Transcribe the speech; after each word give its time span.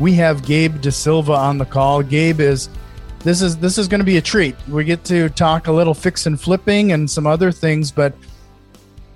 We 0.00 0.14
have 0.14 0.44
Gabe 0.44 0.76
DaSilva 0.76 1.36
on 1.36 1.58
the 1.58 1.64
call. 1.64 2.02
Gabe 2.02 2.40
is 2.40 2.68
this 3.20 3.42
is 3.42 3.56
this 3.56 3.78
is 3.78 3.88
going 3.88 3.98
to 4.00 4.04
be 4.04 4.18
a 4.18 4.22
treat. 4.22 4.54
We 4.68 4.84
get 4.84 5.02
to 5.04 5.28
talk 5.30 5.66
a 5.66 5.72
little 5.72 5.94
fix 5.94 6.26
and 6.26 6.40
flipping 6.40 6.92
and 6.92 7.10
some 7.10 7.26
other 7.26 7.50
things, 7.50 7.90
but 7.90 8.14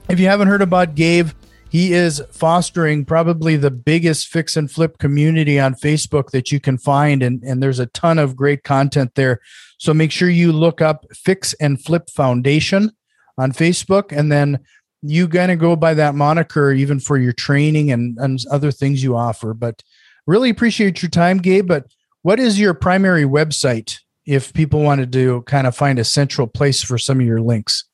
if 0.08 0.18
you 0.18 0.26
haven't 0.26 0.48
heard 0.48 0.62
about 0.62 0.96
Gabe, 0.96 1.28
he 1.70 1.92
is 1.92 2.20
fostering 2.32 3.04
probably 3.04 3.56
the 3.56 3.70
biggest 3.70 4.26
fix 4.26 4.56
and 4.56 4.70
flip 4.70 4.98
community 4.98 5.58
on 5.58 5.74
Facebook 5.74 6.30
that 6.30 6.50
you 6.50 6.58
can 6.58 6.78
find 6.78 7.22
and 7.22 7.42
and 7.44 7.62
there's 7.62 7.78
a 7.78 7.86
ton 7.86 8.18
of 8.18 8.34
great 8.34 8.64
content 8.64 9.14
there. 9.14 9.40
So 9.78 9.94
make 9.94 10.10
sure 10.10 10.28
you 10.28 10.52
look 10.52 10.80
up 10.80 11.06
Fix 11.14 11.54
and 11.54 11.82
Flip 11.82 12.10
Foundation 12.10 12.90
on 13.38 13.52
Facebook 13.52 14.16
and 14.16 14.30
then 14.30 14.58
you 15.02 15.26
of 15.50 15.58
go 15.58 15.74
by 15.74 15.94
that 15.94 16.14
moniker 16.14 16.72
even 16.72 17.00
for 17.00 17.18
your 17.18 17.32
training 17.32 17.90
and, 17.90 18.16
and 18.18 18.38
other 18.50 18.70
things 18.70 19.02
you 19.02 19.16
offer. 19.16 19.54
But 19.54 19.82
really 20.26 20.50
appreciate 20.50 21.02
your 21.02 21.10
time, 21.10 21.38
Gabe. 21.38 21.66
But 21.66 21.86
what 22.22 22.38
is 22.38 22.60
your 22.60 22.74
primary 22.74 23.24
website 23.24 23.98
if 24.26 24.52
people 24.52 24.80
wanted 24.80 25.12
to 25.12 25.42
kind 25.42 25.66
of 25.66 25.76
find 25.76 25.98
a 25.98 26.04
central 26.04 26.46
place 26.46 26.82
for 26.82 26.98
some 26.98 27.20
of 27.20 27.26
your 27.26 27.40
links? 27.40 27.84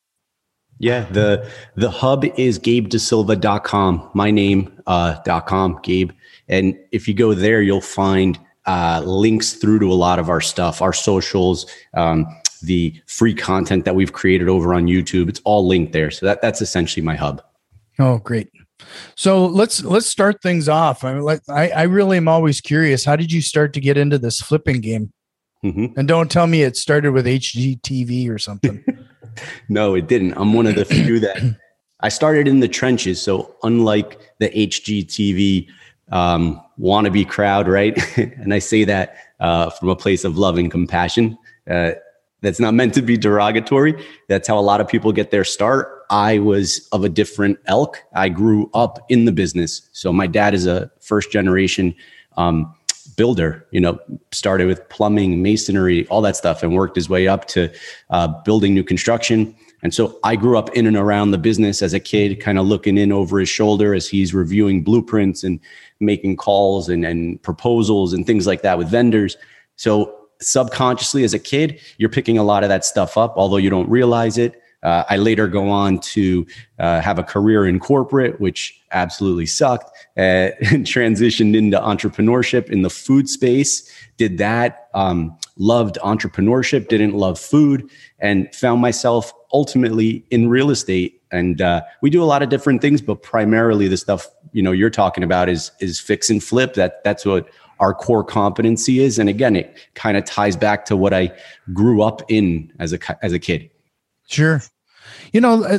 Yeah, 0.81 1.07
the 1.11 1.51
the 1.75 1.91
hub 1.91 2.25
is 2.37 2.59
gabedasilva.com, 2.59 4.11
my 4.15 4.31
name 4.31 4.81
uh, 4.87 5.21
dot 5.25 5.47
com, 5.47 5.81
Gabe. 5.83 6.13
And 6.49 6.79
if 6.93 7.09
you 7.09 7.15
go 7.15 7.35
there, 7.35 7.61
you'll 7.63 7.81
find 7.81 8.39
uh, 8.67 9.03
links 9.05 9.55
through 9.55 9.81
to 9.81 9.91
a 9.91 9.95
lot 9.95 10.19
of 10.19 10.29
our 10.29 10.41
stuff, 10.41 10.81
our 10.81 10.93
socials, 10.93 11.67
um, 11.95 12.27
the 12.63 12.95
free 13.07 13.35
content 13.35 13.85
that 13.87 13.97
we've 13.97 14.13
created 14.13 14.49
over 14.49 14.73
on 14.73 14.87
YouTube. 14.87 15.29
It's 15.29 15.41
all 15.45 15.67
linked 15.67 15.93
there. 15.93 16.11
So 16.11 16.27
that, 16.27 16.43
that's 16.43 16.61
essentially 16.61 17.05
my 17.05 17.17
hub. 17.17 17.43
Oh, 17.99 18.19
great. 18.19 18.49
So 19.17 19.47
let's 19.47 19.83
let's 19.85 20.07
start 20.07 20.41
things 20.43 20.69
off. 20.69 21.05
I, 21.05 21.15
mean, 21.15 21.41
I 21.49 21.71
I 21.71 21.83
really 21.83 22.17
am 22.17 22.29
always 22.29 22.61
curious. 22.61 23.05
How 23.05 23.17
did 23.17 23.33
you 23.33 23.43
start 23.43 23.73
to 23.75 23.81
get 23.81 23.97
into 23.97 24.19
this 24.19 24.41
flipping 24.41 24.81
game? 24.81 25.13
Mm-hmm. 25.65 25.99
And 25.99 26.07
don't 26.07 26.31
tell 26.31 26.47
me 26.47 26.63
it 26.63 26.77
started 26.77 27.13
with 27.13 27.27
HGTV 27.27 28.31
or 28.31 28.39
something. 28.39 28.85
no, 29.69 29.95
it 29.95 30.07
didn't. 30.07 30.35
I'm 30.35 30.53
one 30.53 30.67
of 30.67 30.77
the 30.77 30.85
few 30.85 31.19
that 31.21 31.57
I 32.01 32.09
started 32.09 32.47
in 32.47 32.61
the 32.61 32.69
trenches. 32.69 33.21
So 33.21 33.57
unlike 33.65 34.21
the 34.39 34.51
HGTV 34.51 35.69
um, 36.13 36.63
wannabe 36.79 37.29
crowd, 37.29 37.67
right? 37.69 37.99
and 38.17 38.55
I 38.55 38.61
say 38.61 38.85
that 38.85 39.17
uh, 39.41 39.71
from 39.71 39.89
a 39.89 39.97
place 39.97 40.25
of 40.25 40.39
love 40.39 40.59
and 40.59 40.71
compassion. 40.71 41.37
Uh, 41.69 41.93
that's 42.41 42.61
not 42.61 42.75
meant 42.75 42.95
to 42.95 43.03
be 43.03 43.17
derogatory. 43.17 43.95
That's 44.29 44.47
how 44.47 44.59
a 44.59 44.63
lot 44.63 44.81
of 44.81 44.89
people 44.89 45.13
get 45.13 45.31
their 45.31 45.45
start. 45.45 45.98
I 46.11 46.39
was 46.39 46.89
of 46.93 47.05
a 47.05 47.09
different 47.09 47.59
elk. 47.67 48.03
I 48.15 48.29
grew 48.29 48.71
up 48.75 48.99
in 49.09 49.25
the 49.25 49.33
business. 49.33 49.89
So 49.93 50.13
my 50.13 50.27
dad 50.27 50.55
is 50.55 50.67
a 50.67 50.91
first 51.01 51.31
generation 51.31 51.95
um, 52.37 52.75
builder, 53.17 53.67
you 53.71 53.81
know, 53.81 53.99
started 54.33 54.67
with 54.67 54.89
plumbing, 54.89 55.43
masonry, 55.43 56.07
all 56.09 56.23
that 56.23 56.37
stuff, 56.37 56.63
and 56.63 56.75
worked 56.75 56.97
his 56.97 57.09
way 57.09 57.29
up 57.29 57.47
to 57.49 57.71
uh, 58.11 58.29
building 58.45 58.75
new 58.75 58.85
construction. 58.85 59.55
And 59.83 59.95
so 59.95 60.19
I 60.25 60.37
grew 60.37 60.59
up 60.59 60.71
in 60.71 60.87
and 60.87 60.97
around 60.97 61.31
the 61.31 61.39
business 61.39 61.83
as 61.83 61.95
a 61.95 62.01
kid, 62.01 62.41
kind 62.41 62.59
of 62.59 62.67
looking 62.67 62.99
in 62.99 63.13
over 63.13 63.39
his 63.39 63.49
shoulder 63.49 63.95
as 63.95 64.09
he's 64.09 64.35
reviewing 64.35 64.83
blueprints 64.83 65.45
and 65.45 65.61
making 66.01 66.37
calls 66.37 66.89
and, 66.89 67.05
and 67.05 67.41
proposals 67.43 68.13
and 68.13 68.27
things 68.27 68.47
like 68.47 68.63
that 68.63 68.79
with 68.79 68.89
vendors. 68.89 69.37
So 69.77 70.17
subconsciously 70.41 71.25
as 71.25 71.35
a 71.35 71.39
kid, 71.39 71.81
you're 71.99 72.09
picking 72.09 72.39
a 72.39 72.43
lot 72.43 72.63
of 72.63 72.69
that 72.69 72.85
stuff 72.85 73.17
up, 73.17 73.35
although 73.37 73.57
you 73.57 73.71
don't 73.71 73.89
realize 73.89 74.39
it. 74.39 74.61
Uh, 74.83 75.05
I 75.09 75.17
later 75.17 75.49
go 75.49 75.69
on 75.71 75.99
to 76.01 76.47
uh, 76.79 77.01
have 77.01 77.19
a 77.19 77.25
career 77.25 77.67
in 77.67 77.81
corporate, 77.81 78.41
which 78.41 78.81
absolutely 78.93 79.47
sucked, 79.47 79.91
uh, 80.17 80.51
and 80.61 80.87
transitioned 80.87 81.57
into 81.57 81.79
entrepreneurship 81.79 82.71
in 82.71 82.83
the 82.83 82.91
food 82.91 83.29
space. 83.29 83.91
Did 84.17 84.39
that, 84.39 84.89
um, 84.95 85.37
loved 85.57 85.99
entrepreneurship, 86.03 86.89
didn't 86.89 87.15
love 87.15 87.39
food, 87.39 87.91
and 88.21 88.53
found 88.55 88.81
myself 88.81 89.33
ultimately 89.53 90.25
in 90.31 90.49
real 90.49 90.71
estate. 90.71 91.21
And 91.31 91.61
uh, 91.61 91.83
we 92.01 92.11
do 92.11 92.23
a 92.23 92.27
lot 92.27 92.43
of 92.43 92.49
different 92.49 92.81
things, 92.81 93.03
but 93.03 93.23
primarily 93.23 93.89
the 93.89 93.97
stuff 93.97 94.29
you 94.53 94.63
know 94.63 94.73
you're 94.73 94.91
talking 94.91 95.25
about 95.25 95.49
is 95.49 95.73
is 95.81 96.01
fix 96.01 96.31
and 96.31 96.43
flip. 96.43 96.75
That 96.75 97.05
that's 97.05 97.27
what 97.27 97.49
our 97.81 97.95
core 97.95 98.25
competency 98.25 99.01
is. 99.01 99.19
And 99.19 99.29
again, 99.29 99.57
it 99.57 99.77
kind 99.95 100.17
of 100.17 100.25
ties 100.25 100.57
back 100.57 100.85
to 100.87 100.97
what 100.97 101.13
I 101.13 101.37
grew 101.73 102.03
up 102.03 102.23
in 102.29 102.73
as 102.79 102.93
a 102.93 103.25
as 103.25 103.33
a 103.33 103.39
kid. 103.39 103.71
Sure. 104.29 104.63
You 105.33 105.41
know, 105.41 105.65
uh, 105.65 105.79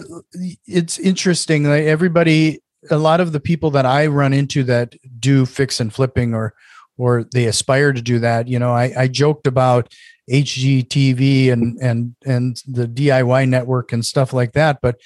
it's 0.65 0.99
interesting. 0.99 1.63
Like 1.63 1.83
everybody, 1.83 2.61
a 2.89 2.97
lot 2.97 3.21
of 3.21 3.31
the 3.31 3.39
people 3.39 3.71
that 3.71 3.85
I 3.85 4.07
run 4.07 4.33
into 4.33 4.63
that 4.63 4.95
do 5.19 5.45
fix 5.45 5.79
and 5.79 5.93
flipping 5.93 6.33
or 6.33 6.53
or 6.97 7.23
they 7.23 7.45
aspire 7.45 7.93
to 7.93 8.01
do 8.01 8.19
that. 8.19 8.47
You 8.47 8.59
know, 8.59 8.71
I, 8.71 8.91
I 8.97 9.07
joked 9.07 9.47
about 9.47 9.93
HGTV 10.29 11.51
and 11.51 11.77
and 11.81 12.15
and 12.25 12.61
the 12.67 12.87
DIY 12.87 13.47
network 13.47 13.93
and 13.93 14.05
stuff 14.05 14.33
like 14.33 14.51
that, 14.53 14.79
but 14.81 14.99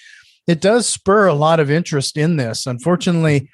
it 0.48 0.60
does 0.60 0.88
spur 0.88 1.28
a 1.28 1.34
lot 1.34 1.60
of 1.60 1.72
interest 1.72 2.18
in 2.18 2.38
this. 2.38 2.66
Unfortunately, 2.66 3.50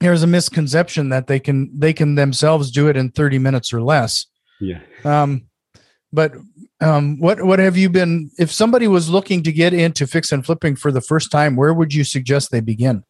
there's 0.00 0.22
a 0.22 0.26
misconception 0.26 1.08
that 1.10 1.26
they 1.26 1.40
can 1.40 1.70
they 1.78 1.92
can 1.92 2.14
themselves 2.14 2.70
do 2.70 2.88
it 2.88 2.96
in 2.96 3.10
30 3.10 3.38
minutes 3.38 3.72
or 3.72 3.82
less. 3.82 4.26
Yeah. 4.60 4.80
Um, 5.04 5.47
but 6.12 6.32
um, 6.80 7.18
what 7.18 7.42
what 7.42 7.58
have 7.58 7.76
you 7.76 7.88
been? 7.88 8.30
If 8.38 8.52
somebody 8.52 8.88
was 8.88 9.10
looking 9.10 9.42
to 9.42 9.52
get 9.52 9.72
into 9.72 10.06
fix 10.06 10.32
and 10.32 10.44
flipping 10.44 10.76
for 10.76 10.92
the 10.92 11.00
first 11.00 11.30
time, 11.30 11.56
where 11.56 11.74
would 11.74 11.92
you 11.92 12.04
suggest 12.04 12.50
they 12.50 12.60
begin? 12.60 13.04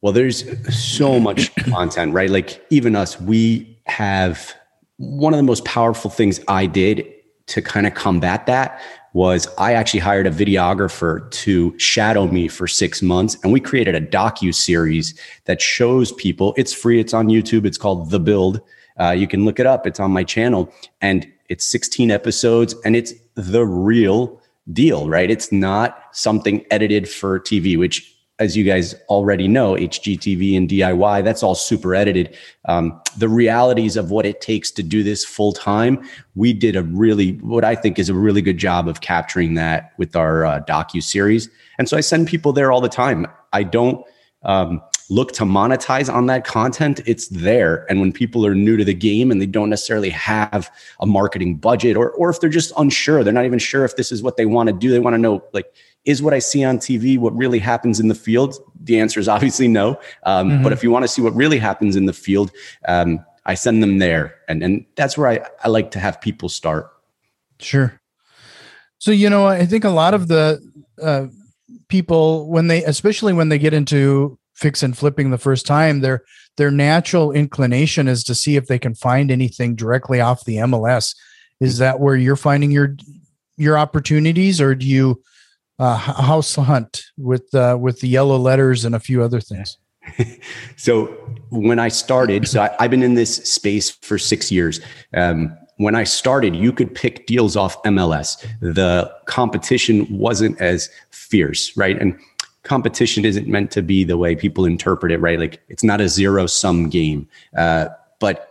Well, 0.00 0.12
there's 0.12 0.44
so 0.74 1.18
much 1.18 1.54
content, 1.56 2.12
right? 2.12 2.30
Like 2.30 2.64
even 2.70 2.94
us, 2.94 3.20
we 3.20 3.78
have 3.86 4.54
one 4.98 5.32
of 5.32 5.38
the 5.38 5.44
most 5.44 5.64
powerful 5.64 6.10
things 6.10 6.40
I 6.46 6.66
did 6.66 7.06
to 7.46 7.60
kind 7.60 7.86
of 7.86 7.94
combat 7.94 8.46
that 8.46 8.80
was 9.14 9.48
I 9.58 9.74
actually 9.74 10.00
hired 10.00 10.26
a 10.26 10.30
videographer 10.30 11.30
to 11.30 11.78
shadow 11.78 12.26
me 12.26 12.48
for 12.48 12.66
six 12.66 13.00
months, 13.00 13.36
and 13.42 13.52
we 13.52 13.60
created 13.60 13.94
a 13.94 14.00
docu 14.00 14.54
series 14.54 15.18
that 15.44 15.60
shows 15.60 16.12
people. 16.12 16.52
It's 16.56 16.72
free. 16.72 17.00
It's 17.00 17.14
on 17.14 17.28
YouTube. 17.28 17.64
It's 17.64 17.78
called 17.78 18.10
The 18.10 18.20
Build. 18.20 18.60
Uh, 19.00 19.10
you 19.10 19.26
can 19.26 19.44
look 19.44 19.58
it 19.58 19.66
up. 19.66 19.86
It's 19.86 20.00
on 20.00 20.10
my 20.10 20.24
channel, 20.24 20.72
and 21.00 21.26
it's 21.48 21.64
16 21.64 22.10
episodes, 22.10 22.74
and 22.84 22.96
it's 22.96 23.12
the 23.34 23.64
real 23.64 24.40
deal, 24.72 25.08
right? 25.08 25.30
It's 25.30 25.52
not 25.52 25.98
something 26.12 26.64
edited 26.70 27.08
for 27.08 27.38
TV, 27.40 27.78
which 27.78 28.10
as 28.40 28.56
you 28.56 28.64
guys 28.64 28.94
already 29.08 29.46
know, 29.46 29.74
HGTV 29.74 30.56
and 30.56 30.68
DIY, 30.68 31.22
that's 31.22 31.42
all 31.42 31.54
super 31.54 31.94
edited. 31.94 32.36
Um, 32.64 33.00
the 33.16 33.28
realities 33.28 33.96
of 33.96 34.10
what 34.10 34.26
it 34.26 34.40
takes 34.40 34.72
to 34.72 34.82
do 34.82 35.04
this 35.04 35.24
full 35.24 35.52
time, 35.52 36.04
we 36.34 36.52
did 36.52 36.74
a 36.74 36.82
really, 36.82 37.34
what 37.34 37.64
I 37.64 37.76
think 37.76 37.96
is 37.98 38.08
a 38.08 38.14
really 38.14 38.42
good 38.42 38.58
job 38.58 38.88
of 38.88 39.02
capturing 39.02 39.54
that 39.54 39.92
with 39.98 40.16
our 40.16 40.44
uh, 40.44 40.60
docu 40.62 41.00
series. 41.00 41.48
And 41.78 41.88
so 41.88 41.96
I 41.96 42.00
send 42.00 42.26
people 42.26 42.52
there 42.52 42.72
all 42.72 42.80
the 42.80 42.88
time. 42.88 43.26
I 43.52 43.62
don't 43.62 44.04
um, 44.42 44.82
look 45.10 45.32
to 45.32 45.44
monetize 45.44 46.12
on 46.12 46.26
that 46.26 46.44
content. 46.44 47.00
It's 47.06 47.28
there, 47.28 47.86
and 47.88 48.00
when 48.00 48.12
people 48.12 48.46
are 48.46 48.54
new 48.54 48.76
to 48.76 48.84
the 48.84 48.94
game 48.94 49.30
and 49.30 49.40
they 49.40 49.46
don't 49.46 49.70
necessarily 49.70 50.10
have 50.10 50.70
a 51.00 51.06
marketing 51.06 51.56
budget, 51.56 51.96
or 51.96 52.10
or 52.12 52.30
if 52.30 52.40
they're 52.40 52.50
just 52.50 52.72
unsure, 52.76 53.24
they're 53.24 53.32
not 53.32 53.44
even 53.44 53.58
sure 53.58 53.84
if 53.84 53.96
this 53.96 54.12
is 54.12 54.22
what 54.22 54.36
they 54.36 54.46
want 54.46 54.68
to 54.68 54.72
do. 54.72 54.90
They 54.90 55.00
want 55.00 55.14
to 55.14 55.18
know 55.18 55.44
like 55.52 55.72
is 56.04 56.22
what 56.22 56.34
I 56.34 56.38
see 56.38 56.62
on 56.64 56.78
TV 56.78 57.18
what 57.18 57.34
really 57.34 57.58
happens 57.58 57.98
in 57.98 58.08
the 58.08 58.14
field? 58.14 58.56
The 58.82 59.00
answer 59.00 59.20
is 59.20 59.28
obviously 59.28 59.68
no. 59.68 59.98
Um, 60.24 60.50
mm-hmm. 60.50 60.62
But 60.62 60.72
if 60.72 60.82
you 60.82 60.90
want 60.90 61.04
to 61.04 61.08
see 61.08 61.22
what 61.22 61.34
really 61.34 61.58
happens 61.58 61.96
in 61.96 62.06
the 62.06 62.12
field, 62.12 62.50
um, 62.86 63.24
I 63.46 63.54
send 63.54 63.82
them 63.82 63.98
there, 63.98 64.36
and 64.48 64.62
and 64.62 64.86
that's 64.96 65.18
where 65.18 65.28
I, 65.28 65.46
I 65.62 65.68
like 65.68 65.90
to 65.92 65.98
have 65.98 66.20
people 66.20 66.48
start. 66.48 66.90
Sure. 67.60 68.00
So 68.98 69.10
you 69.10 69.28
know, 69.28 69.46
I 69.46 69.66
think 69.66 69.84
a 69.84 69.90
lot 69.90 70.14
of 70.14 70.28
the 70.28 70.60
uh, 71.00 71.26
people 71.88 72.48
when 72.48 72.68
they, 72.68 72.82
especially 72.84 73.32
when 73.32 73.50
they 73.50 73.58
get 73.58 73.74
into 73.74 74.38
fix 74.54 74.82
and 74.82 74.96
flipping 74.96 75.30
the 75.30 75.38
first 75.38 75.66
time, 75.66 76.00
their 76.00 76.24
their 76.56 76.70
natural 76.70 77.32
inclination 77.32 78.06
is 78.06 78.22
to 78.24 78.34
see 78.34 78.56
if 78.56 78.66
they 78.66 78.78
can 78.78 78.94
find 78.94 79.30
anything 79.30 79.74
directly 79.74 80.20
off 80.20 80.44
the 80.44 80.56
MLS. 80.56 81.16
Is 81.60 81.78
that 81.78 82.00
where 82.00 82.16
you're 82.16 82.36
finding 82.36 82.70
your 82.70 82.96
your 83.56 83.78
opportunities, 83.78 84.60
or 84.60 84.74
do 84.74 84.86
you 84.86 85.22
uh, 85.78 85.96
house 85.96 86.54
hunt 86.54 87.04
with 87.16 87.52
uh, 87.54 87.76
with 87.80 88.00
the 88.00 88.08
yellow 88.08 88.36
letters 88.36 88.84
and 88.84 88.94
a 88.94 89.00
few 89.00 89.22
other 89.22 89.40
things. 89.40 89.78
so 90.76 91.06
when 91.50 91.78
I 91.78 91.88
started, 91.88 92.46
so 92.46 92.62
I, 92.62 92.82
have 92.82 92.90
been 92.90 93.02
in 93.02 93.14
this 93.14 93.36
space 93.36 93.90
for 93.90 94.18
six 94.18 94.52
years. 94.52 94.80
Um, 95.14 95.56
when 95.78 95.96
I 95.96 96.04
started, 96.04 96.54
you 96.54 96.72
could 96.72 96.94
pick 96.94 97.26
deals 97.26 97.56
off 97.56 97.82
MLS. 97.82 98.46
The 98.60 99.12
competition 99.24 100.06
wasn't 100.08 100.60
as 100.60 100.88
fierce, 101.10 101.76
right? 101.76 102.00
And 102.00 102.16
competition 102.64 103.24
isn't 103.24 103.46
meant 103.46 103.70
to 103.70 103.82
be 103.82 104.04
the 104.04 104.16
way 104.16 104.34
people 104.34 104.64
interpret 104.64 105.12
it, 105.12 105.18
right? 105.18 105.38
Like 105.38 105.62
it's 105.68 105.84
not 105.84 106.00
a 106.00 106.08
zero 106.08 106.46
sum 106.46 106.88
game. 106.88 107.28
Uh, 107.56 107.88
but 108.18 108.50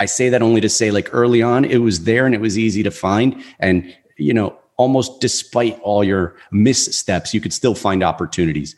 I 0.00 0.06
say 0.06 0.28
that 0.28 0.42
only 0.42 0.60
to 0.60 0.68
say, 0.68 0.90
like 0.90 1.08
early 1.12 1.42
on, 1.42 1.64
it 1.64 1.78
was 1.78 2.04
there 2.04 2.26
and 2.26 2.34
it 2.34 2.40
was 2.40 2.58
easy 2.58 2.82
to 2.82 2.90
find. 2.90 3.42
And, 3.60 3.94
you 4.16 4.34
know, 4.34 4.58
almost 4.76 5.20
despite 5.20 5.78
all 5.80 6.02
your 6.02 6.34
missteps, 6.50 7.32
you 7.32 7.40
could 7.40 7.52
still 7.52 7.74
find 7.74 8.02
opportunities. 8.02 8.74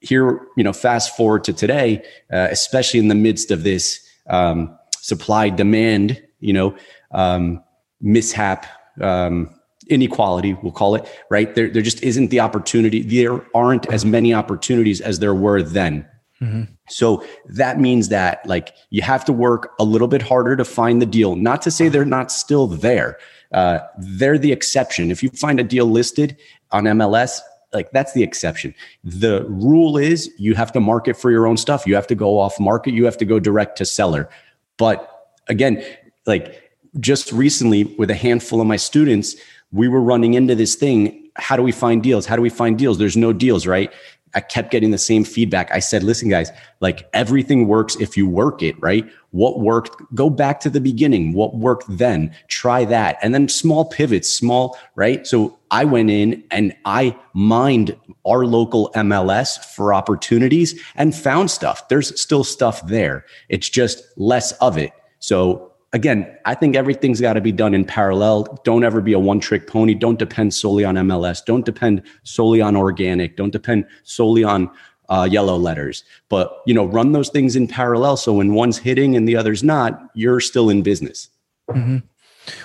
Here, 0.00 0.40
you 0.56 0.64
know, 0.64 0.72
fast 0.72 1.16
forward 1.16 1.44
to 1.44 1.52
today, 1.52 2.02
uh, 2.32 2.48
especially 2.50 3.00
in 3.00 3.08
the 3.08 3.14
midst 3.14 3.50
of 3.50 3.62
this 3.62 4.00
um, 4.28 4.76
supply 5.00 5.50
demand, 5.50 6.22
you 6.40 6.52
know, 6.52 6.74
um, 7.12 7.62
mishap, 8.00 8.66
um, 9.00 9.50
inequality, 9.88 10.54
we'll 10.54 10.72
call 10.72 10.94
it, 10.94 11.08
right? 11.30 11.54
There, 11.54 11.68
there 11.68 11.82
just 11.82 12.02
isn't 12.02 12.28
the 12.28 12.40
opportunity. 12.40 13.02
There 13.02 13.44
aren't 13.54 13.86
as 13.92 14.04
many 14.04 14.32
opportunities 14.32 15.00
as 15.00 15.18
there 15.18 15.34
were 15.34 15.62
then. 15.62 16.06
Mm-hmm. 16.40 16.72
So 16.88 17.24
that 17.46 17.80
means 17.80 18.08
that 18.08 18.44
like 18.46 18.74
you 18.90 19.02
have 19.02 19.24
to 19.26 19.32
work 19.32 19.72
a 19.78 19.84
little 19.84 20.08
bit 20.08 20.22
harder 20.22 20.56
to 20.56 20.64
find 20.64 21.00
the 21.00 21.06
deal. 21.06 21.36
Not 21.36 21.62
to 21.62 21.70
say 21.70 21.88
they're 21.88 22.04
not 22.04 22.30
still 22.30 22.66
there. 22.66 23.18
Uh, 23.52 23.78
they're 23.98 24.38
the 24.38 24.52
exception. 24.52 25.10
If 25.10 25.22
you 25.22 25.30
find 25.30 25.60
a 25.60 25.64
deal 25.64 25.86
listed 25.86 26.36
on 26.72 26.84
MLS, 26.84 27.40
like 27.72 27.90
that's 27.92 28.12
the 28.12 28.22
exception. 28.22 28.74
The 29.02 29.44
rule 29.48 29.96
is 29.96 30.30
you 30.38 30.54
have 30.54 30.72
to 30.72 30.80
market 30.80 31.16
for 31.16 31.30
your 31.30 31.46
own 31.46 31.56
stuff. 31.56 31.86
You 31.86 31.94
have 31.94 32.06
to 32.08 32.14
go 32.14 32.38
off 32.38 32.58
market. 32.60 32.94
You 32.94 33.04
have 33.04 33.18
to 33.18 33.24
go 33.24 33.38
direct 33.38 33.78
to 33.78 33.84
seller. 33.84 34.28
But 34.76 35.08
again, 35.48 35.84
like 36.26 36.72
just 37.00 37.32
recently 37.32 37.84
with 37.98 38.10
a 38.10 38.14
handful 38.14 38.60
of 38.60 38.66
my 38.66 38.76
students, 38.76 39.36
we 39.74 39.88
were 39.88 40.00
running 40.00 40.34
into 40.34 40.54
this 40.54 40.76
thing. 40.76 41.28
How 41.36 41.56
do 41.56 41.62
we 41.62 41.72
find 41.72 42.02
deals? 42.02 42.24
How 42.24 42.36
do 42.36 42.42
we 42.42 42.48
find 42.48 42.78
deals? 42.78 42.96
There's 42.96 43.16
no 43.16 43.32
deals, 43.32 43.66
right? 43.66 43.92
I 44.36 44.40
kept 44.40 44.70
getting 44.70 44.90
the 44.90 44.98
same 44.98 45.24
feedback. 45.24 45.70
I 45.70 45.78
said, 45.78 46.02
listen, 46.02 46.28
guys, 46.28 46.50
like 46.80 47.08
everything 47.12 47.68
works 47.68 47.94
if 47.96 48.16
you 48.16 48.28
work 48.28 48.62
it, 48.62 48.80
right? 48.80 49.08
What 49.30 49.60
worked? 49.60 49.96
Go 50.14 50.28
back 50.30 50.60
to 50.60 50.70
the 50.70 50.80
beginning. 50.80 51.32
What 51.34 51.56
worked 51.56 51.84
then? 51.88 52.34
Try 52.48 52.84
that. 52.86 53.18
And 53.22 53.34
then 53.34 53.48
small 53.48 53.84
pivots, 53.84 54.30
small, 54.30 54.76
right? 54.96 55.26
So 55.26 55.56
I 55.70 55.84
went 55.84 56.10
in 56.10 56.42
and 56.50 56.74
I 56.84 57.16
mined 57.32 57.96
our 58.24 58.44
local 58.44 58.90
MLS 58.94 59.64
for 59.74 59.94
opportunities 59.94 60.80
and 60.96 61.14
found 61.14 61.50
stuff. 61.50 61.88
There's 61.88 62.20
still 62.20 62.44
stuff 62.44 62.84
there. 62.86 63.24
It's 63.48 63.68
just 63.68 64.02
less 64.16 64.52
of 64.52 64.78
it. 64.78 64.92
So 65.18 65.73
again, 65.94 66.36
I 66.44 66.54
think 66.54 66.76
everything's 66.76 67.20
got 67.20 67.34
to 67.34 67.40
be 67.40 67.52
done 67.52 67.72
in 67.72 67.84
parallel. 67.84 68.60
Don't 68.64 68.84
ever 68.84 69.00
be 69.00 69.14
a 69.14 69.18
one 69.18 69.40
trick 69.40 69.66
pony. 69.66 69.94
Don't 69.94 70.18
depend 70.18 70.52
solely 70.52 70.84
on 70.84 70.96
MLS. 70.96 71.42
Don't 71.42 71.64
depend 71.64 72.02
solely 72.24 72.60
on 72.60 72.76
organic. 72.76 73.36
Don't 73.36 73.52
depend 73.52 73.86
solely 74.02 74.44
on 74.44 74.70
uh, 75.08 75.26
yellow 75.30 75.56
letters. 75.56 76.04
But 76.28 76.60
you 76.66 76.74
know, 76.74 76.84
run 76.84 77.12
those 77.12 77.30
things 77.30 77.56
in 77.56 77.68
parallel. 77.68 78.16
So 78.16 78.34
when 78.34 78.52
one's 78.52 78.76
hitting 78.76 79.16
and 79.16 79.26
the 79.26 79.36
other's 79.36 79.62
not, 79.62 80.10
you're 80.14 80.40
still 80.40 80.68
in 80.68 80.82
business. 80.82 81.28
Mm-hmm. 81.70 81.98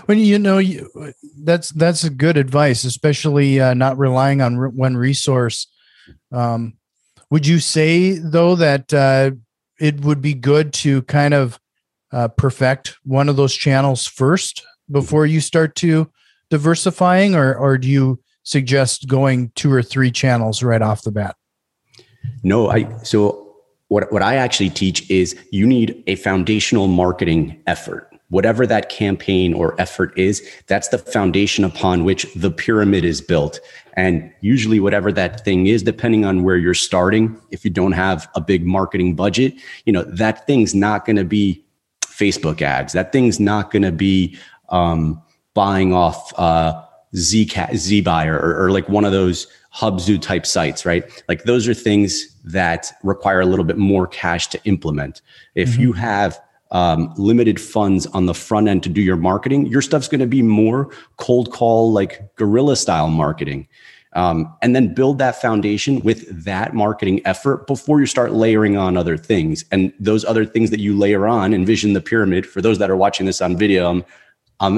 When 0.08 0.18
you 0.18 0.40
know 0.40 0.58
you, 0.58 0.90
that's 1.38 1.70
that's 1.70 2.08
good 2.10 2.36
advice, 2.36 2.84
especially 2.84 3.62
uh, 3.62 3.74
not 3.74 3.98
relying 3.98 4.42
on 4.42 4.58
re- 4.58 4.70
one 4.70 4.98
resource. 4.98 5.68
Um, 6.34 6.74
would 7.30 7.46
you 7.46 7.60
say 7.60 8.18
though 8.18 8.56
that 8.56 8.94
uh, 8.94 9.32
it 9.80 10.02
would 10.02 10.22
be 10.22 10.34
good 10.34 10.74
to 10.74 11.04
kind 11.04 11.34
of 11.34 11.60
uh, 12.12 12.28
perfect 12.30 12.98
one 13.04 13.30
of 13.30 13.36
those 13.36 13.54
channels 13.54 14.08
first 14.08 14.66
before 14.90 15.26
you 15.26 15.40
start 15.40 15.76
to 15.76 16.10
diversifying, 16.50 17.36
or 17.36 17.56
or 17.56 17.78
do 17.78 17.88
you 17.88 18.20
suggest 18.44 19.08
going 19.08 19.52
two 19.56 19.72
or 19.72 19.84
three 19.84 20.12
channels 20.12 20.64
right 20.64 20.82
off 20.82 21.04
the 21.04 21.12
bat? 21.12 21.36
No, 22.44 22.70
I 22.70 22.88
so 23.04 23.56
what 23.90 24.12
what 24.12 24.24
I 24.24 24.36
actually 24.36 24.70
teach 24.70 25.10
is 25.10 25.36
you 25.52 25.68
need 25.68 26.04
a 26.08 26.16
foundational 26.16 26.88
marketing 26.88 27.62
effort. 27.68 28.06
Whatever 28.30 28.68
that 28.68 28.90
campaign 28.90 29.56
or 29.56 29.80
effort 29.82 30.16
is, 30.16 30.48
that's 30.68 30.90
the 30.90 31.00
foundation 31.00 31.64
upon 31.64 32.04
which 32.04 32.32
the 32.36 32.52
pyramid 32.52 33.04
is 33.04 33.22
built. 33.22 33.60
And 33.94 34.32
usually, 34.42 34.80
whatever 34.80 35.12
that 35.14 35.44
thing 35.44 35.66
is, 35.66 35.82
depending 35.82 36.26
on 36.26 36.44
where 36.44 36.56
you're 36.56 36.76
starting, 36.76 37.40
if 37.50 37.66
you 37.66 37.72
don't 37.72 37.94
have 37.94 38.30
a 38.36 38.42
big 38.42 38.66
marketing 38.66 39.16
budget, 39.16 39.56
you 39.86 39.92
know, 39.92 40.04
that 40.04 40.46
thing's 40.46 40.76
not 40.76 41.06
going 41.06 41.16
to 41.16 41.24
be 41.24 41.66
Facebook 42.20 42.62
ads. 42.62 42.94
That 42.94 43.12
thing's 43.12 43.40
not 43.40 43.72
going 43.72 43.84
to 43.84 43.92
be 43.92 44.38
um, 44.70 45.22
buying 45.54 45.94
off 45.94 46.34
uh, 46.38 46.84
Zcat, 47.16 47.72
Zbuyer 47.72 48.34
or, 48.34 48.66
or 48.66 48.72
like 48.72 48.88
one 48.90 49.06
of 49.06 49.12
those 49.12 49.48
Hubzu 49.76 50.22
type 50.22 50.46
sites, 50.46 50.86
right? 50.86 51.04
Like 51.28 51.44
those 51.44 51.68
are 51.68 51.74
things 51.74 52.36
that 52.44 52.92
require 53.04 53.42
a 53.42 53.46
little 53.46 53.66
bit 53.66 53.78
more 53.78 54.08
cash 54.08 54.48
to 54.48 54.64
implement. 54.66 55.22
If 55.56 55.70
mm-hmm. 55.70 55.82
you 55.82 55.94
have 55.94 56.40
um, 56.72 57.14
limited 57.18 57.60
funds 57.60 58.06
on 58.08 58.26
the 58.26 58.34
front 58.34 58.68
end 58.68 58.84
to 58.84 58.90
do 58.90 59.02
your 59.02 59.16
marketing, 59.16 59.68
your 59.68 59.82
stuff's 59.82 60.08
going 60.08 60.20
to 60.20 60.28
be 60.28 60.42
more 60.42 60.92
cold 61.18 61.52
call, 61.52 61.92
like 61.92 62.36
guerrilla 62.36 62.76
style 62.76 63.10
marketing. 63.10 63.68
Um, 64.14 64.56
and 64.64 64.76
then 64.76 64.94
build 64.94 65.20
that 65.20 65.40
foundation 65.40 66.00
with 66.00 66.44
that 66.44 66.74
marketing 66.74 67.22
effort 67.26 67.68
before 67.68 68.00
you 68.00 68.08
start 68.08 68.34
layering 68.34 68.76
on 68.76 68.98
other 68.98 69.18
things. 69.18 69.66
And 69.72 69.94
those 70.00 70.26
other 70.26 70.46
things 70.46 70.72
that 70.72 70.80
you 70.80 70.98
layer 70.98 71.28
on, 71.28 71.54
envision 71.54 71.94
the 71.94 72.02
pyramid. 72.02 72.48
For 72.48 72.60
those 72.60 72.80
that 72.80 72.90
are 72.90 72.96
watching 72.96 73.28
this 73.28 73.40
on 73.40 73.56
video, 73.56 73.88
I'm, 73.90 74.04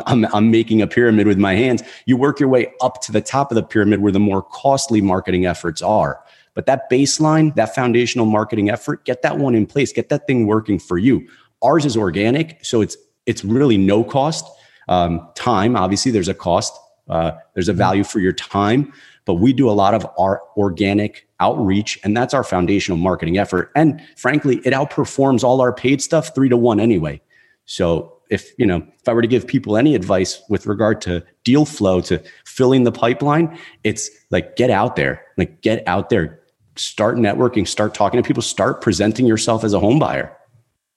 I'm, 0.06 0.26
I'm, 0.34 0.52
making 0.52 0.82
a 0.82 0.88
pyramid 0.88 1.28
with 1.28 1.38
my 1.38 1.56
hands. 1.56 1.82
You 2.06 2.18
work 2.18 2.40
your 2.40 2.50
way 2.50 2.74
up 2.82 3.02
to 3.04 3.12
the 3.14 3.22
top 3.22 3.52
of 3.52 3.56
the 3.56 3.64
pyramid 3.64 4.02
where 4.02 4.12
the 4.12 4.20
more 4.20 4.44
costly 4.44 5.00
marketing 5.00 5.46
efforts 5.46 5.82
are. 5.82 6.22
But 6.54 6.66
that 6.66 6.90
baseline, 6.92 7.56
that 7.56 7.74
foundational 7.74 8.26
marketing 8.26 8.70
effort, 8.70 9.06
get 9.06 9.22
that 9.22 9.38
one 9.38 9.56
in 9.56 9.66
place, 9.66 9.94
get 9.94 10.10
that 10.10 10.28
thing 10.28 10.46
working 10.46 10.78
for 10.78 10.98
you. 10.98 11.28
Ours 11.64 11.86
is 11.86 11.96
organic, 11.96 12.64
so 12.66 12.82
it's 12.82 12.98
it's 13.26 13.46
really 13.46 13.78
no 13.78 14.04
cost. 14.04 14.46
Um, 14.90 15.30
time, 15.36 15.76
obviously, 15.76 16.12
there's 16.12 16.28
a 16.28 16.34
cost. 16.34 16.74
Uh, 17.08 17.32
there's 17.54 17.70
a 17.70 17.74
value 17.74 18.04
for 18.04 18.20
your 18.20 18.34
time, 18.34 18.92
but 19.26 19.36
we 19.36 19.54
do 19.54 19.70
a 19.70 19.72
lot 19.72 19.94
of 19.94 20.06
our 20.18 20.42
organic 20.58 21.28
outreach, 21.40 22.00
and 22.04 22.16
that's 22.16 22.34
our 22.34 22.44
foundational 22.44 22.98
marketing 22.98 23.38
effort. 23.38 23.72
And 23.76 24.02
frankly, 24.18 24.58
it 24.66 24.74
outperforms 24.74 25.44
all 25.44 25.62
our 25.62 25.74
paid 25.74 26.02
stuff 26.02 26.34
three 26.34 26.50
to 26.50 26.58
one 26.58 26.80
anyway. 26.80 27.22
So 27.66 28.18
if 28.30 28.52
you 28.58 28.66
know, 28.66 28.86
if 29.00 29.08
I 29.08 29.14
were 29.14 29.22
to 29.22 29.28
give 29.28 29.46
people 29.46 29.78
any 29.78 29.94
advice 29.94 30.42
with 30.50 30.66
regard 30.66 31.02
to 31.02 31.24
deal 31.44 31.66
flow 31.66 32.02
to 32.02 32.24
filling 32.46 32.84
the 32.84 32.92
pipeline, 32.92 33.58
it's 33.84 34.10
like 34.32 34.56
get 34.56 34.70
out 34.70 34.96
there, 34.96 35.24
like 35.38 35.62
get 35.62 35.88
out 35.88 36.10
there, 36.10 36.42
start 36.76 37.18
networking, 37.18 37.68
start 37.68 37.94
talking 37.94 38.22
to 38.22 38.28
people, 38.28 38.42
start 38.42 38.82
presenting 38.82 39.26
yourself 39.26 39.64
as 39.64 39.74
a 39.74 39.80
home 39.80 40.00
buyer. 40.00 40.36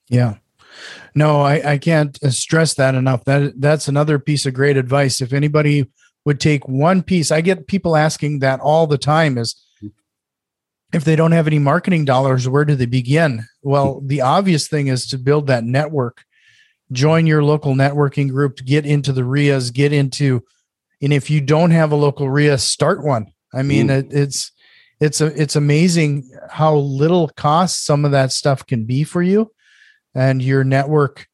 Yeah. 0.09 0.35
No, 1.13 1.41
I, 1.41 1.73
I 1.73 1.77
can't 1.77 2.17
uh, 2.23 2.29
stress 2.29 2.73
that 2.75 2.95
enough. 2.95 3.23
That 3.25 3.59
that's 3.59 3.87
another 3.87 4.19
piece 4.19 4.45
of 4.45 4.53
great 4.53 4.77
advice. 4.77 5.21
If 5.21 5.33
anybody 5.33 5.87
would 6.25 6.39
take 6.39 6.67
one 6.67 7.03
piece. 7.03 7.31
I 7.31 7.41
get 7.41 7.67
people 7.67 7.95
asking 7.95 8.39
that 8.39 8.59
all 8.59 8.87
the 8.87 8.97
time 8.97 9.37
is 9.37 9.55
if 10.93 11.03
they 11.03 11.15
don't 11.15 11.33
have 11.33 11.47
any 11.47 11.59
marketing 11.59 12.05
dollars, 12.05 12.47
where 12.47 12.65
do 12.65 12.75
they 12.75 12.85
begin? 12.85 13.45
Well, 13.61 13.99
hmm. 13.99 14.07
the 14.07 14.21
obvious 14.21 14.67
thing 14.67 14.87
is 14.87 15.07
to 15.07 15.17
build 15.17 15.47
that 15.47 15.63
network. 15.63 16.23
Join 16.91 17.25
your 17.25 17.43
local 17.43 17.73
networking 17.73 18.29
group, 18.29 18.57
get 18.57 18.85
into 18.85 19.11
the 19.11 19.23
RIAs, 19.23 19.71
get 19.71 19.91
into 19.93 20.43
and 21.01 21.11
if 21.11 21.29
you 21.29 21.41
don't 21.41 21.71
have 21.71 21.91
a 21.91 21.95
local 21.95 22.29
RIA, 22.29 22.57
start 22.57 23.03
one. 23.03 23.27
I 23.53 23.63
mean, 23.63 23.87
hmm. 23.87 23.93
it, 23.93 24.07
it's 24.11 24.51
it's 24.99 25.21
a 25.21 25.27
it's 25.39 25.55
amazing 25.55 26.29
how 26.49 26.75
little 26.75 27.29
cost 27.29 27.85
some 27.85 28.05
of 28.05 28.11
that 28.11 28.31
stuff 28.31 28.65
can 28.65 28.85
be 28.85 29.03
for 29.03 29.21
you 29.21 29.51
and 30.13 30.41
your 30.41 30.63
network 30.63 31.27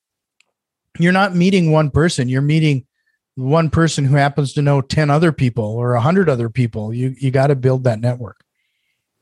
you're 1.00 1.12
not 1.12 1.36
meeting 1.36 1.72
one 1.72 1.90
person 1.90 2.28
you're 2.28 2.42
meeting 2.42 2.86
one 3.36 3.70
person 3.70 4.06
who 4.06 4.16
happens 4.16 4.54
to 4.54 4.62
know 4.62 4.82
10 4.82 5.10
other 5.10 5.32
people 5.32 5.64
or 5.64 5.94
100 5.94 6.30
other 6.30 6.50
people 6.50 6.94
you 6.94 7.16
you 7.20 7.32
got 7.32 7.48
to 7.48 7.56
build 7.56 7.84
that 7.84 8.00
network 8.00 8.44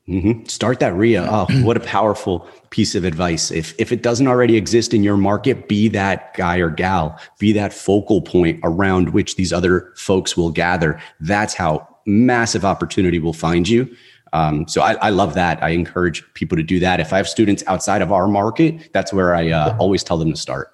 mm-hmm. 0.08 0.44
start 0.44 0.80
that 0.80 0.94
ria 0.94 1.26
oh 1.30 1.46
what 1.64 1.76
a 1.76 1.80
powerful 1.80 2.48
piece 2.70 2.94
of 2.94 3.04
advice 3.04 3.50
if 3.50 3.74
if 3.78 3.92
it 3.92 4.02
doesn't 4.02 4.26
already 4.26 4.56
exist 4.56 4.92
in 4.92 5.02
your 5.02 5.16
market 5.16 5.68
be 5.68 5.88
that 5.88 6.34
guy 6.34 6.56
or 6.56 6.70
gal 6.70 7.18
be 7.38 7.52
that 7.52 7.72
focal 7.72 8.20
point 8.20 8.58
around 8.64 9.10
which 9.10 9.36
these 9.36 9.52
other 9.52 9.92
folks 9.96 10.36
will 10.36 10.50
gather 10.50 11.00
that's 11.20 11.54
how 11.54 11.86
massive 12.06 12.64
opportunity 12.64 13.18
will 13.18 13.32
find 13.32 13.68
you 13.68 13.88
um, 14.32 14.68
so 14.68 14.82
I, 14.82 14.92
I, 14.94 15.10
love 15.10 15.34
that. 15.34 15.60
I 15.60 15.70
encourage 15.70 16.22
people 16.34 16.56
to 16.56 16.62
do 16.62 16.78
that. 16.78 17.00
If 17.00 17.12
I 17.12 17.16
have 17.16 17.28
students 17.28 17.64
outside 17.66 18.00
of 18.00 18.12
our 18.12 18.28
market, 18.28 18.92
that's 18.92 19.12
where 19.12 19.34
I 19.34 19.50
uh, 19.50 19.76
always 19.80 20.04
tell 20.04 20.18
them 20.18 20.30
to 20.30 20.36
start. 20.36 20.72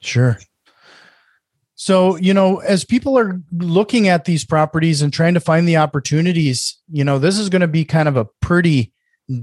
Sure. 0.00 0.38
So, 1.78 2.16
you 2.16 2.32
know, 2.32 2.58
as 2.58 2.84
people 2.84 3.18
are 3.18 3.38
looking 3.52 4.08
at 4.08 4.24
these 4.24 4.46
properties 4.46 5.02
and 5.02 5.12
trying 5.12 5.34
to 5.34 5.40
find 5.40 5.68
the 5.68 5.76
opportunities, 5.76 6.78
you 6.90 7.04
know, 7.04 7.18
this 7.18 7.38
is 7.38 7.50
going 7.50 7.60
to 7.60 7.68
be 7.68 7.84
kind 7.84 8.08
of 8.08 8.16
a 8.16 8.26
pretty 8.40 8.94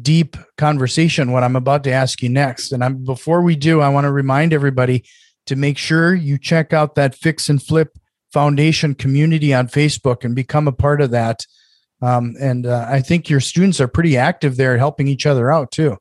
deep 0.02 0.36
conversation 0.58 1.32
what 1.32 1.44
I'm 1.44 1.56
about 1.56 1.84
to 1.84 1.92
ask 1.92 2.24
you 2.24 2.30
next. 2.30 2.72
And 2.72 2.84
I'm, 2.84 3.04
before 3.04 3.44
we 3.44 3.56
do, 3.56 3.82
I 3.82 3.90
want 3.90 4.06
to 4.06 4.12
remind 4.12 4.52
everybody 4.52 5.04
to 5.46 5.56
make 5.56 5.78
sure 5.78 6.16
you 6.16 6.40
check 6.40 6.74
out 6.74 6.96
that 6.96 7.16
Fix 7.16 7.50
and 7.50 7.62
Flip 7.62 7.96
Foundation 8.32 8.96
community 8.96 9.54
on 9.54 9.68
Facebook 9.68 10.24
and 10.24 10.36
become 10.36 10.68
a 10.68 10.72
part 10.72 11.02
of 11.02 11.12
that. 11.12 11.46
Um, 12.02 12.36
and 12.40 12.66
uh, 12.66 12.88
I 12.90 13.02
think 13.02 13.30
your 13.30 13.42
students 13.42 13.80
are 13.80 13.88
pretty 13.88 14.18
active 14.18 14.58
there, 14.58 14.78
helping 14.78 15.08
each 15.08 15.28
other 15.28 15.52
out 15.52 15.72
too. 15.72 15.98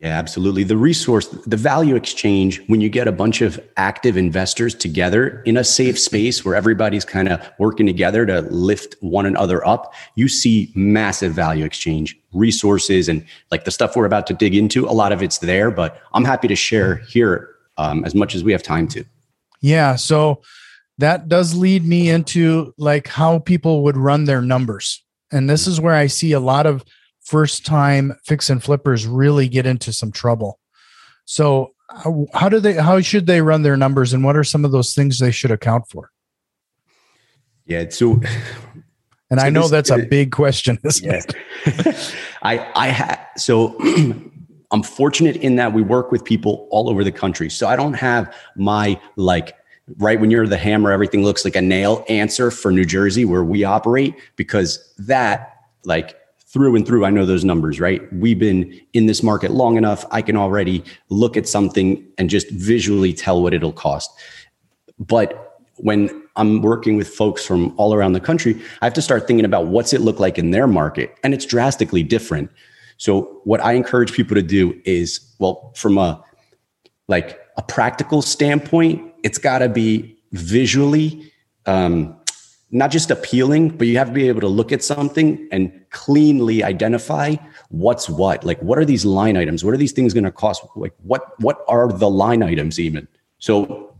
Yeah, 0.00 0.16
absolutely. 0.16 0.62
The 0.62 0.76
resource, 0.76 1.26
the 1.26 1.56
value 1.56 1.96
exchange, 1.96 2.62
when 2.68 2.80
you 2.80 2.88
get 2.88 3.08
a 3.08 3.12
bunch 3.12 3.40
of 3.40 3.60
active 3.76 4.16
investors 4.16 4.72
together 4.72 5.42
in 5.44 5.56
a 5.56 5.64
safe 5.64 5.98
space 5.98 6.44
where 6.44 6.54
everybody's 6.54 7.04
kind 7.04 7.28
of 7.28 7.44
working 7.58 7.84
together 7.84 8.24
to 8.24 8.42
lift 8.42 8.94
one 9.00 9.26
another 9.26 9.66
up, 9.66 9.92
you 10.14 10.28
see 10.28 10.70
massive 10.76 11.32
value 11.32 11.64
exchange, 11.64 12.16
resources, 12.32 13.08
and 13.08 13.26
like 13.50 13.64
the 13.64 13.72
stuff 13.72 13.96
we're 13.96 14.04
about 14.04 14.28
to 14.28 14.34
dig 14.34 14.54
into. 14.54 14.86
A 14.86 14.94
lot 14.94 15.10
of 15.10 15.20
it's 15.20 15.38
there, 15.38 15.68
but 15.68 16.00
I'm 16.12 16.24
happy 16.24 16.46
to 16.46 16.56
share 16.56 16.96
here 17.08 17.56
um, 17.76 18.04
as 18.04 18.14
much 18.14 18.36
as 18.36 18.44
we 18.44 18.52
have 18.52 18.62
time 18.62 18.86
to. 18.88 19.04
Yeah. 19.60 19.96
So 19.96 20.42
that 20.98 21.28
does 21.28 21.56
lead 21.56 21.84
me 21.84 22.08
into 22.08 22.72
like 22.78 23.08
how 23.08 23.40
people 23.40 23.82
would 23.82 23.96
run 23.96 24.26
their 24.26 24.42
numbers. 24.42 25.02
And 25.32 25.50
this 25.50 25.66
is 25.66 25.80
where 25.80 25.94
I 25.94 26.06
see 26.06 26.30
a 26.32 26.40
lot 26.40 26.66
of 26.66 26.84
first 27.28 27.66
time 27.66 28.14
fix 28.24 28.48
and 28.48 28.62
flippers 28.62 29.06
really 29.06 29.48
get 29.48 29.66
into 29.66 29.92
some 29.92 30.10
trouble. 30.10 30.58
So 31.26 31.74
how, 31.90 32.26
how 32.32 32.48
do 32.48 32.58
they 32.58 32.74
how 32.74 33.00
should 33.00 33.26
they 33.26 33.42
run 33.42 33.62
their 33.62 33.76
numbers 33.76 34.12
and 34.12 34.24
what 34.24 34.36
are 34.36 34.44
some 34.44 34.64
of 34.64 34.72
those 34.72 34.94
things 34.94 35.18
they 35.18 35.30
should 35.30 35.50
account 35.50 35.84
for? 35.88 36.10
Yeah, 37.66 37.84
so 37.90 38.12
and 39.30 39.40
so 39.40 39.46
I 39.46 39.50
know 39.50 39.62
this, 39.62 39.70
that's 39.70 39.90
a 39.90 39.98
big 39.98 40.32
question. 40.32 40.78
Yeah. 41.02 41.20
I 42.42 42.70
I 42.74 42.90
ha- 42.90 43.28
so 43.36 43.76
I'm 44.70 44.82
fortunate 44.82 45.36
in 45.36 45.56
that 45.56 45.72
we 45.72 45.82
work 45.82 46.10
with 46.10 46.24
people 46.24 46.66
all 46.70 46.88
over 46.88 47.04
the 47.04 47.12
country. 47.12 47.50
So 47.50 47.68
I 47.68 47.76
don't 47.76 47.94
have 47.94 48.34
my 48.56 48.98
like 49.16 49.54
right 49.96 50.20
when 50.20 50.30
you're 50.30 50.46
the 50.46 50.58
hammer 50.58 50.92
everything 50.92 51.24
looks 51.24 51.44
like 51.44 51.56
a 51.56 51.62
nail 51.62 52.04
answer 52.08 52.50
for 52.50 52.70
New 52.70 52.84
Jersey 52.84 53.24
where 53.24 53.44
we 53.44 53.64
operate 53.64 54.14
because 54.36 54.94
that 54.98 55.54
like 55.84 56.17
through 56.52 56.76
and 56.76 56.86
through, 56.86 57.04
I 57.04 57.10
know 57.10 57.26
those 57.26 57.44
numbers, 57.44 57.78
right? 57.78 58.00
We've 58.12 58.38
been 58.38 58.80
in 58.94 59.06
this 59.06 59.22
market 59.22 59.50
long 59.50 59.76
enough. 59.76 60.04
I 60.10 60.22
can 60.22 60.36
already 60.36 60.82
look 61.10 61.36
at 61.36 61.46
something 61.46 62.06
and 62.16 62.30
just 62.30 62.50
visually 62.50 63.12
tell 63.12 63.42
what 63.42 63.52
it'll 63.52 63.72
cost. 63.72 64.10
But 64.98 65.60
when 65.76 66.22
I'm 66.36 66.62
working 66.62 66.96
with 66.96 67.08
folks 67.08 67.44
from 67.44 67.74
all 67.76 67.92
around 67.92 68.14
the 68.14 68.20
country, 68.20 68.60
I 68.80 68.86
have 68.86 68.94
to 68.94 69.02
start 69.02 69.26
thinking 69.26 69.44
about 69.44 69.66
what's 69.66 69.92
it 69.92 70.00
look 70.00 70.18
like 70.18 70.38
in 70.38 70.50
their 70.50 70.66
market. 70.66 71.14
And 71.22 71.34
it's 71.34 71.44
drastically 71.44 72.02
different. 72.02 72.50
So 72.96 73.40
what 73.44 73.60
I 73.60 73.74
encourage 73.74 74.12
people 74.12 74.34
to 74.34 74.42
do 74.42 74.80
is, 74.84 75.20
well, 75.38 75.72
from 75.76 75.98
a 75.98 76.24
like 77.08 77.38
a 77.56 77.62
practical 77.62 78.22
standpoint, 78.22 79.12
it's 79.22 79.38
got 79.38 79.58
to 79.58 79.68
be 79.68 80.16
visually 80.32 81.30
um, 81.66 82.17
not 82.70 82.90
just 82.90 83.10
appealing, 83.10 83.70
but 83.70 83.86
you 83.86 83.96
have 83.96 84.08
to 84.08 84.12
be 84.12 84.28
able 84.28 84.40
to 84.40 84.48
look 84.48 84.72
at 84.72 84.82
something 84.82 85.48
and 85.50 85.72
cleanly 85.90 86.62
identify 86.62 87.34
what's 87.70 88.08
what. 88.08 88.44
Like, 88.44 88.60
what 88.62 88.78
are 88.78 88.84
these 88.84 89.04
line 89.04 89.36
items? 89.36 89.64
What 89.64 89.72
are 89.72 89.78
these 89.78 89.92
things 89.92 90.12
going 90.12 90.24
to 90.24 90.32
cost? 90.32 90.62
Like, 90.76 90.92
what 91.02 91.40
what 91.40 91.64
are 91.66 91.90
the 91.90 92.10
line 92.10 92.42
items 92.42 92.78
even? 92.78 93.08
So, 93.38 93.94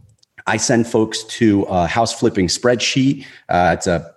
I 0.46 0.56
send 0.56 0.86
folks 0.86 1.24
to 1.24 1.62
a 1.64 1.86
house 1.86 2.18
flipping 2.18 2.46
spreadsheet. 2.46 3.26
Uh, 3.48 3.74
it's 3.76 3.86
a 3.86 4.14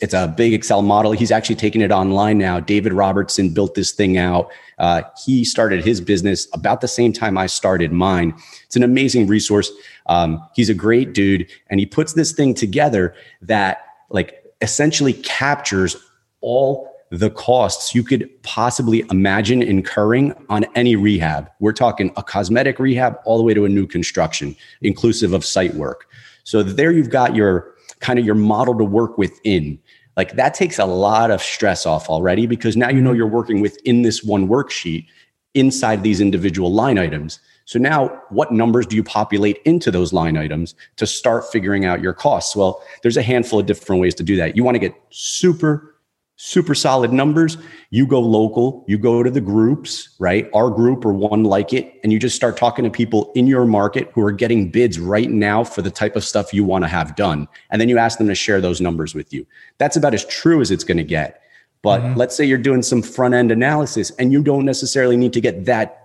it's 0.00 0.14
a 0.14 0.28
big 0.28 0.54
Excel 0.54 0.80
model. 0.80 1.12
He's 1.12 1.30
actually 1.30 1.56
taking 1.56 1.82
it 1.82 1.90
online 1.90 2.38
now. 2.38 2.58
David 2.58 2.92
Robertson 2.92 3.50
built 3.52 3.74
this 3.74 3.92
thing 3.92 4.16
out. 4.16 4.50
Uh, 4.78 5.02
he 5.24 5.44
started 5.44 5.84
his 5.84 6.00
business 6.00 6.48
about 6.54 6.80
the 6.80 6.88
same 6.88 7.12
time 7.12 7.36
I 7.36 7.46
started 7.46 7.92
mine. 7.92 8.34
It's 8.64 8.76
an 8.76 8.82
amazing 8.82 9.26
resource. 9.26 9.70
Um, 10.06 10.42
he's 10.54 10.70
a 10.70 10.74
great 10.74 11.12
dude, 11.12 11.46
and 11.68 11.80
he 11.80 11.86
puts 11.86 12.14
this 12.14 12.32
thing 12.32 12.54
together 12.54 13.14
that 13.42 13.84
like 14.10 14.44
essentially 14.60 15.12
captures 15.12 15.96
all 16.40 16.90
the 17.10 17.30
costs 17.30 17.94
you 17.94 18.04
could 18.04 18.30
possibly 18.42 19.04
imagine 19.10 19.62
incurring 19.62 20.32
on 20.48 20.64
any 20.76 20.94
rehab. 20.94 21.50
We're 21.58 21.72
talking 21.72 22.12
a 22.16 22.22
cosmetic 22.22 22.78
rehab 22.78 23.18
all 23.24 23.36
the 23.36 23.42
way 23.42 23.52
to 23.54 23.64
a 23.64 23.68
new 23.68 23.86
construction, 23.86 24.54
inclusive 24.80 25.32
of 25.32 25.44
site 25.44 25.74
work. 25.74 26.06
So 26.44 26.62
there 26.62 26.92
you've 26.92 27.10
got 27.10 27.34
your 27.34 27.74
kind 27.98 28.18
of 28.18 28.24
your 28.24 28.36
model 28.36 28.76
to 28.78 28.84
work 28.84 29.18
within. 29.18 29.78
Like 30.16 30.36
that 30.36 30.54
takes 30.54 30.78
a 30.78 30.84
lot 30.84 31.30
of 31.30 31.42
stress 31.42 31.84
off 31.84 32.08
already 32.08 32.46
because 32.46 32.76
now 32.76 32.90
you 32.90 33.00
know 33.00 33.10
mm-hmm. 33.10 33.16
you're 33.16 33.26
working 33.26 33.60
within 33.60 34.02
this 34.02 34.22
one 34.22 34.48
worksheet 34.48 35.06
inside 35.54 36.02
these 36.02 36.20
individual 36.20 36.72
line 36.72 36.98
items. 36.98 37.40
So 37.70 37.78
now 37.78 38.20
what 38.30 38.50
numbers 38.50 38.84
do 38.84 38.96
you 38.96 39.04
populate 39.04 39.60
into 39.64 39.92
those 39.92 40.12
line 40.12 40.36
items 40.36 40.74
to 40.96 41.06
start 41.06 41.44
figuring 41.52 41.84
out 41.84 42.00
your 42.02 42.12
costs? 42.12 42.56
Well, 42.56 42.82
there's 43.02 43.16
a 43.16 43.22
handful 43.22 43.60
of 43.60 43.66
different 43.66 44.02
ways 44.02 44.12
to 44.16 44.24
do 44.24 44.34
that. 44.38 44.56
You 44.56 44.64
want 44.64 44.74
to 44.74 44.80
get 44.80 44.92
super 45.10 45.94
super 46.34 46.74
solid 46.74 47.12
numbers, 47.12 47.58
you 47.90 48.06
go 48.06 48.18
local, 48.18 48.82
you 48.88 48.98
go 48.98 49.22
to 49.22 49.30
the 49.30 49.42
groups, 49.42 50.16
right? 50.18 50.48
Our 50.52 50.70
group 50.70 51.04
or 51.04 51.12
one 51.12 51.44
like 51.44 51.72
it, 51.72 52.00
and 52.02 52.12
you 52.12 52.18
just 52.18 52.34
start 52.34 52.56
talking 52.56 52.82
to 52.82 52.90
people 52.90 53.30
in 53.36 53.46
your 53.46 53.66
market 53.66 54.10
who 54.14 54.22
are 54.22 54.32
getting 54.32 54.70
bids 54.70 54.98
right 54.98 55.30
now 55.30 55.62
for 55.62 55.82
the 55.82 55.90
type 55.90 56.16
of 56.16 56.24
stuff 56.24 56.54
you 56.54 56.64
want 56.64 56.82
to 56.82 56.88
have 56.88 57.14
done. 57.14 57.46
And 57.70 57.80
then 57.80 57.90
you 57.90 57.98
ask 57.98 58.16
them 58.16 58.26
to 58.28 58.34
share 58.34 58.60
those 58.60 58.80
numbers 58.80 59.14
with 59.14 59.34
you. 59.34 59.46
That's 59.76 59.96
about 59.96 60.14
as 60.14 60.24
true 60.24 60.62
as 60.62 60.70
it's 60.72 60.82
going 60.82 60.96
to 60.96 61.04
get. 61.04 61.42
But 61.82 62.00
mm-hmm. 62.00 62.18
let's 62.18 62.34
say 62.34 62.44
you're 62.46 62.58
doing 62.58 62.82
some 62.82 63.02
front 63.02 63.34
end 63.34 63.52
analysis 63.52 64.10
and 64.12 64.32
you 64.32 64.42
don't 64.42 64.64
necessarily 64.64 65.18
need 65.18 65.34
to 65.34 65.40
get 65.40 65.66
that 65.66 65.99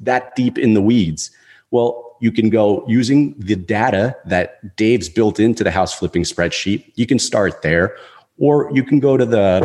that 0.00 0.34
deep 0.36 0.58
in 0.58 0.74
the 0.74 0.82
weeds. 0.82 1.30
Well, 1.70 2.16
you 2.20 2.30
can 2.30 2.50
go 2.50 2.84
using 2.86 3.34
the 3.38 3.56
data 3.56 4.16
that 4.26 4.76
Dave's 4.76 5.08
built 5.08 5.40
into 5.40 5.64
the 5.64 5.70
house 5.70 5.94
flipping 5.94 6.22
spreadsheet. 6.22 6.92
You 6.94 7.06
can 7.06 7.18
start 7.18 7.62
there, 7.62 7.96
or 8.38 8.70
you 8.72 8.84
can 8.84 9.00
go 9.00 9.16
to 9.16 9.24
the, 9.24 9.62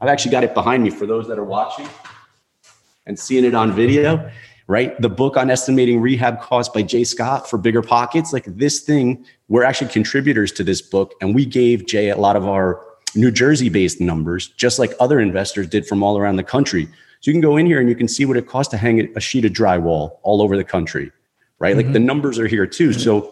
I've 0.00 0.08
actually 0.08 0.30
got 0.30 0.44
it 0.44 0.54
behind 0.54 0.82
me 0.82 0.90
for 0.90 1.06
those 1.06 1.28
that 1.28 1.38
are 1.38 1.44
watching 1.44 1.86
and 3.06 3.18
seeing 3.18 3.44
it 3.44 3.54
on 3.54 3.72
video, 3.72 4.30
right? 4.66 4.98
The 5.00 5.10
book 5.10 5.36
on 5.36 5.50
estimating 5.50 6.00
rehab 6.00 6.40
costs 6.40 6.72
by 6.72 6.82
J 6.82 7.04
Scott 7.04 7.50
for 7.50 7.58
BiggerPockets. 7.58 8.32
Like 8.32 8.44
this 8.46 8.80
thing, 8.80 9.24
we're 9.48 9.64
actually 9.64 9.90
contributors 9.90 10.52
to 10.52 10.64
this 10.64 10.80
book, 10.80 11.14
and 11.20 11.34
we 11.34 11.44
gave 11.44 11.86
Jay 11.86 12.10
a 12.10 12.16
lot 12.16 12.36
of 12.36 12.46
our 12.48 12.82
New 13.14 13.30
Jersey 13.30 13.68
based 13.68 14.00
numbers, 14.00 14.48
just 14.56 14.78
like 14.78 14.92
other 15.00 15.18
investors 15.20 15.66
did 15.66 15.86
from 15.86 16.02
all 16.02 16.16
around 16.16 16.36
the 16.36 16.44
country. 16.44 16.88
So 17.20 17.30
you 17.30 17.34
can 17.34 17.42
go 17.42 17.56
in 17.56 17.66
here 17.66 17.80
and 17.80 17.88
you 17.88 17.94
can 17.94 18.08
see 18.08 18.24
what 18.24 18.36
it 18.36 18.46
costs 18.46 18.70
to 18.70 18.76
hang 18.76 19.00
a 19.14 19.20
sheet 19.20 19.44
of 19.44 19.52
drywall 19.52 20.18
all 20.22 20.40
over 20.40 20.56
the 20.56 20.64
country, 20.64 21.12
right? 21.58 21.70
Mm-hmm. 21.70 21.76
Like 21.76 21.92
the 21.92 21.98
mm-hmm. 21.98 22.06
numbers 22.06 22.38
are 22.38 22.46
here 22.46 22.66
too. 22.66 22.92
So 22.92 23.30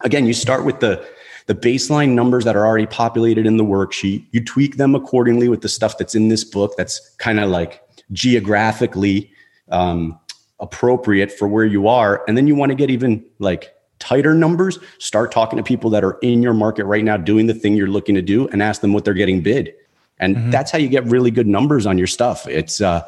again, 0.00 0.26
you 0.26 0.32
start 0.32 0.64
with 0.64 0.80
the 0.80 1.06
the 1.46 1.54
baseline 1.54 2.10
numbers 2.10 2.44
that 2.44 2.56
are 2.56 2.66
already 2.66 2.86
populated 2.86 3.46
in 3.46 3.56
the 3.56 3.64
worksheet. 3.64 4.26
You 4.32 4.44
tweak 4.44 4.76
them 4.76 4.94
accordingly 4.94 5.48
with 5.48 5.60
the 5.60 5.68
stuff 5.68 5.96
that's 5.96 6.14
in 6.14 6.28
this 6.28 6.42
book 6.42 6.74
that's 6.76 6.98
kind 7.18 7.38
of 7.38 7.50
like 7.50 7.82
geographically 8.12 9.30
um, 9.70 10.18
appropriate 10.58 11.30
for 11.30 11.46
where 11.46 11.64
you 11.64 11.86
are. 11.86 12.24
And 12.26 12.36
then 12.36 12.46
you 12.46 12.54
want 12.54 12.70
to 12.70 12.74
get 12.74 12.90
even 12.90 13.24
like 13.38 13.72
tighter 13.98 14.34
numbers, 14.34 14.78
start 14.98 15.30
talking 15.30 15.56
to 15.56 15.62
people 15.62 15.90
that 15.90 16.04
are 16.04 16.18
in 16.20 16.42
your 16.42 16.54
market 16.54 16.84
right 16.84 17.04
now 17.04 17.16
doing 17.16 17.46
the 17.46 17.54
thing 17.54 17.74
you're 17.74 17.86
looking 17.86 18.14
to 18.14 18.22
do 18.22 18.48
and 18.48 18.62
ask 18.62 18.80
them 18.80 18.92
what 18.92 19.04
they're 19.04 19.14
getting 19.14 19.40
bid. 19.40 19.72
And 20.18 20.36
mm-hmm. 20.36 20.50
that's 20.50 20.70
how 20.70 20.78
you 20.78 20.88
get 20.88 21.04
really 21.04 21.30
good 21.30 21.46
numbers 21.46 21.86
on 21.86 21.98
your 21.98 22.06
stuff. 22.06 22.46
It's, 22.46 22.80
uh, 22.80 23.02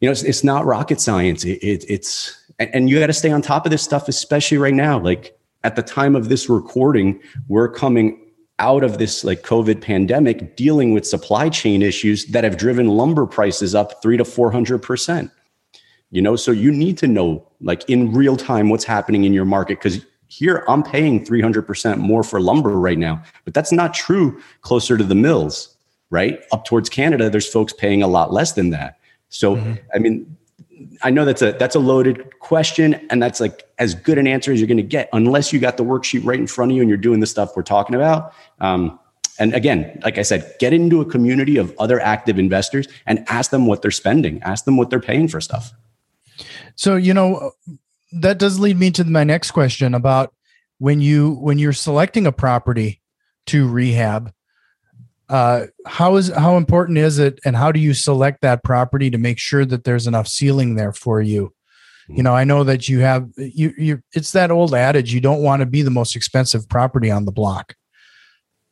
you 0.00 0.08
know, 0.08 0.12
it's, 0.12 0.22
it's 0.22 0.44
not 0.44 0.64
rocket 0.64 1.00
science. 1.00 1.44
It, 1.44 1.58
it, 1.62 1.84
it's, 1.88 2.40
and 2.58 2.88
you 2.88 2.98
got 2.98 3.06
to 3.08 3.12
stay 3.12 3.30
on 3.30 3.42
top 3.42 3.64
of 3.64 3.70
this 3.70 3.82
stuff, 3.82 4.08
especially 4.08 4.58
right 4.58 4.74
now. 4.74 4.98
Like 4.98 5.38
at 5.64 5.76
the 5.76 5.82
time 5.82 6.14
of 6.16 6.28
this 6.28 6.48
recording, 6.48 7.20
we're 7.48 7.68
coming 7.68 8.24
out 8.58 8.82
of 8.82 8.98
this 8.98 9.24
like 9.24 9.42
COVID 9.42 9.80
pandemic, 9.80 10.56
dealing 10.56 10.92
with 10.92 11.06
supply 11.06 11.48
chain 11.48 11.82
issues 11.82 12.26
that 12.26 12.44
have 12.44 12.56
driven 12.56 12.88
lumber 12.88 13.26
prices 13.26 13.74
up 13.74 14.02
three 14.02 14.16
to 14.16 14.24
400%. 14.24 15.30
You 16.10 16.22
know, 16.22 16.36
so 16.36 16.50
you 16.50 16.72
need 16.72 16.98
to 16.98 17.06
know 17.06 17.46
like 17.60 17.88
in 17.88 18.12
real 18.12 18.36
time 18.36 18.70
what's 18.70 18.84
happening 18.84 19.24
in 19.24 19.32
your 19.32 19.44
market 19.44 19.78
because 19.78 20.04
here 20.28 20.64
I'm 20.68 20.82
paying 20.82 21.24
300% 21.24 21.98
more 21.98 22.22
for 22.22 22.40
lumber 22.40 22.78
right 22.78 22.98
now, 22.98 23.22
but 23.44 23.54
that's 23.54 23.72
not 23.72 23.94
true 23.94 24.40
closer 24.62 24.96
to 24.96 25.04
the 25.04 25.14
mills 25.14 25.77
right? 26.10 26.42
Up 26.52 26.64
towards 26.64 26.88
Canada, 26.88 27.30
there's 27.30 27.48
folks 27.48 27.72
paying 27.72 28.02
a 28.02 28.08
lot 28.08 28.32
less 28.32 28.52
than 28.52 28.70
that. 28.70 28.98
So, 29.28 29.56
mm-hmm. 29.56 29.74
I 29.94 29.98
mean, 29.98 30.36
I 31.02 31.10
know 31.10 31.24
that's 31.24 31.42
a 31.42 31.52
that's 31.52 31.74
a 31.74 31.80
loaded 31.80 32.38
question, 32.38 32.94
and 33.10 33.22
that's 33.22 33.40
like 33.40 33.64
as 33.78 33.94
good 33.94 34.18
an 34.18 34.26
answer 34.26 34.52
as 34.52 34.60
you're 34.60 34.68
going 34.68 34.76
to 34.76 34.82
get, 34.82 35.08
unless 35.12 35.52
you 35.52 35.58
got 35.58 35.76
the 35.76 35.84
worksheet 35.84 36.24
right 36.24 36.38
in 36.38 36.46
front 36.46 36.72
of 36.72 36.76
you 36.76 36.82
and 36.82 36.88
you're 36.88 36.98
doing 36.98 37.20
the 37.20 37.26
stuff 37.26 37.56
we're 37.56 37.62
talking 37.62 37.94
about. 37.94 38.32
Um, 38.60 38.98
and 39.38 39.54
again, 39.54 40.00
like 40.02 40.18
I 40.18 40.22
said, 40.22 40.54
get 40.58 40.72
into 40.72 41.00
a 41.00 41.04
community 41.04 41.56
of 41.58 41.74
other 41.78 42.00
active 42.00 42.38
investors 42.38 42.88
and 43.06 43.24
ask 43.28 43.50
them 43.50 43.66
what 43.66 43.82
they're 43.82 43.90
spending, 43.90 44.42
ask 44.42 44.64
them 44.64 44.76
what 44.76 44.90
they're 44.90 45.00
paying 45.00 45.28
for 45.28 45.40
stuff. 45.40 45.72
So, 46.74 46.96
you 46.96 47.14
know, 47.14 47.52
that 48.12 48.38
does 48.38 48.58
lead 48.58 48.78
me 48.78 48.90
to 48.92 49.04
my 49.04 49.24
next 49.24 49.52
question 49.52 49.94
about 49.94 50.34
when 50.78 51.00
you 51.00 51.32
when 51.34 51.58
you're 51.58 51.72
selecting 51.72 52.26
a 52.26 52.32
property 52.32 53.00
to 53.46 53.68
rehab 53.68 54.32
uh, 55.28 55.66
how 55.86 56.16
is 56.16 56.28
how 56.28 56.56
important 56.56 56.98
is 56.98 57.18
it, 57.18 57.38
and 57.44 57.56
how 57.56 57.70
do 57.72 57.80
you 57.80 57.94
select 57.94 58.40
that 58.42 58.64
property 58.64 59.10
to 59.10 59.18
make 59.18 59.38
sure 59.38 59.64
that 59.64 59.84
there's 59.84 60.06
enough 60.06 60.28
ceiling 60.28 60.74
there 60.76 60.92
for 60.92 61.20
you? 61.20 61.52
You 62.08 62.22
know, 62.22 62.34
I 62.34 62.44
know 62.44 62.64
that 62.64 62.88
you 62.88 63.00
have 63.00 63.28
you 63.36 63.74
you. 63.76 64.02
It's 64.14 64.32
that 64.32 64.50
old 64.50 64.74
adage: 64.74 65.12
you 65.12 65.20
don't 65.20 65.42
want 65.42 65.60
to 65.60 65.66
be 65.66 65.82
the 65.82 65.90
most 65.90 66.16
expensive 66.16 66.66
property 66.68 67.10
on 67.10 67.26
the 67.26 67.32
block. 67.32 67.74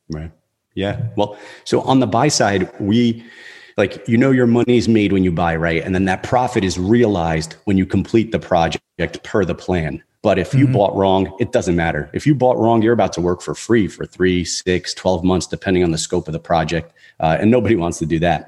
Right. 0.09 0.31
Yeah. 0.73 1.07
Well, 1.15 1.37
so 1.63 1.81
on 1.81 1.99
the 1.99 2.07
buy 2.07 2.29
side, 2.29 2.71
we 2.79 3.23
like 3.77 4.07
you 4.07 4.17
know 4.17 4.31
your 4.31 4.47
money's 4.47 4.87
made 4.87 5.11
when 5.11 5.23
you 5.23 5.31
buy, 5.31 5.55
right? 5.55 5.83
And 5.83 5.93
then 5.93 6.05
that 6.05 6.23
profit 6.23 6.63
is 6.63 6.79
realized 6.79 7.53
when 7.65 7.77
you 7.77 7.85
complete 7.85 8.31
the 8.31 8.39
project 8.39 9.23
per 9.23 9.45
the 9.45 9.55
plan. 9.55 10.03
But 10.27 10.37
if 10.37 10.53
you 10.53 10.65
mm-hmm. 10.65 10.73
bought 10.73 10.93
wrong, 10.93 11.33
it 11.39 11.53
doesn't 11.53 11.77
matter. 11.77 12.09
If 12.11 12.27
you 12.27 12.35
bought 12.35 12.57
wrong, 12.57 12.81
you're 12.81 12.91
about 12.91 13.13
to 13.13 13.21
work 13.21 13.41
for 13.41 13.55
free 13.55 13.87
for 13.87 14.05
three, 14.05 14.43
six, 14.43 14.93
12 14.93 15.23
months, 15.23 15.47
depending 15.47 15.85
on 15.85 15.91
the 15.91 15.97
scope 15.97 16.27
of 16.27 16.33
the 16.33 16.39
project. 16.39 16.91
Uh, 17.21 17.37
and 17.39 17.49
nobody 17.49 17.77
wants 17.77 17.97
to 17.99 18.05
do 18.05 18.19
that. 18.19 18.45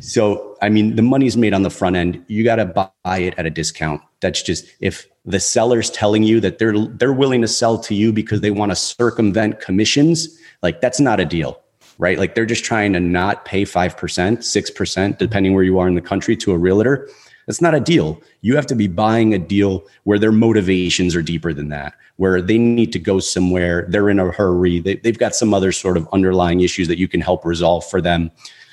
So, 0.00 0.58
I 0.60 0.68
mean, 0.68 0.94
the 0.94 1.00
money's 1.00 1.34
made 1.34 1.54
on 1.54 1.62
the 1.62 1.70
front 1.70 1.96
end. 1.96 2.22
You 2.28 2.44
got 2.44 2.56
to 2.56 2.66
buy 2.66 3.18
it 3.18 3.32
at 3.38 3.46
a 3.46 3.50
discount. 3.50 4.02
That's 4.20 4.42
just 4.42 4.66
if 4.80 5.06
the 5.24 5.40
seller's 5.40 5.88
telling 5.88 6.22
you 6.22 6.38
that 6.40 6.58
they're 6.58 6.78
they're 6.78 7.14
willing 7.14 7.40
to 7.40 7.48
sell 7.48 7.78
to 7.78 7.94
you 7.94 8.12
because 8.12 8.42
they 8.42 8.50
want 8.50 8.70
to 8.70 8.76
circumvent 8.76 9.58
commissions, 9.58 10.38
like 10.62 10.82
that's 10.82 11.00
not 11.00 11.18
a 11.18 11.24
deal 11.24 11.62
right? 11.98 12.18
Like 12.18 12.34
they're 12.34 12.46
just 12.46 12.64
trying 12.64 12.94
to 12.94 13.00
not 13.00 13.44
pay 13.44 13.62
5%, 13.62 13.94
6%, 13.94 15.18
depending 15.18 15.54
where 15.54 15.62
you 15.62 15.78
are 15.78 15.86
in 15.86 15.94
the 15.94 16.00
country 16.00 16.34
to 16.36 16.52
a 16.52 16.58
realtor. 16.58 17.08
That's 17.46 17.60
not 17.60 17.74
a 17.74 17.80
deal. 17.80 18.20
You 18.40 18.56
have 18.56 18.66
to 18.66 18.74
be 18.74 18.86
buying 18.86 19.34
a 19.34 19.38
deal 19.38 19.84
where 20.04 20.18
their 20.18 20.32
motivations 20.32 21.16
are 21.16 21.22
deeper 21.22 21.52
than 21.52 21.68
that, 21.70 21.94
where 22.16 22.40
they 22.40 22.58
need 22.58 22.92
to 22.92 22.98
go 22.98 23.18
somewhere, 23.18 23.86
they're 23.88 24.08
in 24.08 24.18
a 24.18 24.30
hurry, 24.30 24.78
they, 24.80 25.00
have 25.04 25.18
got 25.18 25.34
some 25.34 25.52
other 25.52 25.72
sort 25.72 25.96
of 25.96 26.08
underlying 26.12 26.60
issues 26.60 26.88
that 26.88 26.98
you 26.98 27.08
can 27.08 27.20
help 27.20 27.44
resolve 27.44 27.84
for 27.88 28.00
them. 28.00 28.30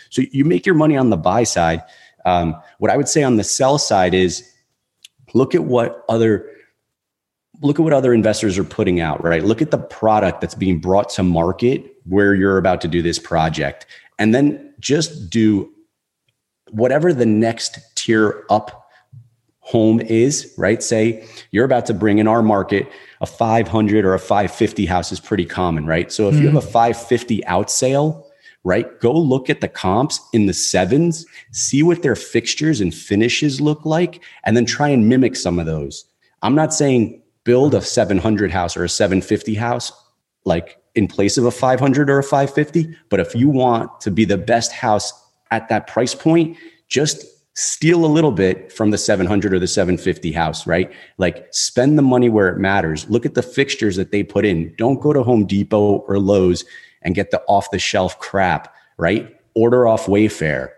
So 0.10 0.24
you 0.32 0.46
make 0.46 0.66
your 0.66 0.76
money 0.76 0.98
on 0.98 1.10
the 1.10 1.18
buy 1.18 1.44
side. 1.44 1.84
Um, 2.26 2.56
what 2.80 2.92
I 2.92 2.98
would 2.98 3.08
say 3.08 3.24
on 3.24 3.38
the 3.38 3.44
sell 3.44 3.78
side 3.78 4.14
is 4.14 4.50
look 5.34 5.56
at 5.56 5.64
what 5.64 6.04
other 6.10 6.50
look 7.62 7.80
at 7.80 7.84
what 7.84 7.94
other 7.94 8.14
investors 8.14 8.58
are 8.58 8.64
putting 8.64 9.02
out, 9.02 9.22
right? 9.24 9.44
Look 9.44 9.62
at 9.62 9.72
the 9.72 9.78
product 9.78 10.42
that's 10.42 10.56
being 10.56 10.80
brought 10.80 11.10
to 11.10 11.24
market 11.24 11.94
where 12.06 12.34
you're 12.34 12.58
about 12.58 12.82
to 12.82 12.88
do 12.88 13.02
this 13.02 13.20
project. 13.20 13.86
And 14.18 14.34
then 14.34 14.74
just 14.80 15.30
do 15.30 15.72
whatever 16.72 17.14
the 17.14 17.26
next 17.26 17.96
tier 18.10 18.44
up 18.50 18.89
home 19.60 20.00
is, 20.01 20.51
right? 20.58 20.82
Say 20.82 21.28
you're 21.51 21.66
about 21.66 21.86
to 21.88 21.94
bring 21.94 22.18
in 22.18 22.28
our 22.28 22.42
market 22.42 22.92
a 23.22 23.28
500 23.28 24.04
or 24.04 24.16
a 24.16 24.20
550 24.20 24.86
house 24.88 25.12
is 25.12 25.20
pretty 25.20 25.46
common, 25.46 25.86
right? 25.86 26.12
So 26.12 26.28
if 26.28 26.36
mm. 26.36 26.39
you 26.39 26.46
have 26.48 26.56
a 26.56 26.66
hmm. 26.66 26.72
550 26.72 27.46
out 27.46 27.70
sale, 27.70 28.25
right? 28.63 29.00
Go 29.00 29.13
look 29.13 29.50
at 29.50 29.62
the 29.62 29.68
comps 29.68 30.20
in 30.34 30.48
the 30.48 30.54
sevens, 30.54 31.25
see 31.51 31.84
what 31.84 32.01
their 32.01 32.16
fixtures 32.16 32.82
and 32.82 32.94
finishes 32.94 33.62
look 33.62 33.86
like, 33.86 34.24
and 34.44 34.58
then 34.58 34.66
try 34.66 34.89
and 34.89 35.08
mimic 35.08 35.36
some 35.36 35.60
of 35.60 35.68
those. 35.68 36.04
I'm 36.42 36.56
not 36.56 36.74
saying 36.74 37.22
build 37.44 37.75
a 37.75 37.82
700 37.82 38.51
house 38.51 38.75
or 38.75 38.84
a 38.84 38.89
750 38.89 39.54
house 39.54 39.92
like 40.46 40.82
in 40.96 41.08
place 41.08 41.38
of 41.38 41.46
a 41.46 41.51
500 41.51 42.10
or 42.10 42.20
a 42.20 42.24
550, 42.24 42.96
but 43.10 43.20
if 43.20 43.36
you 43.36 43.50
want 43.50 44.01
to 44.01 44.10
be 44.10 44.25
the 44.25 44.38
best 44.38 44.72
house 44.72 45.13
at 45.51 45.70
that 45.70 45.86
price 45.86 46.16
point, 46.16 46.58
just 46.88 47.24
steal 47.60 48.06
a 48.06 48.08
little 48.08 48.32
bit 48.32 48.72
from 48.72 48.92
the 48.92 48.98
700 48.98 49.54
or 49.54 49.60
the 49.60 49.68
750 49.68 50.32
house, 50.32 50.66
right? 50.66 50.89
Like 51.18 51.48
spend 51.51 51.98
the 51.98 52.01
money 52.01 52.30
where 52.30 52.48
it 52.48 52.58
matters. 52.58 53.10
Look 53.10 53.25
at 53.25 53.34
the 53.34 53.42
fixtures 53.42 53.98
that 53.98 54.12
they 54.12 54.24
put 54.24 54.46
in. 54.46 54.74
Don't 54.78 55.01
go 55.01 55.12
to 55.12 55.24
Home 55.24 55.46
Depot 55.46 55.98
or 56.08 56.20
Lowe's 56.20 56.63
and 57.01 57.16
get 57.16 57.32
the 57.32 57.42
off 57.50 57.70
the 57.72 57.78
shelf 57.78 58.18
crap, 58.20 58.74
right? 58.98 59.36
Order 59.56 59.88
off 59.88 60.06
Wayfair. 60.06 60.70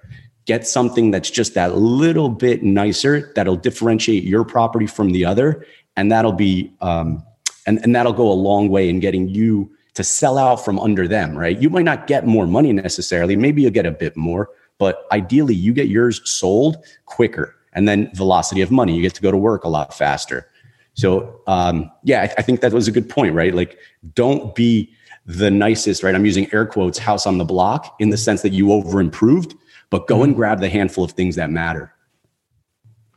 Get 0.45 0.65
something 0.65 1.11
that's 1.11 1.29
just 1.29 1.53
that 1.53 1.77
little 1.77 2.29
bit 2.29 2.63
nicer 2.63 3.31
that'll 3.35 3.57
differentiate 3.57 4.23
your 4.23 4.43
property 4.43 4.88
from 4.88 5.11
the 5.11 5.23
other. 5.23 5.63
And 5.95 6.11
that'll 6.11 6.33
be, 6.33 6.73
um, 6.81 7.23
and, 7.67 7.77
and 7.83 7.95
that'll 7.95 8.13
go 8.13 8.31
a 8.31 8.33
long 8.33 8.69
way 8.69 8.89
in 8.89 9.00
getting 9.00 9.29
you 9.29 9.71
to 9.93 10.03
sell 10.03 10.39
out 10.39 10.65
from 10.65 10.79
under 10.79 11.07
them, 11.07 11.38
right? 11.38 11.61
You 11.61 11.69
might 11.69 11.85
not 11.85 12.07
get 12.07 12.25
more 12.25 12.47
money 12.47 12.73
necessarily. 12.73 13.35
Maybe 13.35 13.61
you'll 13.61 13.72
get 13.72 13.85
a 13.85 13.91
bit 13.91 14.17
more, 14.17 14.50
but 14.81 15.05
ideally 15.11 15.53
you 15.53 15.74
get 15.74 15.89
yours 15.89 16.27
sold 16.27 16.83
quicker 17.05 17.55
and 17.74 17.87
then 17.87 18.09
velocity 18.15 18.61
of 18.61 18.72
money. 18.72 18.96
You 18.96 19.03
get 19.03 19.13
to 19.13 19.22
go 19.22 19.29
to 19.29 19.37
work 19.37 19.63
a 19.63 19.70
lot 19.70 19.94
faster. 19.94 20.50
So, 20.96 21.39
um, 21.46 21.91
yeah, 22.03 22.24
I, 22.24 22.33
I 22.39 22.41
think 22.41 22.61
that 22.61 22.74
was 22.74 22.87
a 22.87 22.91
good 22.91 23.07
point, 23.07 23.35
right? 23.35 23.53
Like, 23.53 23.77
don't 24.15 24.55
be 24.55 24.91
the 25.27 25.51
nicest, 25.51 26.01
right? 26.01 26.15
I'm 26.15 26.25
using 26.25 26.51
air 26.51 26.65
quotes, 26.65 26.98
house 26.98 27.27
on 27.27 27.37
the 27.37 27.46
block 27.46 27.96
in 28.00 28.09
the 28.09 28.17
sense 28.17 28.41
that 28.41 28.53
you 28.53 28.72
over 28.72 29.00
improved, 29.00 29.53
but 29.91 30.07
go 30.07 30.24
and 30.24 30.31
mm-hmm. 30.31 30.39
grab 30.39 30.59
the 30.59 30.70
handful 30.70 31.03
of 31.03 31.11
things 31.11 31.35
that 31.35 31.51
matter. 31.51 31.94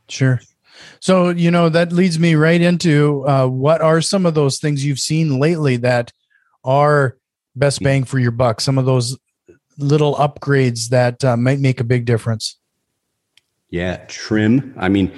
Sure. 0.07 0.39
So, 0.99 1.29
you 1.29 1.49
know, 1.49 1.69
that 1.69 1.91
leads 1.91 2.19
me 2.19 2.35
right 2.35 2.61
into 2.61 3.27
uh, 3.27 3.47
what 3.47 3.81
are 3.81 4.01
some 4.01 4.27
of 4.27 4.35
those 4.35 4.59
things 4.59 4.85
you've 4.85 4.99
seen 4.99 5.39
lately 5.39 5.77
that 5.77 6.13
are 6.63 7.17
best 7.55 7.81
bang 7.81 8.03
for 8.03 8.19
your 8.19 8.29
buck? 8.29 8.61
Some 8.61 8.77
of 8.77 8.85
those 8.85 9.17
little 9.77 10.15
upgrades 10.15 10.89
that 10.89 11.23
uh, 11.23 11.37
might 11.37 11.59
make 11.59 11.79
a 11.79 11.83
big 11.83 12.05
difference? 12.05 12.57
Yeah, 13.69 13.97
trim. 14.07 14.73
I 14.77 14.89
mean, 14.89 15.11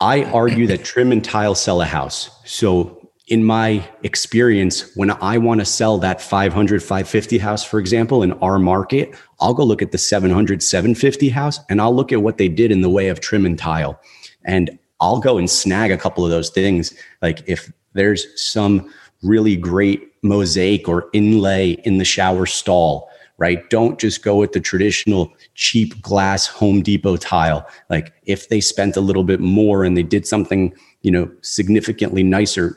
I 0.00 0.24
argue 0.24 0.66
that 0.68 0.84
trim 0.84 1.12
and 1.12 1.24
tile 1.24 1.54
sell 1.54 1.80
a 1.80 1.84
house. 1.84 2.30
So, 2.44 2.94
in 3.28 3.44
my 3.44 3.86
experience, 4.04 4.96
when 4.96 5.10
I 5.10 5.36
want 5.36 5.60
to 5.60 5.66
sell 5.66 5.98
that 5.98 6.22
500, 6.22 6.82
550 6.82 7.38
house, 7.38 7.62
for 7.62 7.78
example, 7.78 8.22
in 8.22 8.32
our 8.34 8.58
market, 8.58 9.14
I'll 9.38 9.52
go 9.52 9.64
look 9.64 9.82
at 9.82 9.92
the 9.92 9.98
700, 9.98 10.62
750 10.62 11.28
house 11.28 11.60
and 11.68 11.78
I'll 11.80 11.94
look 11.94 12.10
at 12.10 12.22
what 12.22 12.38
they 12.38 12.48
did 12.48 12.72
in 12.72 12.80
the 12.80 12.88
way 12.88 13.08
of 13.08 13.20
trim 13.20 13.44
and 13.44 13.58
tile. 13.58 14.00
And 14.46 14.78
I'll 15.00 15.20
go 15.20 15.36
and 15.36 15.48
snag 15.50 15.90
a 15.90 15.98
couple 15.98 16.24
of 16.24 16.30
those 16.30 16.48
things. 16.48 16.94
Like 17.20 17.42
if 17.46 17.70
there's 17.92 18.26
some 18.42 18.90
really 19.22 19.56
great 19.56 20.08
mosaic 20.22 20.88
or 20.88 21.10
inlay 21.12 21.72
in 21.84 21.98
the 21.98 22.04
shower 22.06 22.46
stall 22.46 23.10
right? 23.38 23.70
Don't 23.70 23.98
just 23.98 24.22
go 24.22 24.36
with 24.36 24.52
the 24.52 24.60
traditional 24.60 25.32
cheap 25.54 26.00
glass 26.02 26.46
Home 26.46 26.82
Depot 26.82 27.16
tile. 27.16 27.66
Like 27.88 28.12
if 28.26 28.48
they 28.48 28.60
spent 28.60 28.96
a 28.96 29.00
little 29.00 29.24
bit 29.24 29.40
more 29.40 29.84
and 29.84 29.96
they 29.96 30.02
did 30.02 30.26
something, 30.26 30.74
you 31.02 31.10
know, 31.10 31.30
significantly 31.42 32.22
nicer, 32.22 32.76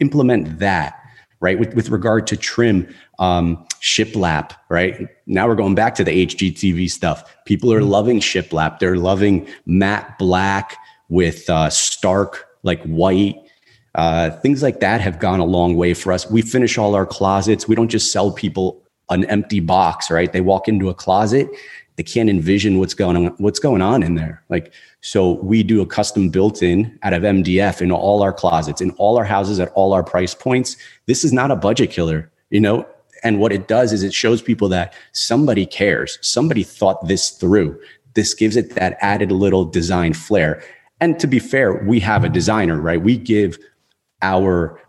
implement 0.00 0.58
that, 0.58 1.00
right? 1.40 1.58
With, 1.58 1.74
with 1.74 1.88
regard 1.88 2.26
to 2.28 2.36
trim, 2.36 2.92
um, 3.18 3.64
shiplap, 3.80 4.52
right? 4.68 5.08
Now 5.26 5.48
we're 5.48 5.54
going 5.54 5.74
back 5.74 5.94
to 5.96 6.04
the 6.04 6.26
HGTV 6.26 6.90
stuff. 6.90 7.34
People 7.46 7.72
are 7.72 7.82
loving 7.82 8.20
shiplap. 8.20 8.78
They're 8.78 8.96
loving 8.96 9.48
matte 9.66 10.18
black 10.18 10.76
with 11.08 11.48
uh, 11.48 11.70
stark, 11.70 12.46
like 12.62 12.82
white. 12.84 13.36
Uh, 13.94 14.30
things 14.40 14.62
like 14.62 14.80
that 14.80 15.00
have 15.00 15.20
gone 15.20 15.38
a 15.38 15.44
long 15.44 15.76
way 15.76 15.94
for 15.94 16.12
us. 16.12 16.28
We 16.28 16.42
finish 16.42 16.76
all 16.76 16.94
our 16.94 17.06
closets. 17.06 17.68
We 17.68 17.76
don't 17.76 17.88
just 17.88 18.10
sell 18.10 18.32
people 18.32 18.83
an 19.10 19.24
empty 19.26 19.60
box, 19.60 20.10
right? 20.10 20.32
They 20.32 20.40
walk 20.40 20.68
into 20.68 20.88
a 20.88 20.94
closet, 20.94 21.48
they 21.96 22.02
can't 22.02 22.28
envision 22.28 22.78
what's 22.78 22.94
going 22.94 23.16
on, 23.16 23.26
what's 23.38 23.58
going 23.58 23.82
on 23.82 24.02
in 24.02 24.14
there. 24.14 24.42
Like, 24.48 24.72
so 25.00 25.32
we 25.42 25.62
do 25.62 25.80
a 25.80 25.86
custom 25.86 26.28
built 26.28 26.62
in 26.62 26.98
out 27.02 27.12
of 27.12 27.22
MDF 27.22 27.80
in 27.80 27.92
all 27.92 28.22
our 28.22 28.32
closets, 28.32 28.80
in 28.80 28.90
all 28.92 29.16
our 29.16 29.24
houses 29.24 29.60
at 29.60 29.70
all 29.74 29.92
our 29.92 30.02
price 30.02 30.34
points. 30.34 30.76
This 31.06 31.24
is 31.24 31.32
not 31.32 31.50
a 31.50 31.56
budget 31.56 31.90
killer, 31.90 32.30
you 32.50 32.60
know? 32.60 32.86
And 33.22 33.38
what 33.38 33.52
it 33.52 33.68
does 33.68 33.92
is 33.92 34.02
it 34.02 34.12
shows 34.12 34.42
people 34.42 34.68
that 34.70 34.94
somebody 35.12 35.66
cares. 35.66 36.18
Somebody 36.20 36.62
thought 36.62 37.06
this 37.06 37.30
through. 37.30 37.80
This 38.14 38.34
gives 38.34 38.56
it 38.56 38.74
that 38.74 38.96
added 39.00 39.30
little 39.30 39.64
design 39.64 40.14
flair. 40.14 40.62
And 41.00 41.18
to 41.20 41.26
be 41.26 41.38
fair, 41.38 41.74
we 41.84 42.00
have 42.00 42.24
a 42.24 42.28
designer, 42.28 42.80
right? 42.80 43.00
We 43.00 43.16
give 43.16 43.58
our 44.20 44.80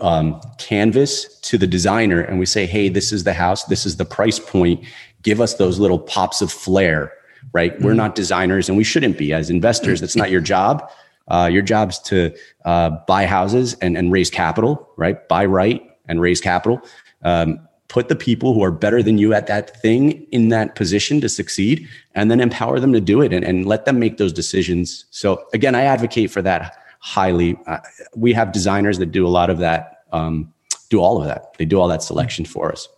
um, 0.00 0.40
canvas 0.58 1.38
to 1.40 1.58
the 1.58 1.66
designer 1.66 2.20
and 2.20 2.38
we 2.38 2.46
say, 2.46 2.66
hey, 2.66 2.88
this 2.88 3.12
is 3.12 3.24
the 3.24 3.32
house, 3.32 3.64
this 3.64 3.86
is 3.86 3.96
the 3.96 4.04
price 4.04 4.38
point. 4.38 4.84
Give 5.22 5.40
us 5.40 5.54
those 5.54 5.78
little 5.78 5.98
pops 5.98 6.42
of 6.42 6.52
flair, 6.52 7.12
right? 7.52 7.74
Mm-hmm. 7.74 7.84
We're 7.84 7.94
not 7.94 8.14
designers 8.14 8.68
and 8.68 8.76
we 8.76 8.84
shouldn't 8.84 9.18
be 9.18 9.32
as 9.32 9.50
investors. 9.50 10.00
That's 10.00 10.16
not 10.16 10.30
your 10.30 10.40
job. 10.40 10.90
Uh, 11.28 11.48
your 11.50 11.62
job's 11.62 11.98
to 12.00 12.34
uh, 12.64 12.90
buy 13.06 13.24
houses 13.24 13.74
and, 13.74 13.96
and 13.96 14.12
raise 14.12 14.30
capital, 14.30 14.88
right? 14.96 15.26
Buy 15.28 15.46
right 15.46 15.82
and 16.06 16.20
raise 16.20 16.40
capital. 16.40 16.82
Um, 17.22 17.66
put 17.88 18.08
the 18.08 18.16
people 18.16 18.52
who 18.52 18.62
are 18.62 18.72
better 18.72 19.02
than 19.02 19.18
you 19.18 19.32
at 19.32 19.46
that 19.46 19.80
thing 19.80 20.26
in 20.32 20.48
that 20.48 20.74
position 20.74 21.20
to 21.20 21.28
succeed 21.28 21.88
and 22.14 22.30
then 22.30 22.40
empower 22.40 22.80
them 22.80 22.92
to 22.92 23.00
do 23.00 23.22
it 23.22 23.32
and, 23.32 23.44
and 23.44 23.66
let 23.66 23.84
them 23.84 23.98
make 23.98 24.18
those 24.18 24.32
decisions. 24.32 25.04
So, 25.10 25.46
again, 25.54 25.74
I 25.74 25.82
advocate 25.82 26.30
for 26.30 26.42
that 26.42 26.76
highly. 27.04 27.54
Uh, 27.66 27.80
we 28.16 28.32
have 28.32 28.50
designers 28.50 28.98
that 28.98 29.12
do 29.12 29.26
a 29.26 29.28
lot 29.28 29.50
of 29.50 29.58
that, 29.58 30.04
um, 30.10 30.50
do 30.88 31.00
all 31.00 31.20
of 31.20 31.26
that. 31.26 31.52
They 31.58 31.66
do 31.66 31.78
all 31.78 31.88
that 31.88 32.02
selection 32.02 32.46
for 32.46 32.72
us. 32.72 32.88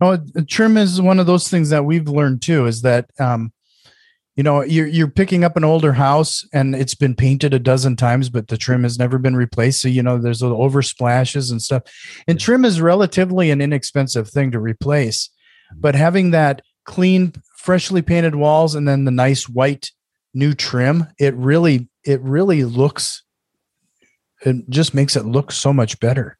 Oh, 0.00 0.16
trim 0.48 0.78
is 0.78 0.98
one 1.00 1.20
of 1.20 1.26
those 1.26 1.46
things 1.48 1.68
that 1.68 1.84
we've 1.84 2.08
learned 2.08 2.40
too. 2.40 2.64
Is 2.64 2.80
that 2.82 3.10
um, 3.20 3.52
you 4.34 4.42
know 4.42 4.62
you're 4.62 4.86
you're 4.86 5.10
picking 5.10 5.44
up 5.44 5.58
an 5.58 5.62
older 5.62 5.92
house 5.92 6.42
and 6.54 6.74
it's 6.74 6.94
been 6.94 7.14
painted 7.14 7.52
a 7.52 7.58
dozen 7.58 7.96
times, 7.96 8.30
but 8.30 8.48
the 8.48 8.56
trim 8.56 8.82
has 8.82 8.98
never 8.98 9.18
been 9.18 9.36
replaced. 9.36 9.82
So 9.82 9.88
you 9.88 10.02
know 10.02 10.16
there's 10.16 10.42
over 10.42 10.80
splashes 10.80 11.50
and 11.50 11.60
stuff. 11.60 11.82
And 12.26 12.40
trim 12.40 12.64
is 12.64 12.80
relatively 12.80 13.50
an 13.50 13.60
inexpensive 13.60 14.30
thing 14.30 14.50
to 14.52 14.58
replace. 14.58 15.28
but 15.76 15.94
having 15.94 16.30
that 16.30 16.62
clean, 16.86 17.34
freshly 17.58 18.00
painted 18.00 18.34
walls 18.34 18.74
and 18.74 18.88
then 18.88 19.04
the 19.04 19.10
nice 19.10 19.46
white 19.46 19.90
new 20.34 20.54
trim, 20.54 21.06
it 21.18 21.34
really, 21.34 21.88
it 22.04 22.20
really 22.20 22.64
looks, 22.64 23.22
it 24.44 24.68
just 24.68 24.94
makes 24.94 25.16
it 25.16 25.24
look 25.24 25.52
so 25.52 25.72
much 25.72 25.98
better. 26.00 26.38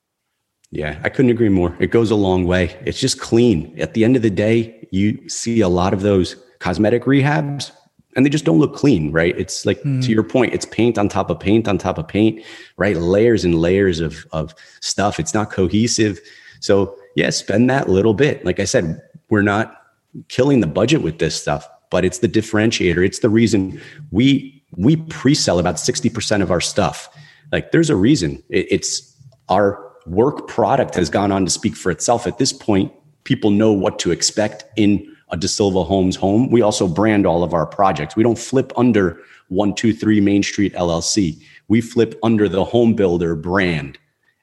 Yeah, 0.71 1.01
I 1.03 1.09
couldn't 1.09 1.31
agree 1.31 1.49
more. 1.49 1.75
It 1.81 1.91
goes 1.91 2.11
a 2.11 2.17
long 2.17 2.47
way. 2.47 2.79
It's 2.85 3.01
just 3.01 3.21
clean. 3.21 3.75
At 3.81 3.95
the 3.95 4.05
end 4.05 4.17
of 4.17 4.23
the 4.23 4.31
day, 4.31 4.87
you 4.91 5.29
see 5.29 5.61
a 5.61 5.69
lot 5.69 5.95
of 5.95 6.03
those 6.03 6.37
cosmetic 6.59 7.05
rehabs 7.05 7.73
and 8.17 8.27
they 8.27 8.31
just 8.31 8.45
don't 8.45 8.59
look 8.59 8.75
clean, 8.75 9.13
right? 9.13 9.39
It's 9.39 9.65
like 9.65 9.81
mm. 9.83 10.03
to 10.05 10.11
your 10.11 10.25
point, 10.25 10.53
it's 10.53 10.67
paint 10.67 10.99
on 10.99 11.09
top 11.09 11.31
of 11.31 11.39
paint 11.39 11.69
on 11.69 11.79
top 11.79 11.99
of 11.99 12.09
paint, 12.09 12.45
right? 12.77 12.97
Layers 12.97 13.45
and 13.45 13.55
layers 13.55 14.01
of 14.01 14.27
of 14.33 14.55
stuff. 14.81 15.21
It's 15.21 15.35
not 15.35 15.53
cohesive. 15.53 16.19
So 16.61 16.97
yeah, 17.15 17.31
spend 17.31 17.71
that 17.71 17.89
little 17.89 18.15
bit. 18.15 18.45
Like 18.45 18.61
I 18.61 18.65
said, 18.65 19.01
we're 19.31 19.43
not 19.43 19.83
killing 20.29 20.61
the 20.61 20.67
budget 20.67 21.03
with 21.03 21.19
this 21.19 21.41
stuff, 21.41 21.69
but 21.91 22.05
it's 22.05 22.19
the 22.19 22.29
differentiator. 22.29 23.05
It's 23.05 23.21
the 23.21 23.31
reason 23.31 23.81
we 24.11 24.55
we 24.77 24.97
pre-sell 24.97 25.59
about 25.59 25.77
60% 25.77 26.43
of 26.43 26.51
our 26.51 26.61
stuff. 26.61 27.09
Like 27.53 27.73
there's 27.73 27.89
a 27.89 27.97
reason. 27.97 28.43
It, 28.51 28.67
it's 28.71 29.17
our 29.49 29.83
work 30.07 30.47
product 30.47 30.95
has 30.95 31.09
gone 31.09 31.33
on 31.33 31.45
to 31.45 31.51
speak 31.51 31.75
for 31.75 31.91
itself. 31.91 32.27
At 32.27 32.39
this 32.39 32.53
point, 32.53 32.93
people 33.25 33.51
know 33.51 33.73
what 33.73 33.99
to 34.01 34.11
expect 34.11 34.65
in 34.77 35.17
a 35.31 35.37
DaSilva 35.37 35.87
Homes 35.87 36.17
home. 36.17 36.51
We 36.51 36.63
also 36.63 36.89
brand 36.89 37.27
all 37.27 37.43
of 37.43 37.53
our 37.53 37.67
projects. 37.67 38.17
We 38.17 38.23
don't 38.23 38.39
flip 38.39 38.73
under 38.77 39.21
123 39.49 40.21
Main 40.21 40.43
Street 40.43 40.75
LLC. 40.75 41.43
We 41.69 41.81
flip 41.81 42.19
under 42.23 42.49
the 42.49 42.65
home 42.65 42.95
builder 42.95 43.35
brand. 43.35 43.99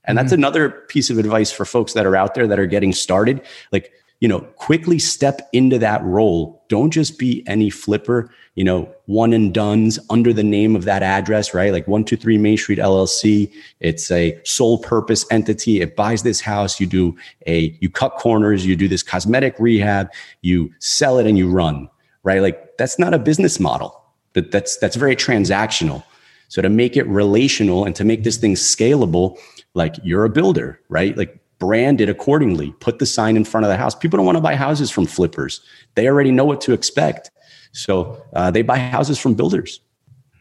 And 0.06 0.18
that's 0.18 0.28
mm-hmm. 0.28 0.42
another 0.42 0.70
piece 0.70 1.10
of 1.10 1.18
advice 1.18 1.52
for 1.52 1.66
folks 1.66 1.94
that 1.94 2.06
are 2.06 2.16
out 2.16 2.36
there 2.36 2.48
that 2.48 2.60
are 2.60 2.68
getting 2.68 2.94
started. 2.94 3.42
Like 3.72 3.92
you 4.20 4.28
know, 4.28 4.40
quickly 4.40 4.98
step 4.98 5.42
into 5.52 5.78
that 5.80 6.04
role. 6.04 6.64
Don't 6.70 6.92
just 6.92 7.20
be 7.20 7.44
any 7.48 7.70
flipper, 7.70 8.32
you 8.56 8.64
know, 8.64 8.90
one 9.06 9.34
and 9.34 9.54
done's 9.54 10.00
under 10.10 10.32
the 10.32 10.44
name 10.44 10.76
of 10.76 10.86
that 10.86 11.04
address, 11.04 11.54
right? 11.54 11.72
Like 11.72 11.88
123 11.88 12.38
Main 12.38 12.58
Street 12.58 12.80
LLC. 12.80 13.52
It's 13.82 14.10
a 14.12 14.40
sole 14.46 14.78
purpose 14.78 15.26
entity. 15.32 15.82
It 15.82 15.96
buys 15.96 16.24
this 16.24 16.40
house. 16.40 16.80
You 16.80 16.88
do 16.88 17.16
a, 17.46 17.78
you 17.82 17.90
cut 17.90 18.16
corners, 18.18 18.66
you 18.66 18.76
do 18.76 18.88
this 18.88 19.04
cosmetic 19.04 19.56
rehab, 19.60 20.10
you 20.42 20.74
sell 20.80 21.20
it 21.20 21.28
and 21.28 21.38
you 21.38 21.50
run, 21.50 21.90
right? 22.24 22.42
Like 22.42 22.78
that's 22.78 22.98
not 22.98 23.14
a 23.14 23.20
business 23.20 23.60
model. 23.60 24.02
That 24.34 24.52
that's, 24.52 24.78
that's 24.78 24.96
very 24.96 25.16
transactional. 25.16 26.04
So 26.48 26.62
to 26.62 26.70
make 26.70 26.96
it 26.96 27.06
relational 27.08 27.86
and 27.86 27.96
to 27.96 28.06
make 28.06 28.24
this 28.24 28.38
thing 28.38 28.56
scalable, 28.56 29.38
like 29.74 29.96
you're 30.04 30.26
a 30.26 30.30
builder, 30.30 30.80
right? 30.90 31.18
Like 31.18 31.40
brand 31.60 32.02
it 32.02 32.10
accordingly 32.10 32.72
put 32.80 33.00
the 33.00 33.06
sign 33.06 33.38
in 33.38 33.46
front 33.46 33.66
of 33.66 33.70
the 33.70 33.78
house. 33.78 33.96
People 33.96 34.18
don't 34.18 34.26
want 34.26 34.38
to 34.38 34.42
buy 34.42 34.56
houses 34.56 34.92
from 34.92 35.06
flippers. 35.06 35.62
They 35.96 36.08
already 36.08 36.32
know 36.32 36.46
what 36.46 36.62
to 36.62 36.74
expect. 36.74 37.32
So 37.72 38.22
uh, 38.34 38.52
they 38.52 38.62
buy 38.62 38.78
houses 38.78 39.20
from 39.20 39.34
builders. 39.36 39.80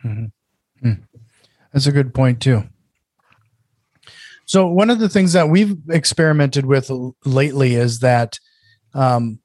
Mm-hmm. 0.05 0.27
Hmm. 0.87 1.03
that's 1.72 1.87
a 1.87 1.92
good 1.92 2.12
point 2.12 2.42
too. 2.42 2.64
So 4.44 4.66
one 4.66 4.90
of 4.90 4.98
the 4.98 5.09
things 5.09 5.33
that 5.33 5.48
we've 5.48 5.79
experimented 5.88 6.66
with 6.66 6.90
lately 7.24 7.74
is 7.74 8.00
that 8.00 8.38
um, 8.92 9.40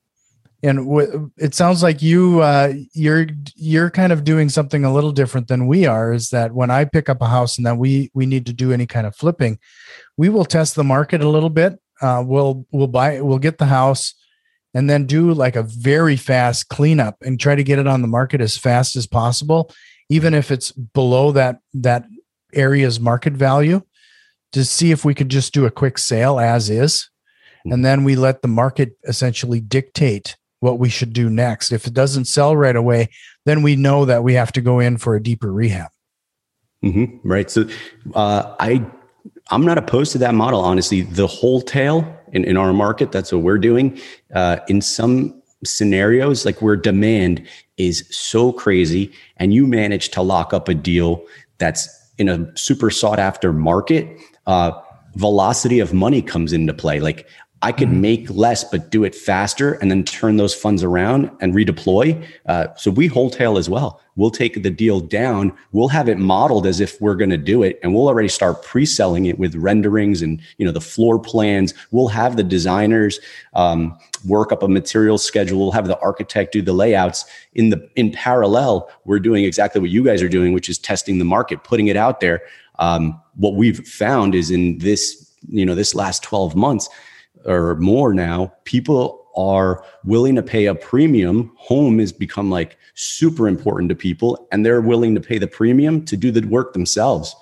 and 0.61 0.79
w- 0.79 1.31
it 1.37 1.55
sounds 1.55 1.81
like 1.81 2.01
you 2.01 2.41
uh, 2.41 2.73
you're 2.93 3.27
you're 3.55 3.89
kind 3.89 4.11
of 4.11 4.23
doing 4.23 4.49
something 4.49 4.83
a 4.83 4.93
little 4.93 5.11
different 5.11 5.47
than 5.47 5.67
we 5.67 5.85
are 5.85 6.11
is 6.11 6.29
that 6.29 6.53
when 6.53 6.69
i 6.69 6.83
pick 6.85 7.09
up 7.09 7.21
a 7.21 7.27
house 7.27 7.57
and 7.57 7.65
that 7.65 7.77
we 7.77 8.11
we 8.13 8.25
need 8.25 8.45
to 8.45 8.53
do 8.53 8.71
any 8.71 8.85
kind 8.85 9.07
of 9.07 9.15
flipping 9.15 9.57
we 10.19 10.27
will 10.27 10.43
test 10.43 10.75
the 10.75 10.83
market 10.83 11.21
a 11.21 11.29
little 11.29 11.49
bit. 11.49 11.79
Uh, 12.01 12.21
we'll 12.25 12.65
we'll 12.73 12.87
buy 12.87 13.21
we'll 13.21 13.39
get 13.39 13.57
the 13.57 13.65
house 13.65 14.13
and 14.73 14.89
then 14.89 15.05
do 15.05 15.31
like 15.31 15.55
a 15.55 15.63
very 15.63 16.17
fast 16.17 16.67
cleanup 16.67 17.15
and 17.21 17.39
try 17.39 17.55
to 17.55 17.63
get 17.63 17.79
it 17.79 17.87
on 17.87 18.01
the 18.01 18.07
market 18.07 18.41
as 18.41 18.57
fast 18.57 18.97
as 18.97 19.07
possible, 19.07 19.71
even 20.09 20.33
if 20.33 20.51
it's 20.51 20.73
below 20.73 21.31
that 21.31 21.59
that 21.73 22.03
area's 22.53 22.99
market 22.99 23.31
value, 23.31 23.81
to 24.51 24.65
see 24.65 24.91
if 24.91 25.05
we 25.05 25.15
could 25.15 25.29
just 25.29 25.53
do 25.53 25.65
a 25.65 25.71
quick 25.71 25.97
sale 25.97 26.37
as 26.37 26.69
is, 26.69 27.09
and 27.63 27.85
then 27.85 28.03
we 28.03 28.17
let 28.17 28.41
the 28.41 28.49
market 28.49 28.97
essentially 29.07 29.61
dictate 29.61 30.35
what 30.59 30.79
we 30.79 30.89
should 30.89 31.13
do 31.13 31.29
next. 31.29 31.71
If 31.71 31.87
it 31.87 31.93
doesn't 31.93 32.25
sell 32.25 32.55
right 32.55 32.75
away, 32.75 33.09
then 33.45 33.61
we 33.61 33.75
know 33.75 34.05
that 34.05 34.23
we 34.23 34.33
have 34.33 34.51
to 34.53 34.61
go 34.61 34.79
in 34.79 34.97
for 34.97 35.15
a 35.15 35.23
deeper 35.23 35.51
rehab. 35.51 35.89
Mm-hmm. 36.83 37.27
Right. 37.27 37.49
So 37.49 37.67
uh, 38.15 38.55
I 38.59 38.85
I'm 39.51 39.65
not 39.65 39.77
opposed 39.77 40.11
to 40.13 40.17
that 40.19 40.33
model, 40.33 40.61
honestly. 40.61 41.01
The 41.01 41.27
wholesale 41.27 42.05
in, 42.33 42.43
in 42.45 42.57
our 42.57 42.73
market, 42.73 43.11
that's 43.11 43.31
what 43.31 43.41
we're 43.41 43.57
doing. 43.57 43.99
Uh, 44.33 44.57
in 44.67 44.81
some 44.81 45.41
scenarios, 45.63 46.45
like 46.45 46.61
where 46.61 46.75
demand 46.75 47.45
is 47.77 48.05
so 48.09 48.51
crazy 48.51 49.11
and 49.37 49.53
you 49.53 49.67
manage 49.67 50.09
to 50.09 50.21
lock 50.21 50.53
up 50.53 50.69
a 50.69 50.73
deal 50.73 51.25
that's 51.57 51.89
in 52.17 52.29
a 52.29 52.57
super 52.57 52.89
sought 52.89 53.19
after 53.19 53.51
market, 53.51 54.07
uh, 54.45 54.71
velocity 55.15 55.79
of 55.79 55.93
money 55.93 56.21
comes 56.21 56.53
into 56.53 56.73
play. 56.73 56.99
Like 56.99 57.27
I 57.61 57.73
could 57.73 57.89
mm-hmm. 57.89 58.01
make 58.01 58.29
less, 58.29 58.63
but 58.63 58.89
do 58.89 59.03
it 59.03 59.13
faster 59.13 59.73
and 59.73 59.91
then 59.91 60.03
turn 60.05 60.37
those 60.37 60.55
funds 60.55 60.81
around 60.81 61.29
and 61.41 61.53
redeploy. 61.53 62.25
Uh, 62.45 62.73
so 62.75 62.89
we 62.89 63.07
wholesale 63.07 63.57
as 63.57 63.69
well. 63.69 63.99
We'll 64.15 64.31
take 64.31 64.63
the 64.63 64.69
deal 64.69 65.01
down. 65.01 65.53
We'll 65.71 65.89
have 65.89 66.07
it 66.07 66.17
modeled 66.17 66.65
as 66.65 66.79
if 66.79 66.99
we're 67.01 67.15
going 67.15 67.29
to 67.29 67.37
do 67.37 67.63
it, 67.63 67.79
and 67.83 67.93
we'll 67.93 68.07
already 68.07 68.27
start 68.27 68.63
pre-selling 68.63 69.25
it 69.25 69.39
with 69.39 69.55
renderings 69.55 70.21
and 70.21 70.41
you 70.57 70.65
know 70.65 70.71
the 70.71 70.81
floor 70.81 71.19
plans. 71.19 71.73
We'll 71.91 72.09
have 72.09 72.35
the 72.35 72.43
designers 72.43 73.19
um, 73.53 73.97
work 74.25 74.51
up 74.51 74.63
a 74.63 74.67
material 74.67 75.17
schedule. 75.17 75.59
We'll 75.59 75.71
have 75.71 75.87
the 75.87 75.99
architect 75.99 76.53
do 76.53 76.61
the 76.61 76.73
layouts. 76.73 77.25
In 77.53 77.69
the 77.69 77.89
in 77.95 78.11
parallel, 78.11 78.89
we're 79.05 79.19
doing 79.19 79.45
exactly 79.45 79.79
what 79.79 79.89
you 79.89 80.03
guys 80.03 80.21
are 80.21 80.29
doing, 80.29 80.53
which 80.53 80.69
is 80.69 80.77
testing 80.77 81.17
the 81.17 81.25
market, 81.25 81.63
putting 81.63 81.87
it 81.87 81.97
out 81.97 82.19
there. 82.19 82.41
Um, 82.77 83.19
what 83.35 83.55
we've 83.55 83.85
found 83.87 84.35
is 84.35 84.51
in 84.51 84.79
this 84.79 85.33
you 85.47 85.65
know 85.65 85.75
this 85.75 85.95
last 85.95 86.23
12 86.23 86.55
months 86.55 86.89
or 87.45 87.75
more 87.75 88.13
now, 88.13 88.53
people 88.65 89.27
are 89.35 89.83
willing 90.03 90.35
to 90.35 90.43
pay 90.43 90.65
a 90.65 90.75
premium. 90.75 91.51
Home 91.57 91.99
has 91.99 92.11
become 92.11 92.49
like 92.49 92.77
super 92.95 93.47
important 93.47 93.89
to 93.89 93.95
people, 93.95 94.47
and 94.51 94.65
they're 94.65 94.81
willing 94.81 95.15
to 95.15 95.21
pay 95.21 95.37
the 95.37 95.47
premium 95.47 96.03
to 96.05 96.17
do 96.17 96.31
the 96.31 96.45
work 96.47 96.73
themselves. 96.73 97.35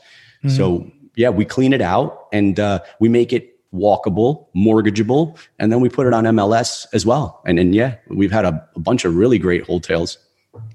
Mm-hmm. 0.44 0.56
So, 0.56 0.92
yeah, 1.16 1.30
we 1.30 1.46
clean 1.46 1.74
it 1.74 1.82
out 1.82 2.28
and 2.32 2.60
uh, 2.60 2.80
we 3.00 3.10
make 3.10 3.34
it 3.34 3.56
walkable, 3.74 4.48
mortgageable, 4.56 5.38
and 5.60 5.72
then 5.72 5.82
we 5.82 5.90
put 5.90 6.08
it 6.08 6.14
on 6.14 6.26
MLS 6.26 6.86
as 6.94 7.06
well. 7.06 7.42
And 7.46 7.58
then, 7.58 7.74
yeah, 7.74 7.96
we've 8.10 8.32
had 8.32 8.46
a, 8.46 8.68
a 8.76 8.80
bunch 8.80 9.04
of 9.04 9.16
really 9.16 9.40
great 9.40 9.66
wholesales. 9.66 10.18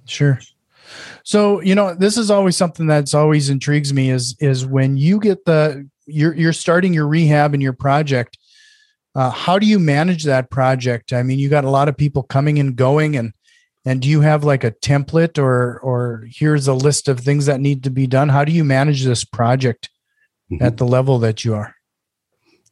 Sure. 0.07 0.39
So, 1.23 1.61
you 1.61 1.75
know, 1.75 1.95
this 1.95 2.17
is 2.17 2.31
always 2.31 2.57
something 2.57 2.87
that's 2.87 3.15
always 3.15 3.49
intrigues 3.49 3.93
me 3.93 4.11
is 4.11 4.37
is 4.41 4.67
when 4.67 4.97
you 4.97 5.21
get 5.21 5.45
the 5.45 5.89
you're 6.07 6.35
you're 6.35 6.53
starting 6.53 6.93
your 6.93 7.07
rehab 7.07 7.55
and 7.55 7.63
your 7.63 7.73
project 7.73 8.39
uh, 9.15 9.31
how 9.31 9.59
do 9.59 9.67
you 9.67 9.79
manage 9.79 10.25
that 10.25 10.51
project? 10.51 11.13
I 11.13 11.23
mean, 11.23 11.39
you 11.39 11.49
got 11.49 11.65
a 11.65 11.71
lot 11.71 11.89
of 11.89 11.97
people 11.97 12.23
coming 12.23 12.59
and 12.59 12.75
going, 12.75 13.17
and 13.17 13.33
and 13.85 14.01
do 14.01 14.09
you 14.09 14.21
have 14.21 14.45
like 14.45 14.65
a 14.65 14.71
template 14.71 15.39
or 15.39 15.79
or 15.81 16.27
here's 16.31 16.69
a 16.69 16.75
list 16.75 17.09
of 17.09 17.21
things 17.21 17.47
that 17.47 17.61
need 17.61 17.85
to 17.85 17.91
be 17.91 18.07
done? 18.07 18.29
How 18.29 18.45
do 18.45 18.53
you 18.53 18.65
manage 18.65 19.05
this 19.05 19.25
project 19.25 19.91
mm-hmm. 20.51 20.65
at 20.65 20.79
the 20.79 20.87
level 20.87 21.19
that 21.19 21.45
you 21.45 21.55
are? 21.55 21.75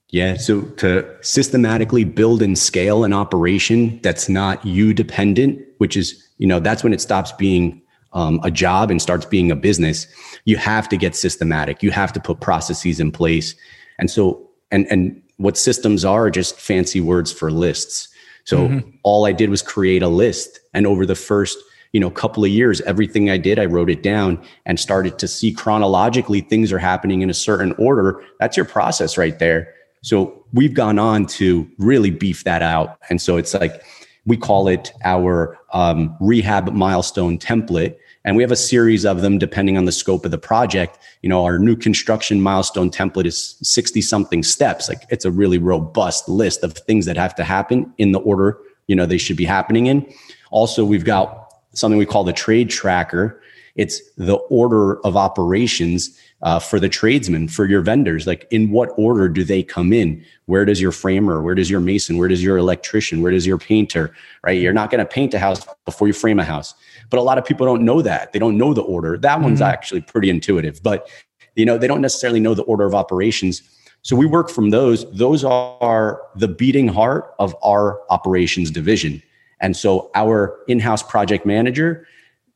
Yeah, 0.09 0.37
so 0.37 0.63
to 0.63 1.09
systematically 1.21 2.03
build 2.05 2.43
and 2.43 2.59
scale 2.59 3.05
an 3.05 3.13
operation 3.13 4.01
that's 4.03 4.29
not 4.29 4.65
you 4.65 4.93
dependent, 4.93 5.61
which 5.79 5.97
is 5.97 6.27
you 6.39 6.47
know 6.47 6.59
that's 6.59 6.83
when 6.83 6.93
it 6.93 7.01
stops 7.01 7.33
being 7.33 7.83
um, 8.13 8.41
a 8.43 8.51
job 8.51 8.91
and 8.91 9.01
starts 9.01 9.25
being 9.25 9.51
a 9.51 9.57
business. 9.57 10.07
You 10.47 10.57
have 10.57 10.89
to 10.89 10.97
get 10.97 11.15
systematic. 11.15 11.83
You 11.83 11.91
have 11.91 12.13
to 12.15 12.21
put 12.21 12.41
processes 12.41 12.99
in 12.99 13.13
place, 13.13 13.55
and 13.99 14.11
so 14.11 14.49
and 14.71 14.87
and 14.91 15.23
what 15.41 15.57
systems 15.57 16.05
are 16.05 16.29
just 16.31 16.61
fancy 16.61 17.01
words 17.01 17.33
for 17.33 17.51
lists. 17.51 18.09
So 18.45 18.69
mm-hmm. 18.69 18.91
all 19.05 19.25
I 19.25 19.33
did 19.33 19.49
was 19.49 19.63
create 19.63 20.03
a 20.03 20.09
list. 20.09 20.61
And 20.75 20.87
over 20.87 21.07
the 21.07 21.15
first, 21.15 21.59
you 21.93 22.01
know, 22.01 22.11
couple 22.11 22.45
of 22.45 22.51
years, 22.51 22.83
everything 22.83 23.31
I 23.31 23.39
did, 23.39 23.59
I 23.59 23.65
wrote 23.65 23.89
it 23.89 24.03
down 24.03 24.43
and 24.67 24.79
started 24.79 25.19
to 25.19 25.27
see 25.27 25.51
chronologically 25.51 26.43
things 26.43 26.73
are 26.73 26.79
happening 26.79 27.23
in 27.23 27.31
a 27.31 27.35
certain 27.35 27.73
order. 27.79 28.23
That's 28.39 28.55
your 28.55 28.67
process 28.67 29.17
right 29.17 29.39
there. 29.39 29.73
So 30.03 30.45
we've 30.53 30.75
gone 30.75 30.99
on 30.99 31.25
to 31.39 31.69
really 31.79 32.11
beef 32.11 32.45
that 32.45 32.63
out. 32.63 32.99
And 33.09 33.21
so 33.21 33.39
it's 33.39 33.55
like, 33.55 33.83
we 34.27 34.37
call 34.37 34.69
it 34.69 34.93
our 35.05 35.59
um, 35.73 36.15
rehab 36.21 36.71
milestone 36.73 37.39
template 37.39 37.97
and 38.25 38.37
we 38.37 38.43
have 38.43 38.53
a 38.53 38.57
series 38.57 39.07
of 39.07 39.23
them 39.23 39.39
depending 39.39 39.79
on 39.79 39.87
the 39.87 39.93
scope 39.93 40.25
of 40.25 40.31
the 40.31 40.39
project. 40.39 40.99
You 41.23 41.29
know 41.29 41.45
our 41.45 41.59
new 41.59 41.77
construction 41.77 42.41
milestone 42.41 42.91
template 42.91 43.27
is 43.27 43.57
60 43.63 44.01
something 44.03 44.43
steps. 44.43 44.89
Like 44.89 45.03
it's 45.11 45.25
a 45.25 45.31
really 45.31 45.59
robust 45.59 46.29
list 46.29 46.63
of 46.63 46.75
things 46.75 47.07
that 47.07 47.17
have 47.17 47.35
to 47.37 47.45
happen 47.45 47.93
in 47.99 48.13
the 48.13 48.21
order 48.21 48.59
you 48.91 48.97
know 48.97 49.07
they 49.07 49.19
should 49.19 49.37
be 49.37 49.45
happening 49.45 49.87
in. 49.87 50.05
Also 50.51 50.85
we've 50.85 51.05
got 51.05 51.55
something 51.73 51.97
we 51.97 52.05
call 52.05 52.25
the 52.25 52.33
trade 52.33 52.69
tracker. 52.69 53.41
It's 53.77 54.03
the 54.17 54.35
order 54.51 55.01
of 55.07 55.17
operations 55.17 56.19
uh, 56.43 56.59
for 56.59 56.81
the 56.81 56.89
tradesmen, 56.89 57.49
for 57.49 57.67
your 57.67 57.81
vendors. 57.83 58.27
Like, 58.27 58.47
in 58.51 58.71
what 58.71 58.91
order 58.97 59.29
do 59.29 59.45
they 59.45 59.63
come 59.63 59.93
in? 59.93 60.25
Where 60.47 60.65
does 60.65 60.81
your 60.81 60.93
framer? 60.93 61.43
Where 61.43 61.55
does 61.55 61.71
your 61.71 61.81
mason? 61.81 62.17
Where 62.17 62.29
does 62.29 62.43
your 62.43 62.57
electrician? 62.57 63.21
Where 63.23 63.33
does 63.33 63.47
your 63.47 63.59
painter? 63.59 64.15
Right? 64.45 64.61
You're 64.61 64.73
not 64.73 64.91
going 64.91 65.01
to 65.01 65.05
paint 65.05 65.35
a 65.35 65.39
house 65.39 65.67
before 65.85 66.09
you 66.09 66.15
frame 66.15 66.39
a 66.39 66.45
house. 66.45 66.75
But 67.11 67.19
a 67.19 67.23
lot 67.23 67.39
of 67.39 67.45
people 67.45 67.67
don't 67.67 67.85
know 67.85 68.03
that. 68.03 68.33
They 68.33 68.39
don't 68.39 68.57
know 68.57 68.73
the 68.73 68.83
order. 68.83 69.19
That 69.19 69.35
mm-hmm. 69.35 69.45
one's 69.45 69.61
actually 69.61 70.01
pretty 70.01 70.31
intuitive. 70.31 70.83
But 70.83 71.09
you 71.57 71.65
know, 71.65 71.79
they 71.79 71.87
don't 71.87 72.01
necessarily 72.01 72.41
know 72.41 72.55
the 72.55 72.63
order 72.63 72.85
of 72.85 72.95
operations. 72.95 73.63
So 74.03 74.17
we 74.17 74.25
work 74.25 74.49
from 74.49 74.71
those. 74.71 75.11
Those 75.13 75.45
are 75.45 76.23
the 76.37 76.49
beating 76.49 76.89
heart 76.89 77.35
of 77.39 77.55
our 77.63 78.01
operations 78.11 78.71
division. 78.71 79.23
And 79.61 79.77
so 79.77 80.11
our 80.15 80.59
in-house 80.69 81.03
project 81.03 81.45
manager 81.45 82.07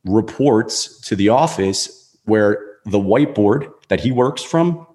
reports 0.05 0.99
to 1.01 1.15
the 1.15 1.29
office 1.29 2.17
where 2.25 2.74
the 2.85 2.99
whiteboard 2.99 3.71
that 3.89 3.99
he 3.99 4.11
works 4.11 4.43
from 4.43 4.85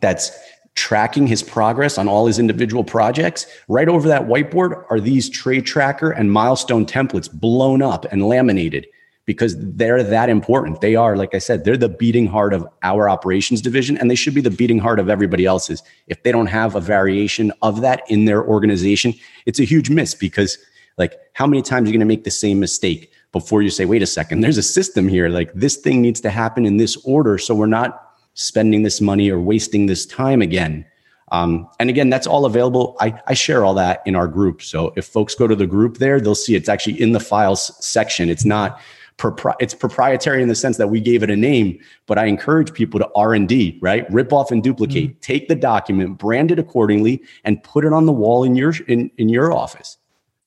that's 0.00 0.30
tracking 0.74 1.26
his 1.26 1.42
progress 1.42 1.98
on 1.98 2.08
all 2.08 2.26
his 2.26 2.38
individual 2.38 2.82
projects 2.82 3.46
right 3.68 3.88
over 3.88 4.08
that 4.08 4.22
whiteboard 4.22 4.84
are 4.90 5.00
these 5.00 5.28
trade 5.28 5.66
tracker 5.66 6.10
and 6.10 6.32
milestone 6.32 6.86
templates 6.86 7.30
blown 7.30 7.82
up 7.82 8.06
and 8.10 8.26
laminated 8.26 8.86
because 9.24 9.54
they're 9.76 10.02
that 10.02 10.28
important. 10.28 10.80
They 10.80 10.96
are 10.96 11.16
like 11.16 11.34
i 11.34 11.38
said 11.38 11.64
they're 11.64 11.76
the 11.76 11.88
beating 11.88 12.26
heart 12.26 12.54
of 12.54 12.66
our 12.82 13.08
operations 13.08 13.60
division 13.60 13.98
and 13.98 14.10
they 14.10 14.14
should 14.14 14.34
be 14.34 14.40
the 14.40 14.50
beating 14.50 14.78
heart 14.78 14.98
of 14.98 15.10
everybody 15.10 15.44
else's. 15.44 15.82
If 16.06 16.22
they 16.22 16.32
don't 16.32 16.46
have 16.46 16.74
a 16.74 16.80
variation 16.80 17.52
of 17.60 17.82
that 17.82 18.02
in 18.08 18.24
their 18.24 18.42
organization 18.42 19.12
it's 19.44 19.60
a 19.60 19.64
huge 19.64 19.90
miss 19.90 20.14
because 20.14 20.56
like 20.96 21.18
how 21.34 21.46
many 21.46 21.62
times 21.62 21.88
are 21.88 21.92
you 21.92 21.98
going 21.98 22.00
to 22.00 22.14
make 22.14 22.24
the 22.24 22.30
same 22.30 22.60
mistake 22.60 23.11
before 23.32 23.62
you 23.62 23.70
say, 23.70 23.84
wait 23.84 24.02
a 24.02 24.06
second, 24.06 24.40
there's 24.40 24.58
a 24.58 24.62
system 24.62 25.08
here. 25.08 25.28
Like 25.28 25.52
this 25.54 25.76
thing 25.76 26.00
needs 26.02 26.20
to 26.20 26.30
happen 26.30 26.64
in 26.66 26.76
this 26.76 26.96
order. 27.04 27.38
So 27.38 27.54
we're 27.54 27.66
not 27.66 28.10
spending 28.34 28.82
this 28.82 29.00
money 29.00 29.30
or 29.30 29.40
wasting 29.40 29.86
this 29.86 30.06
time 30.06 30.42
again. 30.42 30.84
Um, 31.32 31.66
and 31.80 31.88
again, 31.88 32.10
that's 32.10 32.26
all 32.26 32.44
available. 32.44 32.94
I, 33.00 33.18
I, 33.26 33.32
share 33.32 33.64
all 33.64 33.72
that 33.74 34.02
in 34.04 34.14
our 34.14 34.28
group. 34.28 34.60
So 34.60 34.92
if 34.96 35.06
folks 35.06 35.34
go 35.34 35.46
to 35.46 35.56
the 35.56 35.66
group 35.66 35.96
there, 35.96 36.20
they'll 36.20 36.34
see 36.34 36.54
it's 36.54 36.68
actually 36.68 37.00
in 37.00 37.12
the 37.12 37.20
files 37.20 37.72
section. 37.82 38.28
It's 38.28 38.44
not 38.44 38.78
propri- 39.16 39.56
it's 39.58 39.72
proprietary 39.72 40.42
in 40.42 40.48
the 40.48 40.54
sense 40.54 40.76
that 40.76 40.88
we 40.88 41.00
gave 41.00 41.22
it 41.22 41.30
a 41.30 41.36
name, 41.36 41.78
but 42.06 42.18
I 42.18 42.26
encourage 42.26 42.74
people 42.74 43.00
to 43.00 43.08
R 43.14 43.32
and 43.32 43.48
D, 43.48 43.78
right? 43.80 44.10
Rip 44.12 44.30
off 44.30 44.50
and 44.50 44.62
duplicate. 44.62 45.10
Mm-hmm. 45.10 45.20
Take 45.20 45.48
the 45.48 45.54
document, 45.54 46.18
brand 46.18 46.50
it 46.50 46.58
accordingly, 46.58 47.22
and 47.44 47.62
put 47.62 47.86
it 47.86 47.94
on 47.94 48.04
the 48.04 48.12
wall 48.12 48.44
in 48.44 48.54
your 48.54 48.74
in, 48.88 49.10
in 49.16 49.30
your 49.30 49.52
office. 49.52 49.96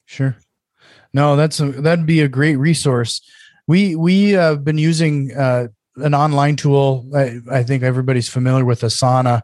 Sure. 0.06 0.38
No, 1.16 1.38
that's 1.38 1.62
a, 1.62 1.72
that'd 1.72 2.06
be 2.06 2.20
a 2.20 2.28
great 2.28 2.58
resource. 2.58 3.22
We 3.68 3.96
we 3.96 4.32
have 4.32 4.66
been 4.66 4.78
using 4.78 5.32
uh, 5.34 5.70
an 5.96 6.14
online 6.14 6.58
tool. 6.58 7.10
I, 7.16 7.40
I, 7.50 7.64
think 7.64 7.84
everybody's 7.84 8.28
familiar 8.28 8.66
with 8.66 8.82
Asana, 8.82 9.42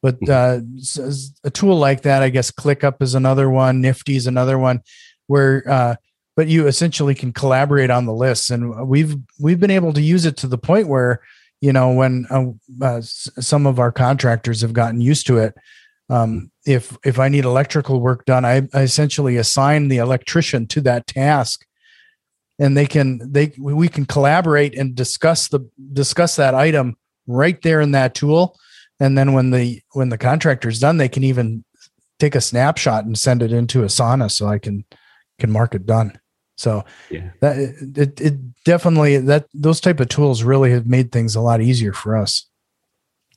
but 0.00 0.20
mm-hmm. 0.20 1.10
uh, 1.10 1.48
a 1.48 1.50
tool 1.50 1.76
like 1.76 2.02
that, 2.02 2.22
I 2.22 2.28
guess 2.28 2.52
ClickUp 2.52 3.02
is 3.02 3.16
another 3.16 3.50
one. 3.50 3.80
Nifty 3.80 4.14
is 4.14 4.28
another 4.28 4.60
one, 4.60 4.80
where 5.26 5.64
uh, 5.68 5.96
but 6.36 6.46
you 6.46 6.68
essentially 6.68 7.16
can 7.16 7.32
collaborate 7.32 7.90
on 7.90 8.06
the 8.06 8.14
lists, 8.14 8.50
and 8.50 8.88
we've 8.88 9.16
we've 9.40 9.58
been 9.58 9.72
able 9.72 9.92
to 9.94 10.00
use 10.00 10.24
it 10.24 10.36
to 10.36 10.46
the 10.46 10.56
point 10.56 10.86
where 10.86 11.20
you 11.60 11.72
know 11.72 11.90
when 11.90 12.26
uh, 12.30 12.44
uh, 12.80 13.00
some 13.02 13.66
of 13.66 13.80
our 13.80 13.90
contractors 13.90 14.60
have 14.60 14.72
gotten 14.72 15.00
used 15.00 15.26
to 15.26 15.38
it 15.38 15.56
um, 16.10 16.52
if 16.68 16.96
if 17.02 17.18
I 17.18 17.28
need 17.28 17.46
electrical 17.46 18.00
work 18.00 18.26
done, 18.26 18.44
I, 18.44 18.68
I, 18.74 18.82
essentially 18.82 19.38
assign 19.38 19.88
the 19.88 19.96
electrician 19.96 20.66
to 20.68 20.82
that 20.82 21.06
task, 21.06 21.64
and 22.58 22.76
they 22.76 22.86
can 22.86 23.20
they 23.32 23.52
we 23.58 23.88
can 23.88 24.04
collaborate 24.04 24.76
and 24.76 24.94
discuss 24.94 25.48
the 25.48 25.60
discuss 25.94 26.36
that 26.36 26.54
item 26.54 26.96
right 27.26 27.60
there 27.62 27.80
in 27.80 27.92
that 27.92 28.14
tool, 28.14 28.58
and 29.00 29.16
then 29.16 29.32
when 29.32 29.50
the 29.50 29.80
when 29.92 30.10
the 30.10 30.18
contractor's 30.18 30.78
done, 30.78 30.98
they 30.98 31.08
can 31.08 31.24
even 31.24 31.64
take 32.18 32.34
a 32.34 32.40
snapshot 32.40 33.06
and 33.06 33.18
send 33.18 33.42
it 33.42 33.52
into 33.52 33.80
Asana 33.80 34.30
so 34.30 34.46
I 34.46 34.58
can 34.58 34.84
can 35.38 35.50
mark 35.50 35.74
it 35.74 35.86
done. 35.86 36.20
So 36.58 36.84
yeah, 37.10 37.30
that 37.40 37.56
it, 37.96 38.20
it 38.20 38.64
definitely 38.64 39.16
that 39.16 39.46
those 39.54 39.80
type 39.80 40.00
of 40.00 40.08
tools 40.08 40.42
really 40.42 40.70
have 40.72 40.86
made 40.86 41.12
things 41.12 41.34
a 41.34 41.40
lot 41.40 41.62
easier 41.62 41.94
for 41.94 42.14
us. 42.14 42.46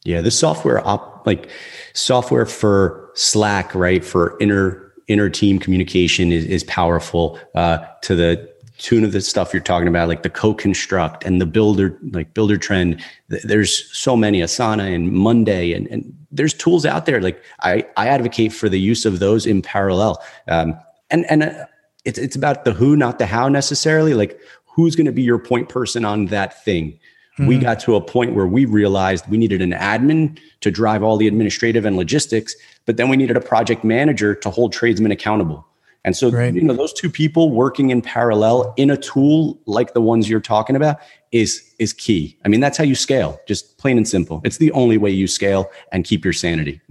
Yeah, 0.04 0.20
the 0.20 0.32
software 0.32 0.86
op 0.86 1.11
like 1.26 1.50
software 1.94 2.46
for 2.46 3.10
Slack, 3.14 3.74
right? 3.76 4.04
For 4.04 4.38
inner 4.40 4.92
inner 5.08 5.30
team 5.30 5.60
communication 5.60 6.32
is, 6.32 6.46
is 6.46 6.64
powerful 6.66 7.38
uh, 7.56 7.80
to 8.02 8.16
the 8.16 8.50
tune 8.78 9.04
of 9.04 9.12
the 9.12 9.22
stuff 9.22 9.54
you're 9.54 9.62
talking 9.62 9.88
about, 9.88 10.08
like 10.08 10.24
the 10.24 10.30
CoConstruct 10.30 11.24
and 11.26 11.40
the 11.40 11.46
builder, 11.46 11.98
like 12.12 12.34
Buildertrend. 12.34 13.02
There's 13.28 13.96
so 13.96 14.18
many 14.18 14.40
Asana 14.40 14.94
and 14.94 15.12
Monday, 15.12 15.74
and, 15.74 15.88
and 15.88 16.14
there's 16.32 16.54
tools 16.54 16.86
out 16.86 17.06
there. 17.06 17.22
Like 17.22 17.44
I, 17.60 17.86
I 17.98 18.08
advocate 18.08 18.54
for 18.54 18.70
the 18.70 18.80
use 18.80 19.06
of 19.06 19.20
those 19.20 19.46
in 19.46 19.62
parallel. 19.62 20.24
Um, 20.48 20.80
and 21.10 21.30
and 21.30 21.44
uh, 21.44 21.66
it's 22.06 22.18
it's 22.18 22.36
about 22.36 22.66
the 22.66 22.74
who, 22.74 22.96
not 22.96 23.20
the 23.20 23.26
how 23.26 23.50
necessarily. 23.50 24.14
Like 24.14 24.40
who's 24.66 24.96
going 24.96 25.06
to 25.06 25.12
be 25.12 25.22
your 25.22 25.40
point 25.40 25.70
person 25.70 26.06
on 26.06 26.28
that 26.28 26.64
thing 26.64 26.98
Mm-hmm. 27.42 27.48
We 27.48 27.58
got 27.58 27.80
to 27.82 27.96
a 27.96 28.02
point 28.02 28.36
where 28.36 28.46
we 28.46 28.66
realized 28.66 29.28
we 29.28 29.38
needed 29.38 29.62
an 29.62 29.72
admin 29.72 30.40
to 30.62 30.70
drive 30.70 31.02
all 31.02 31.18
the 31.18 31.28
administrative 31.28 31.86
and 31.86 31.98
logistics, 31.98 32.56
but 32.86 32.98
then 32.98 33.10
we 33.10 33.18
needed 33.18 33.36
a 33.36 33.42
project 33.42 33.84
manager 33.84 34.36
to 34.36 34.50
hold 34.50 34.74
tradesmen 34.74 35.12
accountable. 35.12 35.66
And 36.04 36.16
so, 36.16 36.32
right. 36.32 36.54
you 36.54 36.62
know, 36.62 36.74
those 36.74 36.94
two 36.94 37.10
people 37.10 37.52
working 37.52 37.90
in 37.92 38.02
parallel 38.02 38.74
in 38.78 38.90
a 38.90 38.98
tool 38.98 39.60
like 39.66 39.94
the 39.94 40.02
ones 40.02 40.30
you're 40.30 40.40
talking 40.40 40.76
about 40.76 40.98
is 41.32 41.74
is 41.80 41.94
key. 41.94 42.38
I 42.44 42.48
mean, 42.48 42.60
that's 42.60 42.78
how 42.78 42.84
you 42.84 42.96
scale, 42.96 43.40
just 43.48 43.78
plain 43.78 43.98
and 43.98 44.08
simple. 44.08 44.42
It's 44.44 44.58
the 44.58 44.72
only 44.72 44.98
way 44.98 45.12
you 45.12 45.28
scale 45.28 45.70
and 45.92 46.04
keep 46.04 46.24
your 46.24 46.34
sanity. 46.34 46.82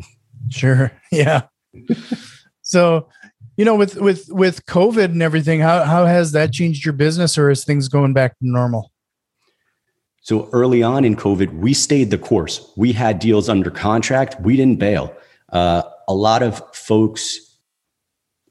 Sure. 0.48 0.92
Yeah. 1.12 1.42
so, 2.62 3.08
you 3.56 3.64
know, 3.64 3.74
with 3.74 3.96
with 3.96 4.28
with 4.30 4.64
COVID 4.66 5.06
and 5.06 5.22
everything, 5.22 5.60
how 5.60 5.82
how 5.84 6.06
has 6.06 6.32
that 6.32 6.52
changed 6.52 6.84
your 6.84 6.92
business 6.92 7.36
or 7.36 7.50
is 7.50 7.64
things 7.64 7.88
going 7.88 8.12
back 8.12 8.38
to 8.38 8.48
normal? 8.48 8.92
So 10.20 10.48
early 10.52 10.82
on 10.82 11.04
in 11.04 11.16
COVID, 11.16 11.58
we 11.58 11.72
stayed 11.72 12.10
the 12.10 12.18
course. 12.18 12.70
We 12.76 12.92
had 12.92 13.18
deals 13.18 13.48
under 13.48 13.70
contract. 13.70 14.40
We 14.42 14.56
didn't 14.56 14.78
bail. 14.78 15.14
Uh, 15.50 15.82
a 16.08 16.14
lot 16.14 16.42
of 16.42 16.62
folks, 16.74 17.56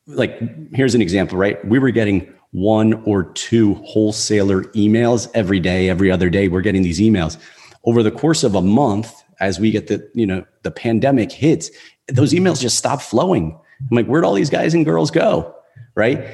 like, 0.07 0.39
here's 0.73 0.95
an 0.95 1.01
example, 1.01 1.37
right? 1.37 1.63
We 1.65 1.79
were 1.79 1.91
getting 1.91 2.33
one 2.51 2.93
or 3.05 3.23
two 3.23 3.75
wholesaler 3.75 4.63
emails 4.73 5.29
every 5.35 5.59
day, 5.59 5.89
every 5.89 6.09
other 6.09 6.29
day. 6.29 6.47
We're 6.47 6.61
getting 6.61 6.81
these 6.81 6.99
emails 6.99 7.37
over 7.83 8.01
the 8.01 8.11
course 8.11 8.43
of 8.43 8.55
a 8.55 8.61
month 8.61 9.13
as 9.39 9.59
we 9.59 9.71
get 9.71 9.87
the, 9.87 10.09
you 10.13 10.25
know, 10.25 10.43
the 10.63 10.71
pandemic 10.71 11.31
hits, 11.31 11.69
those 12.07 12.33
emails 12.33 12.59
just 12.59 12.77
stop 12.77 13.01
flowing. 13.01 13.57
I'm 13.79 13.95
like, 13.95 14.07
where'd 14.07 14.25
all 14.25 14.33
these 14.33 14.49
guys 14.49 14.73
and 14.73 14.83
girls 14.83 15.11
go? 15.11 15.55
Right. 15.95 16.25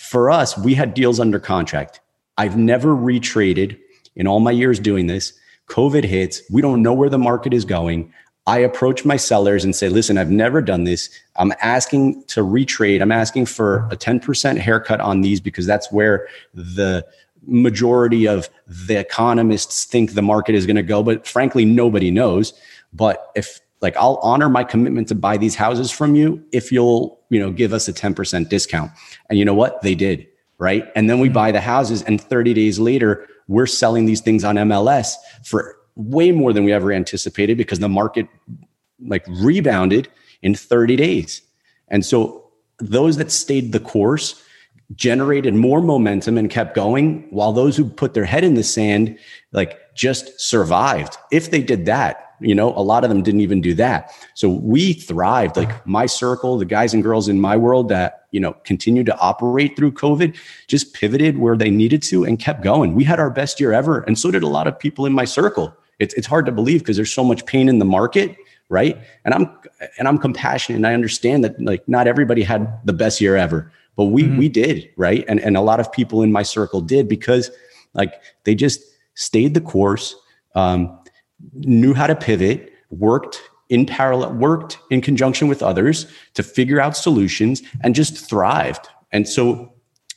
For 0.00 0.30
us, 0.30 0.56
we 0.56 0.74
had 0.74 0.94
deals 0.94 1.20
under 1.20 1.38
contract. 1.38 2.00
I've 2.36 2.56
never 2.56 2.94
retraded 2.94 3.78
in 4.16 4.26
all 4.26 4.40
my 4.40 4.50
years 4.50 4.78
doing 4.78 5.06
this, 5.06 5.32
COVID 5.68 6.04
hits. 6.04 6.42
We 6.50 6.62
don't 6.62 6.82
know 6.82 6.92
where 6.92 7.08
the 7.08 7.18
market 7.18 7.54
is 7.54 7.64
going. 7.64 8.12
I 8.46 8.58
approach 8.58 9.04
my 9.04 9.16
sellers 9.16 9.64
and 9.64 9.74
say, 9.74 9.88
listen, 9.88 10.18
I've 10.18 10.30
never 10.30 10.60
done 10.60 10.84
this. 10.84 11.08
I'm 11.36 11.52
asking 11.62 12.24
to 12.24 12.42
retrade. 12.42 13.00
I'm 13.00 13.12
asking 13.12 13.46
for 13.46 13.88
a 13.90 13.96
10% 13.96 14.58
haircut 14.58 15.00
on 15.00 15.22
these 15.22 15.40
because 15.40 15.64
that's 15.64 15.90
where 15.90 16.28
the 16.52 17.06
majority 17.46 18.28
of 18.28 18.50
the 18.66 18.98
economists 18.98 19.84
think 19.84 20.12
the 20.12 20.22
market 20.22 20.54
is 20.54 20.66
going 20.66 20.76
to 20.76 20.82
go. 20.82 21.02
But 21.02 21.26
frankly, 21.26 21.64
nobody 21.64 22.10
knows. 22.10 22.52
But 22.92 23.30
if 23.34 23.60
like 23.80 23.96
I'll 23.96 24.18
honor 24.22 24.48
my 24.48 24.64
commitment 24.64 25.08
to 25.08 25.14
buy 25.14 25.36
these 25.36 25.54
houses 25.54 25.90
from 25.90 26.14
you 26.14 26.42
if 26.52 26.70
you'll, 26.70 27.20
you 27.30 27.40
know, 27.40 27.50
give 27.50 27.72
us 27.72 27.88
a 27.88 27.92
10% 27.92 28.48
discount. 28.48 28.90
And 29.28 29.38
you 29.38 29.44
know 29.44 29.54
what? 29.54 29.82
They 29.82 29.94
did. 29.94 30.26
Right. 30.58 30.90
And 30.94 31.10
then 31.10 31.18
we 31.18 31.28
mm-hmm. 31.28 31.34
buy 31.34 31.52
the 31.52 31.60
houses 31.60 32.02
and 32.02 32.20
30 32.20 32.54
days 32.54 32.78
later, 32.78 33.26
we're 33.48 33.66
selling 33.66 34.06
these 34.06 34.20
things 34.20 34.44
on 34.44 34.56
MLS 34.56 35.14
for 35.44 35.76
way 35.96 36.32
more 36.32 36.52
than 36.52 36.64
we 36.64 36.72
ever 36.72 36.92
anticipated 36.92 37.56
because 37.56 37.78
the 37.78 37.88
market 37.88 38.26
like 39.06 39.24
rebounded 39.28 40.08
in 40.42 40.54
30 40.54 40.96
days. 40.96 41.42
And 41.88 42.04
so 42.04 42.50
those 42.78 43.16
that 43.18 43.30
stayed 43.30 43.72
the 43.72 43.80
course 43.80 44.42
generated 44.94 45.54
more 45.54 45.80
momentum 45.80 46.36
and 46.36 46.50
kept 46.50 46.74
going 46.74 47.26
while 47.30 47.52
those 47.52 47.76
who 47.76 47.88
put 47.88 48.14
their 48.14 48.24
head 48.24 48.44
in 48.44 48.54
the 48.54 48.62
sand 48.62 49.18
like 49.52 49.94
just 49.94 50.38
survived. 50.40 51.16
If 51.32 51.50
they 51.50 51.62
did 51.62 51.86
that, 51.86 52.33
you 52.40 52.54
know, 52.54 52.74
a 52.74 52.82
lot 52.82 53.04
of 53.04 53.10
them 53.10 53.22
didn't 53.22 53.40
even 53.40 53.60
do 53.60 53.74
that. 53.74 54.12
So 54.34 54.48
we 54.48 54.92
thrived. 54.92 55.56
Like 55.56 55.86
my 55.86 56.06
circle, 56.06 56.58
the 56.58 56.64
guys 56.64 56.94
and 56.94 57.02
girls 57.02 57.28
in 57.28 57.40
my 57.40 57.56
world 57.56 57.88
that, 57.88 58.26
you 58.30 58.40
know, 58.40 58.54
continued 58.64 59.06
to 59.06 59.18
operate 59.18 59.76
through 59.76 59.92
COVID, 59.92 60.36
just 60.66 60.94
pivoted 60.94 61.38
where 61.38 61.56
they 61.56 61.70
needed 61.70 62.02
to 62.04 62.24
and 62.24 62.38
kept 62.38 62.62
going. 62.62 62.94
We 62.94 63.04
had 63.04 63.20
our 63.20 63.30
best 63.30 63.60
year 63.60 63.72
ever. 63.72 64.00
And 64.00 64.18
so 64.18 64.30
did 64.30 64.42
a 64.42 64.48
lot 64.48 64.66
of 64.66 64.78
people 64.78 65.06
in 65.06 65.12
my 65.12 65.24
circle. 65.24 65.76
It's, 65.98 66.14
it's 66.14 66.26
hard 66.26 66.46
to 66.46 66.52
believe 66.52 66.80
because 66.80 66.96
there's 66.96 67.12
so 67.12 67.24
much 67.24 67.46
pain 67.46 67.68
in 67.68 67.78
the 67.78 67.84
market. 67.84 68.36
Right. 68.68 68.98
And 69.24 69.34
I'm, 69.34 69.50
and 69.98 70.08
I'm 70.08 70.18
compassionate 70.18 70.76
and 70.76 70.86
I 70.86 70.94
understand 70.94 71.44
that 71.44 71.60
like 71.60 71.86
not 71.88 72.06
everybody 72.06 72.42
had 72.42 72.78
the 72.84 72.92
best 72.92 73.20
year 73.20 73.36
ever, 73.36 73.70
but 73.96 74.06
we, 74.06 74.24
mm-hmm. 74.24 74.38
we 74.38 74.48
did. 74.48 74.90
Right. 74.96 75.24
And, 75.28 75.38
and 75.40 75.56
a 75.56 75.60
lot 75.60 75.80
of 75.80 75.92
people 75.92 76.22
in 76.22 76.32
my 76.32 76.42
circle 76.42 76.80
did 76.80 77.08
because 77.08 77.50
like 77.92 78.14
they 78.44 78.54
just, 78.54 78.80
stayed 79.16 79.54
the 79.54 79.60
course, 79.60 80.16
um, 80.56 80.98
knew 81.52 81.94
how 81.94 82.06
to 82.06 82.14
pivot, 82.14 82.72
worked 82.90 83.42
in 83.68 83.86
parallel, 83.86 84.32
worked 84.34 84.78
in 84.90 85.00
conjunction 85.00 85.48
with 85.48 85.62
others 85.62 86.06
to 86.34 86.42
figure 86.42 86.80
out 86.80 86.96
solutions 86.96 87.62
and 87.82 87.94
just 87.94 88.16
thrived. 88.16 88.88
And 89.12 89.28
so 89.28 89.72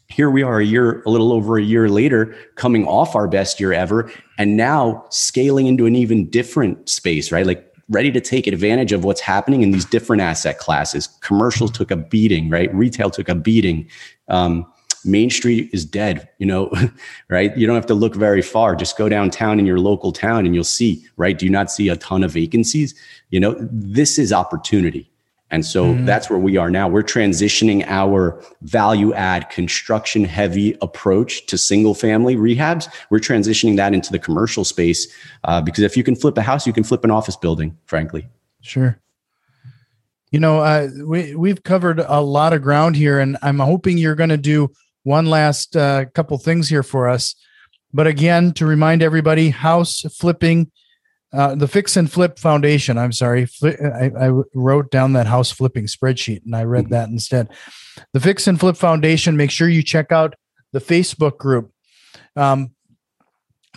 here 0.09 0.29
we 0.29 0.43
are 0.43 0.59
a 0.59 0.65
year, 0.65 1.01
a 1.05 1.09
little 1.09 1.31
over 1.31 1.57
a 1.57 1.63
year 1.63 1.89
later, 1.89 2.35
coming 2.55 2.85
off 2.87 3.15
our 3.15 3.27
best 3.27 3.59
year 3.59 3.73
ever, 3.73 4.11
and 4.37 4.55
now 4.55 5.05
scaling 5.09 5.67
into 5.67 5.85
an 5.85 5.95
even 5.95 6.29
different 6.29 6.87
space, 6.89 7.31
right? 7.31 7.45
Like 7.45 7.63
ready 7.89 8.11
to 8.11 8.21
take 8.21 8.47
advantage 8.47 8.91
of 8.91 9.03
what's 9.03 9.21
happening 9.21 9.61
in 9.61 9.71
these 9.71 9.85
different 9.85 10.21
asset 10.21 10.59
classes. 10.59 11.07
Commercial 11.21 11.67
took 11.67 11.91
a 11.91 11.95
beating, 11.95 12.49
right? 12.49 12.73
Retail 12.73 13.09
took 13.09 13.29
a 13.29 13.35
beating. 13.35 13.89
Um, 14.27 14.65
Main 15.07 15.29
Street 15.29 15.69
is 15.73 15.85
dead, 15.85 16.29
you 16.37 16.45
know, 16.45 16.71
right? 17.29 17.55
You 17.57 17.65
don't 17.65 17.75
have 17.75 17.85
to 17.87 17.93
look 17.93 18.15
very 18.15 18.41
far. 18.41 18.75
Just 18.75 18.97
go 18.97 19.09
downtown 19.09 19.59
in 19.59 19.65
your 19.65 19.79
local 19.79 20.11
town 20.11 20.45
and 20.45 20.53
you'll 20.53 20.63
see, 20.63 21.05
right? 21.17 21.37
Do 21.37 21.45
you 21.45 21.51
not 21.51 21.71
see 21.71 21.89
a 21.89 21.95
ton 21.95 22.23
of 22.23 22.31
vacancies? 22.31 22.93
You 23.29 23.39
know, 23.39 23.55
this 23.59 24.19
is 24.19 24.33
opportunity. 24.33 25.09
And 25.49 25.65
so 25.65 25.85
mm-hmm. 25.85 26.05
that's 26.05 26.29
where 26.29 26.39
we 26.39 26.57
are 26.57 26.69
now. 26.69 26.89
We're 26.89 27.03
transitioning 27.03 27.85
our 27.87 28.43
value 28.63 29.13
add 29.13 29.49
construction 29.49 30.25
heavy 30.25 30.77
approach 30.81 31.45
to 31.45 31.57
single 31.57 31.93
family 31.93 32.35
rehabs. 32.35 32.89
We're 33.09 33.19
transitioning 33.19 33.77
that 33.77 33.93
into 33.93 34.11
the 34.11 34.19
commercial 34.19 34.65
space 34.65 35.07
uh, 35.45 35.61
because 35.61 35.83
if 35.83 35.95
you 35.95 36.03
can 36.03 36.15
flip 36.15 36.37
a 36.37 36.41
house, 36.41 36.67
you 36.67 36.73
can 36.73 36.83
flip 36.83 37.05
an 37.05 37.11
office 37.11 37.37
building, 37.37 37.77
frankly. 37.85 38.27
Sure. 38.61 38.99
You 40.31 40.41
know, 40.41 40.59
uh, 40.59 40.89
we, 41.05 41.35
we've 41.35 41.63
covered 41.63 41.99
a 41.99 42.19
lot 42.19 42.51
of 42.51 42.61
ground 42.61 42.97
here, 42.97 43.19
and 43.19 43.37
I'm 43.41 43.59
hoping 43.59 43.97
you're 43.97 44.15
going 44.15 44.29
to 44.29 44.37
do 44.37 44.69
one 45.07 45.25
last 45.25 45.77
uh, 45.77 46.03
couple 46.13 46.37
things 46.37 46.67
here 46.67 46.83
for 46.83 47.07
us. 47.07 47.33
But 47.93 48.07
again, 48.07 48.51
to 48.53 48.65
remind 48.65 49.01
everybody, 49.01 49.49
house 49.49 50.01
flipping 50.01 50.69
uh, 51.33 51.55
the 51.55 51.67
Fix 51.67 51.95
and 51.95 52.11
Flip 52.11 52.37
Foundation. 52.37 52.97
I'm 52.97 53.13
sorry, 53.13 53.47
I, 53.63 54.11
I, 54.19 54.41
wrote 54.53 54.91
down 54.91 55.13
that 55.13 55.25
house 55.27 55.51
flipping 55.51 55.85
spreadsheet 55.85 56.43
and 56.45 56.55
I 56.55 56.63
read 56.63 56.85
mm-hmm. 56.85 56.93
that 56.93 57.09
instead. 57.09 57.49
The 58.13 58.19
Fix 58.19 58.47
and 58.47 58.59
Flip 58.59 58.75
Foundation. 58.75 59.37
Make 59.37 59.51
sure 59.51 59.69
you 59.69 59.81
check 59.81 60.11
out 60.11 60.35
the 60.73 60.79
Facebook 60.79 61.37
group. 61.37 61.71
Um, 62.35 62.71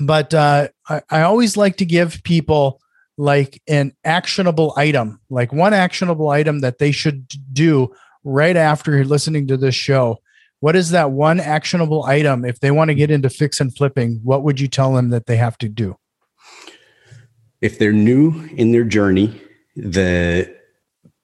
but 0.00 0.34
uh, 0.34 0.68
I, 0.88 1.02
I 1.10 1.22
always 1.22 1.56
like 1.56 1.76
to 1.76 1.84
give 1.84 2.22
people 2.24 2.80
like 3.16 3.62
an 3.68 3.92
actionable 4.04 4.74
item, 4.76 5.20
like 5.30 5.52
one 5.52 5.74
actionable 5.74 6.28
item 6.28 6.60
that 6.60 6.78
they 6.78 6.90
should 6.90 7.26
do 7.52 7.94
right 8.24 8.56
after 8.56 9.04
listening 9.04 9.46
to 9.48 9.56
this 9.56 9.74
show. 9.76 10.18
What 10.60 10.76
is 10.76 10.90
that 10.90 11.10
one 11.10 11.40
actionable 11.40 12.04
item 12.04 12.44
if 12.44 12.60
they 12.60 12.70
want 12.70 12.88
to 12.90 12.94
get 12.94 13.10
into 13.10 13.30
fix 13.30 13.60
and 13.60 13.74
flipping? 13.74 14.20
What 14.22 14.42
would 14.44 14.60
you 14.60 14.68
tell 14.68 14.94
them 14.94 15.10
that 15.10 15.26
they 15.26 15.36
have 15.36 15.58
to 15.58 15.68
do? 15.68 15.96
if 17.60 17.78
they're 17.78 17.92
new 17.92 18.48
in 18.56 18.72
their 18.72 18.84
journey, 18.84 19.40
the 19.76 20.54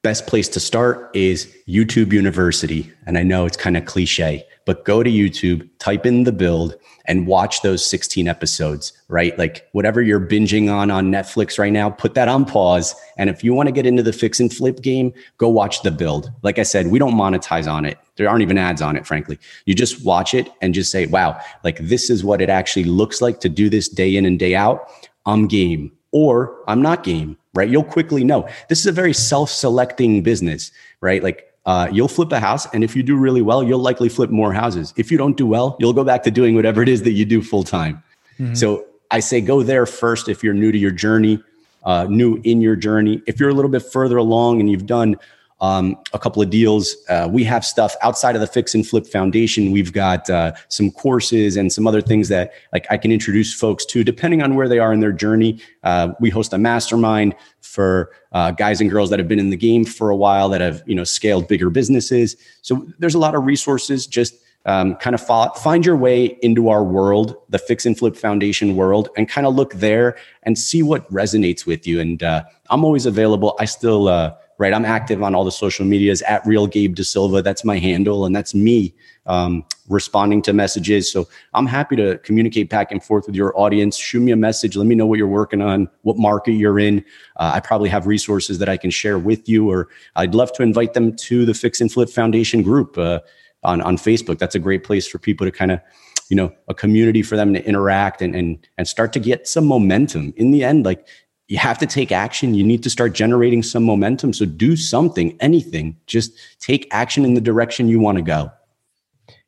best 0.03 0.27
place 0.27 0.49
to 0.51 0.61
start 0.61 1.11
is 1.15 1.53
YouTube 1.67 2.13
University. 2.13 2.93
And 3.07 3.19
I 3.19 3.23
know 3.23 3.47
it's 3.47 3.57
kind 3.57 3.77
of 3.77 3.87
cliche, 3.87 4.45
but 4.65 4.85
go 4.85 5.03
to 5.03 5.11
YouTube, 5.11 5.69
type 5.79 6.07
in 6.07 6.25
the 6.25 6.33
build, 6.33 6.77
and 7.07 7.27
watch 7.27 7.63
those 7.63 7.85
16 7.85 8.29
episodes, 8.29 8.93
right? 9.09 9.37
Like 9.39 9.67
whatever 9.73 10.03
you're 10.03 10.21
binging 10.21 10.71
on 10.71 10.91
on 10.91 11.11
Netflix 11.11 11.59
right 11.59 11.73
now, 11.73 11.89
put 11.89 12.15
that 12.15 12.29
on 12.29 12.45
pause. 12.45 12.95
And 13.17 13.31
if 13.31 13.43
you 13.43 13.55
want 13.55 13.69
to 13.69 13.73
get 13.73 13.87
into 13.87 14.03
the 14.03 14.13
fix 14.13 14.41
and 14.41 14.53
flip 14.53 14.83
game, 14.83 15.13
go 15.39 15.49
watch 15.49 15.83
the 15.83 15.91
build. 15.91 16.31
Like 16.43 16.59
I 16.59 16.65
said, 16.65 16.89
we 16.89 16.99
don't 16.99 17.15
monetize 17.15 17.71
on 17.71 17.85
it. 17.85 17.99
There 18.17 18.29
aren't 18.29 18.43
even 18.43 18.59
ads 18.59 18.83
on 18.83 18.97
it, 18.97 19.07
frankly. 19.07 19.39
You 19.67 19.75
just 19.75 20.05
watch 20.05 20.35
it 20.35 20.51
and 20.61 20.75
just 20.75 20.91
say, 20.91 21.07
wow, 21.07 21.41
like 21.65 21.79
this 21.79 22.11
is 22.11 22.25
what 22.25 22.41
it 22.41 22.49
actually 22.49 22.85
looks 22.85 23.21
like 23.21 23.41
to 23.41 23.49
do 23.49 23.69
this 23.69 23.89
day 23.89 24.17
in 24.17 24.25
and 24.25 24.39
day 24.39 24.55
out. 24.55 24.91
I'm 25.27 25.47
game 25.47 25.93
or 26.13 26.63
I'm 26.67 26.81
not 26.81 27.05
game, 27.05 27.37
right? 27.55 27.69
You'll 27.69 27.85
quickly 27.85 28.25
know. 28.25 28.49
This 28.69 28.81
is 28.81 28.87
a 28.87 28.93
very 28.93 29.13
self 29.13 29.51
selecting 29.51 30.23
business, 30.23 30.73
right? 31.01 31.23
Like 31.23 31.53
uh, 31.67 31.89
you'll 31.93 32.09
flip 32.09 32.31
a 32.33 32.41
house, 32.41 32.67
and 32.73 32.85
if 32.85 32.95
you 32.95 33.03
do 33.03 33.17
really 33.17 33.43
well, 33.43 33.63
you'll 33.63 33.81
likely 33.81 34.09
flip 34.09 34.31
more 34.31 34.53
houses. 34.53 34.95
If 34.97 35.11
you 35.11 35.19
don't 35.19 35.37
do 35.37 35.47
well, 35.47 35.77
you'll 35.81 35.93
go 35.93 36.05
back 36.05 36.23
to 36.23 36.31
doing 36.31 36.55
whatever 36.55 36.81
it 36.81 36.89
is 36.89 37.03
that 37.03 37.13
you 37.13 37.25
do 37.25 37.43
full 37.43 37.65
time. 37.65 38.03
Mm-hmm. 38.39 38.55
So 38.55 38.87
I 39.11 39.21
say 39.21 39.41
go 39.41 39.63
there 39.63 39.85
first 39.85 40.29
if 40.29 40.45
you're 40.45 40.55
new 40.55 40.71
to 40.71 40.79
your 40.79 40.93
journey, 40.93 41.43
uh, 41.85 42.07
new 42.09 42.41
in 42.45 42.61
your 42.61 42.77
journey. 42.77 43.21
If 43.27 43.41
you're 43.41 43.49
a 43.49 43.55
little 43.55 43.71
bit 43.71 43.83
further 43.83 44.17
along 44.17 44.61
and 44.61 44.71
you've 44.71 44.87
done 44.87 45.17
um, 45.61 45.97
a 46.13 46.19
couple 46.19 46.43
of 46.43 46.51
deals. 46.51 46.97
Uh, 47.09 47.29
we 47.31 47.43
have 47.45 47.65
stuff 47.65 47.95
outside 48.03 48.35
of 48.35 48.41
the 48.41 48.47
Fix 48.47 48.75
and 48.75 48.87
Flip 48.87 49.07
Foundation. 49.07 49.73
We've 49.73 49.93
got 49.93 50.29
uh, 50.29 50.53
some 50.69 50.91
courses 50.91 51.57
and 51.57 51.73
some 51.73 51.87
other 51.87 52.03
things 52.03 52.29
that 52.29 52.53
like 52.73 52.87
I 52.91 52.99
can 52.99 53.11
introduce 53.11 53.55
folks 53.55 53.85
to, 53.87 54.05
depending 54.05 54.43
on 54.43 54.55
where 54.55 54.69
they 54.69 54.79
are 54.79 54.93
in 54.93 55.01
their 55.01 55.13
journey. 55.13 55.61
Uh, 55.83 56.13
we 56.21 56.29
host 56.29 56.53
a 56.53 56.59
mastermind 56.59 57.35
for 57.61 58.11
uh, 58.33 58.51
guys 58.51 58.81
and 58.81 58.91
girls 58.91 59.09
that 59.11 59.19
have 59.19 59.29
been 59.29 59.39
in 59.39 59.51
the 59.51 59.57
game 59.57 59.85
for 59.85 60.11
a 60.11 60.17
while 60.17 60.49
that 60.51 60.61
have 60.61 60.83
you 60.87 60.95
know 60.95 61.05
scaled 61.05 61.49
bigger 61.49 61.71
businesses. 61.71 62.37
So 62.63 62.87
there's 62.99 63.15
a 63.15 63.19
lot 63.19 63.35
of 63.35 63.45
resources. 63.45 64.07
Just 64.07 64.35
um, 64.67 64.97
kind 64.97 65.15
of 65.15 65.57
find 65.57 65.87
your 65.87 65.97
way 65.97 66.39
into 66.43 66.69
our 66.69 66.83
world, 66.83 67.37
the 67.49 67.59
Fix 67.59 67.87
and 67.87 67.97
Flip 67.97 68.17
Foundation 68.17 68.75
world, 68.77 69.09
and 69.17 69.29
kind 69.29 69.47
of 69.47 69.55
look 69.55 69.75
there 69.75 70.19
and 70.43 70.59
see 70.59 70.83
what 70.83 71.09
resonates 71.11 71.67
with 71.67 71.87
you. 71.87 72.01
And 72.01 72.23
uh, 72.23 72.43
I'm 72.69 72.85
always 72.85 73.07
available. 73.07 73.57
I 73.61 73.65
still 73.65 74.09
uh, 74.09 74.35
right? 74.59 74.73
I'm 74.73 74.85
active 74.85 75.23
on 75.23 75.35
all 75.35 75.45
the 75.45 75.53
social 75.53 75.85
medias 75.85 76.23
at 76.23 76.47
Real 76.47 76.67
Gabe 76.67 76.95
DaSilva. 76.95 77.43
That's 77.43 77.65
my 77.65 77.79
handle, 77.79 78.25
and 78.25 78.35
that's 78.35 78.55
me 78.55 78.95
um, 79.27 79.65
responding 79.89 80.41
to 80.43 80.53
messages. 80.53 81.11
So 81.11 81.29
I'm 81.55 81.67
happy 81.67 81.97
to 81.97 82.19
communicate 82.19 82.71
back 82.71 82.91
and 82.91 83.03
forth 83.03 83.27
with 83.27 83.35
your 83.35 83.59
audience. 83.59 83.97
Shoot 83.97 84.21
me 84.21 84.33
a 84.33 84.37
message. 84.37 84.77
Let 84.77 84.87
me 84.87 84.95
know 84.95 85.07
what 85.07 85.19
you're 85.19 85.27
working 85.27 85.61
on, 85.61 85.89
what 86.03 86.17
market 86.17 86.53
you're 86.53 86.79
in. 86.79 87.05
Uh, 87.37 87.53
I 87.55 87.61
probably 87.61 87.89
have 87.91 88.07
resources 88.07 88.59
that 88.59 88.69
I 88.69 88.77
can 88.77 88.91
share 88.91 89.19
with 89.19 89.49
you, 89.49 89.71
or 89.71 89.89
I'd 90.15 90.35
love 90.35 90.53
to 90.55 90.63
invite 90.63 90.95
them 90.95 91.15
to 91.17 91.45
the 91.45 91.55
Fix 91.55 91.81
and 91.81 91.93
Flip 91.93 92.09
Foundation 92.09 92.63
group 92.63 92.97
uh, 92.97 93.21
on 93.63 93.81
on 93.81 93.97
Facebook. 93.97 94.39
That's 94.39 94.55
a 94.55 94.61
great 94.61 94.85
place 94.85 95.07
for 95.07 95.19
people 95.19 95.47
to 95.47 95.51
kind 95.51 95.73
of 95.73 95.81
you 96.29 96.37
know 96.37 96.53
a 96.69 96.75
community 96.75 97.23
for 97.23 97.37
them 97.37 97.53
to 97.55 97.65
interact 97.65 98.23
and 98.23 98.35
and 98.35 98.67
and 98.79 98.89
start 98.89 99.13
to 99.13 99.21
get 99.21 99.47
some 99.47 99.67
momentum 99.67 100.33
in 100.37 100.51
the 100.51 100.65
end 100.65 100.85
like 100.85 101.07
you 101.49 101.59
have 101.59 101.79
to 101.79 101.87
take 101.87 102.11
action. 102.11 102.55
You 102.55 102.65
need 102.65 102.83
to 102.83 102.91
start 102.91 103.13
generating 103.13 103.63
some 103.63 103.85
momentum. 103.85 104.33
So 104.33 104.45
do 104.45 104.77
something, 104.77 105.37
anything. 105.41 105.97
Just 106.07 106.33
take 106.61 106.89
action 106.91 107.25
in 107.25 107.35
the 107.35 107.41
direction 107.41 107.89
you 107.89 108.01
want 108.01 108.17
to 108.19 108.23
go. 108.23 108.51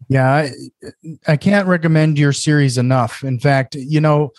Yeah, 0.09 0.33
I, 0.33 0.51
I 1.27 1.37
can't 1.37 1.69
recommend 1.69 2.19
your 2.19 2.33
series 2.33 2.79
enough. 2.79 3.23
In 3.23 3.39
fact, 3.39 3.75
you 3.75 4.01
know, 4.01 4.31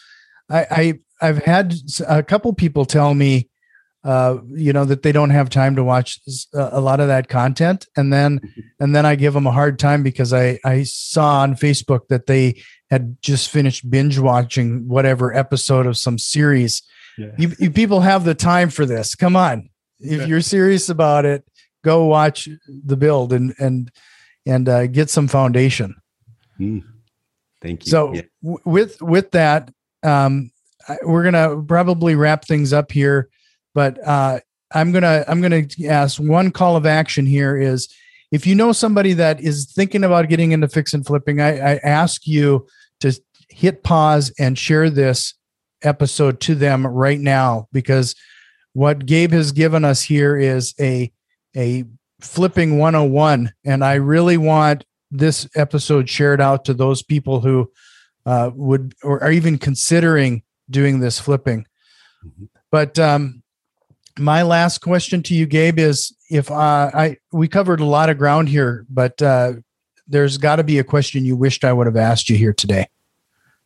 I, 0.49 0.99
I 1.19 1.27
have 1.27 1.43
had 1.43 1.75
a 2.07 2.23
couple 2.23 2.53
people 2.53 2.85
tell 2.85 3.13
me, 3.13 3.49
uh, 4.03 4.37
you 4.47 4.73
know, 4.73 4.85
that 4.85 5.03
they 5.03 5.11
don't 5.11 5.29
have 5.29 5.49
time 5.49 5.75
to 5.75 5.83
watch 5.83 6.19
a 6.53 6.79
lot 6.81 7.01
of 7.01 7.07
that 7.09 7.27
content, 7.27 7.85
and 7.95 8.11
then 8.11 8.39
mm-hmm. 8.39 8.61
and 8.79 8.95
then 8.95 9.05
I 9.05 9.15
give 9.15 9.33
them 9.33 9.45
a 9.45 9.51
hard 9.51 9.77
time 9.77 10.01
because 10.01 10.33
I 10.33 10.57
I 10.63 10.83
saw 10.83 11.41
on 11.41 11.55
Facebook 11.55 12.07
that 12.07 12.25
they 12.25 12.63
had 12.89 13.21
just 13.21 13.51
finished 13.51 13.91
binge 13.91 14.17
watching 14.17 14.87
whatever 14.87 15.35
episode 15.35 15.85
of 15.85 15.97
some 15.97 16.17
series 16.17 16.81
yeah. 17.19 17.31
You, 17.37 17.55
you 17.59 17.71
people 17.71 17.99
have 18.01 18.23
the 18.23 18.35
time 18.35 18.69
for 18.69 18.85
this. 18.85 19.15
Come 19.15 19.35
on. 19.35 19.69
If 19.99 20.27
you're 20.27 20.41
serious 20.41 20.87
about 20.87 21.25
it, 21.25 21.45
go 21.83 22.05
watch 22.05 22.47
the 22.67 22.95
build 22.95 23.33
and 23.33 23.53
and 23.59 23.91
and 24.45 24.69
uh, 24.69 24.87
get 24.87 25.09
some 25.09 25.27
foundation. 25.27 25.95
Mm. 26.59 26.83
Thank 27.61 27.85
you. 27.85 27.91
So 27.91 28.13
yeah. 28.13 28.21
w- 28.41 28.61
with 28.63 29.01
with 29.01 29.31
that, 29.31 29.71
um, 30.03 30.51
we're 31.03 31.23
gonna 31.23 31.61
probably 31.63 32.15
wrap 32.15 32.45
things 32.45 32.71
up 32.71 32.91
here, 32.91 33.29
but 33.73 33.99
uh, 34.07 34.39
I'm 34.73 34.91
gonna 34.91 35.25
I'm 35.27 35.41
gonna 35.41 35.65
ask 35.85 36.19
one 36.19 36.51
call 36.51 36.75
of 36.75 36.85
action 36.85 37.25
here 37.25 37.57
is 37.57 37.89
if 38.31 38.45
you 38.45 38.55
know 38.55 38.71
somebody 38.71 39.13
that 39.13 39.41
is 39.41 39.71
thinking 39.71 40.03
about 40.03 40.29
getting 40.29 40.51
into 40.51 40.67
fix 40.67 40.93
and 40.93 41.05
flipping, 41.05 41.41
I, 41.41 41.73
I 41.73 41.75
ask 41.83 42.27
you 42.27 42.67
to 43.01 43.19
hit 43.49 43.83
pause 43.83 44.31
and 44.39 44.57
share 44.57 44.89
this 44.89 45.33
episode 45.81 46.39
to 46.41 46.55
them 46.55 46.85
right 46.85 47.19
now 47.19 47.67
because 47.71 48.15
what 48.73 49.05
Gabe 49.05 49.31
has 49.31 49.51
given 49.51 49.83
us 49.83 50.01
here 50.01 50.37
is 50.37 50.73
a 50.79 51.11
a 51.55 51.85
flipping 52.21 52.77
101 52.77 53.51
and 53.65 53.83
I 53.83 53.95
really 53.95 54.37
want 54.37 54.85
this 55.11 55.47
episode 55.55 56.09
shared 56.09 56.41
out 56.41 56.65
to 56.65 56.73
those 56.73 57.01
people 57.01 57.39
who 57.41 57.71
uh, 58.25 58.51
would 58.53 58.93
or 59.03 59.23
are 59.23 59.31
even 59.31 59.57
considering 59.57 60.43
doing 60.69 60.99
this 60.99 61.19
flipping. 61.19 61.65
Mm-hmm. 62.25 62.45
But 62.71 62.99
um, 62.99 63.41
my 64.19 64.43
last 64.43 64.79
question 64.79 65.23
to 65.23 65.33
you, 65.33 65.45
Gabe, 65.45 65.79
is 65.79 66.15
if 66.29 66.51
uh, 66.51 66.91
I 66.93 67.17
we 67.31 67.47
covered 67.47 67.79
a 67.79 67.85
lot 67.85 68.09
of 68.09 68.17
ground 68.17 68.49
here, 68.49 68.85
but 68.89 69.19
uh, 69.21 69.53
there's 70.07 70.37
got 70.37 70.57
to 70.57 70.63
be 70.63 70.79
a 70.79 70.83
question 70.83 71.25
you 71.25 71.35
wished 71.35 71.63
I 71.63 71.73
would 71.73 71.87
have 71.87 71.97
asked 71.97 72.29
you 72.29 72.37
here 72.37 72.53
today. 72.53 72.87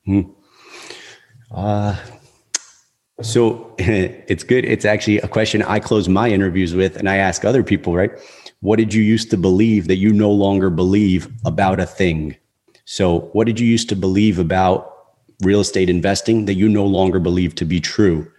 Hmm. 0.06 0.22
Uh, 1.54 1.96
so 3.22 3.76
it's 3.78 4.44
good. 4.44 4.66
It's 4.66 4.86
actually 4.86 5.20
a 5.20 5.28
question 5.28 5.62
I 5.62 5.80
close 5.80 6.10
my 6.10 6.30
interviews 6.30 6.74
with, 6.74 6.98
and 6.98 7.10
I 7.10 7.18
ask 7.18 7.46
other 7.46 7.64
people, 7.64 7.96
right? 7.96 8.12
What 8.62 8.78
did 8.78 8.94
you 8.94 9.04
used 9.04 9.30
to 9.32 9.38
believe 9.38 9.88
that 9.88 9.98
you 9.98 10.14
no 10.14 10.32
longer 10.32 10.70
believe 10.70 11.28
about 11.46 11.80
a 11.80 11.86
thing? 11.86 12.38
So, 12.86 13.30
what 13.34 13.46
did 13.46 13.60
you 13.60 13.68
used 13.68 13.90
to 13.90 13.96
believe 13.96 14.40
about 14.40 14.90
real 15.42 15.60
estate 15.60 15.90
investing 15.90 16.46
that 16.46 16.56
you 16.56 16.70
no 16.70 16.86
longer 16.86 17.20
believe 17.20 17.56
to 17.56 17.66
be 17.66 17.80
true? 17.80 18.30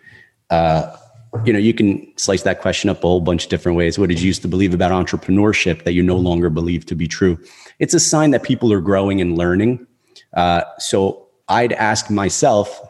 Uh, 0.50 0.96
you 1.44 1.52
know, 1.52 1.58
you 1.58 1.74
can 1.74 2.16
slice 2.16 2.42
that 2.42 2.60
question 2.60 2.88
up 2.88 2.98
a 2.98 3.06
whole 3.06 3.20
bunch 3.20 3.44
of 3.44 3.50
different 3.50 3.76
ways. 3.76 3.98
What 3.98 4.08
did 4.08 4.20
you 4.20 4.26
used 4.26 4.42
to 4.42 4.48
believe 4.48 4.72
about 4.72 4.92
entrepreneurship 4.92 5.82
that 5.84 5.92
you 5.92 6.02
no 6.02 6.16
longer 6.16 6.48
believe 6.48 6.86
to 6.86 6.94
be 6.94 7.08
true? 7.08 7.38
It's 7.78 7.92
a 7.92 8.00
sign 8.00 8.30
that 8.30 8.44
people 8.44 8.72
are 8.72 8.80
growing 8.80 9.20
and 9.20 9.36
learning. 9.36 9.86
Uh, 10.34 10.62
so 10.78 11.23
I'd 11.48 11.72
ask 11.72 12.10
myself, 12.10 12.80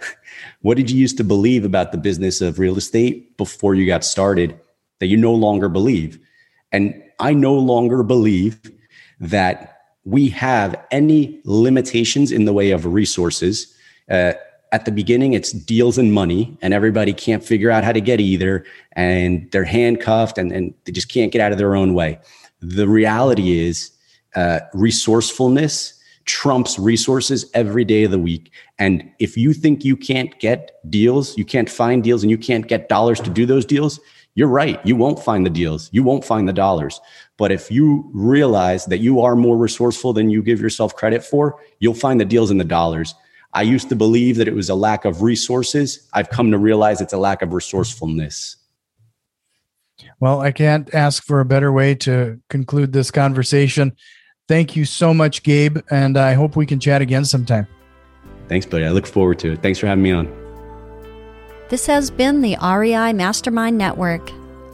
what 0.62 0.76
did 0.76 0.90
you 0.90 0.98
used 0.98 1.16
to 1.18 1.24
believe 1.24 1.64
about 1.64 1.92
the 1.92 1.98
business 1.98 2.40
of 2.40 2.59
real 2.59 2.76
estate 2.76 3.36
before 3.36 3.74
you 3.74 3.86
got 3.86 4.05
started 4.05 4.59
that 5.00 5.07
you 5.07 5.16
no 5.16 5.32
longer 5.32 5.68
believe? 5.68 6.18
And 6.72 7.02
I 7.18 7.32
no 7.34 7.55
longer 7.55 8.02
believe 8.02 8.61
that 9.20 9.78
we 10.05 10.28
have 10.28 10.76
any 10.90 11.40
limitations 11.44 12.30
in 12.30 12.44
the 12.44 12.52
way 12.52 12.70
of 12.70 12.84
resources. 12.84 13.74
Uh, 14.11 14.34
at 14.72 14.84
the 14.84 14.90
beginning, 14.90 15.32
it's 15.32 15.52
deals 15.52 15.98
and 15.98 16.12
money, 16.12 16.59
and 16.61 16.74
everybody 16.74 17.12
can't 17.12 17.44
figure 17.44 17.70
out 17.70 17.84
how 17.84 17.92
to 17.92 18.00
get 18.00 18.20
either, 18.20 18.64
and 18.92 19.48
they're 19.52 19.64
handcuffed 19.64 20.36
and, 20.36 20.50
and 20.52 20.74
they 20.84 20.92
just 20.92 21.09
can't 21.09 21.32
get 21.32 21.40
out 21.40 21.52
of 21.52 21.59
their 21.59 21.76
own 21.76 21.94
way. 21.94 22.18
The 22.61 22.88
reality 22.88 23.59
is, 23.66 23.92
uh, 24.34 24.61
resourcefulness 24.72 26.00
trumps 26.24 26.78
resources 26.78 27.50
every 27.54 27.84
day 27.84 28.04
of 28.04 28.10
the 28.10 28.18
week. 28.18 28.52
And 28.78 29.10
if 29.18 29.36
you 29.36 29.52
think 29.52 29.84
you 29.84 29.96
can't 29.96 30.38
get 30.40 30.80
deals, 30.90 31.36
you 31.36 31.44
can't 31.44 31.68
find 31.68 32.02
deals, 32.02 32.22
and 32.22 32.30
you 32.30 32.38
can't 32.38 32.66
get 32.66 32.88
dollars 32.88 33.20
to 33.20 33.30
do 33.30 33.46
those 33.46 33.64
deals, 33.64 34.00
you're 34.36 34.48
right. 34.48 34.84
You 34.84 34.96
won't 34.96 35.22
find 35.22 35.46
the 35.46 35.50
deals. 35.50 35.88
You 35.92 36.02
won't 36.02 36.24
find 36.24 36.48
the 36.48 36.52
dollars. 36.52 37.00
But 37.36 37.52
if 37.52 37.70
you 37.70 38.10
realize 38.12 38.84
that 38.86 38.98
you 38.98 39.20
are 39.20 39.36
more 39.36 39.56
resourceful 39.56 40.12
than 40.12 40.28
you 40.28 40.42
give 40.42 40.60
yourself 40.60 40.94
credit 40.96 41.24
for, 41.24 41.60
you'll 41.78 41.94
find 41.94 42.20
the 42.20 42.24
deals 42.24 42.50
and 42.50 42.58
the 42.58 42.64
dollars. 42.64 43.14
I 43.52 43.62
used 43.62 43.88
to 43.90 43.96
believe 43.96 44.36
that 44.36 44.48
it 44.48 44.54
was 44.54 44.68
a 44.68 44.74
lack 44.74 45.04
of 45.04 45.22
resources. 45.22 46.08
I've 46.12 46.30
come 46.30 46.50
to 46.50 46.58
realize 46.58 47.00
it's 47.00 47.12
a 47.12 47.18
lack 47.18 47.42
of 47.42 47.52
resourcefulness. 47.52 48.56
Well, 50.18 50.40
I 50.40 50.50
can't 50.50 50.92
ask 50.92 51.22
for 51.22 51.38
a 51.38 51.44
better 51.44 51.70
way 51.70 51.94
to 51.96 52.40
conclude 52.50 52.92
this 52.92 53.12
conversation. 53.12 53.94
Thank 54.47 54.76
you 54.76 54.84
so 54.84 55.14
much, 55.14 55.42
Gabe, 55.42 55.78
and 55.90 56.18
I 56.18 56.34
hope 56.34 56.55
we 56.55 56.66
can 56.66 56.78
chat 56.78 57.01
again 57.01 57.24
sometime. 57.24 57.66
Thanks, 58.47 58.66
buddy. 58.66 58.84
I 58.84 58.90
look 58.90 59.07
forward 59.07 59.38
to 59.38 59.53
it. 59.53 59.62
Thanks 59.62 59.78
for 59.78 59.86
having 59.86 60.03
me 60.03 60.12
on. 60.12 60.30
This 61.70 61.86
has 61.86 62.11
been 62.11 62.42
the 62.42 62.57
REI 62.62 63.14
Mastermind 63.14 63.78
Network. 63.78 64.30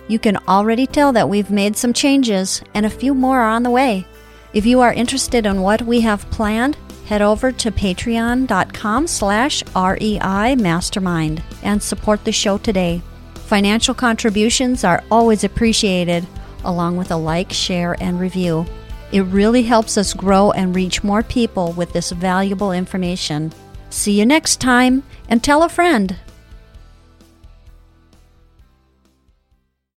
You 0.08 0.18
can 0.18 0.38
already 0.48 0.88
tell 0.88 1.12
that 1.12 1.28
we've 1.28 1.52
made 1.52 1.76
some 1.76 1.92
changes, 1.92 2.62
and 2.74 2.84
a 2.84 2.90
few 2.90 3.14
more 3.14 3.40
are 3.40 3.50
on 3.50 3.62
the 3.62 3.70
way. 3.70 4.06
If 4.52 4.66
you 4.66 4.80
are 4.80 4.92
interested 4.92 5.46
in 5.46 5.62
what 5.62 5.82
we 5.82 6.00
have 6.00 6.28
planned, 6.32 6.76
head 7.06 7.22
over 7.22 7.52
to 7.52 7.70
patreon.com 7.70 9.06
slash 9.06 9.62
REI 9.76 10.56
Mastermind 10.56 11.44
and 11.62 11.80
support 11.80 12.24
the 12.24 12.32
show 12.32 12.58
today. 12.58 13.02
Financial 13.34 13.94
contributions 13.94 14.82
are 14.82 15.04
always 15.12 15.44
appreciated, 15.44 16.26
along 16.64 16.96
with 16.96 17.12
a 17.12 17.16
like, 17.16 17.52
share, 17.52 17.96
and 18.02 18.18
review. 18.18 18.66
It 19.12 19.22
really 19.22 19.62
helps 19.62 19.98
us 19.98 20.14
grow 20.14 20.52
and 20.52 20.74
reach 20.74 21.02
more 21.02 21.22
people 21.22 21.72
with 21.72 21.92
this 21.92 22.12
valuable 22.12 22.72
information. 22.72 23.52
See 23.90 24.18
you 24.18 24.24
next 24.24 24.60
time, 24.60 25.02
and 25.28 25.42
tell 25.42 25.64
a 25.64 25.68
friend. 25.68 26.16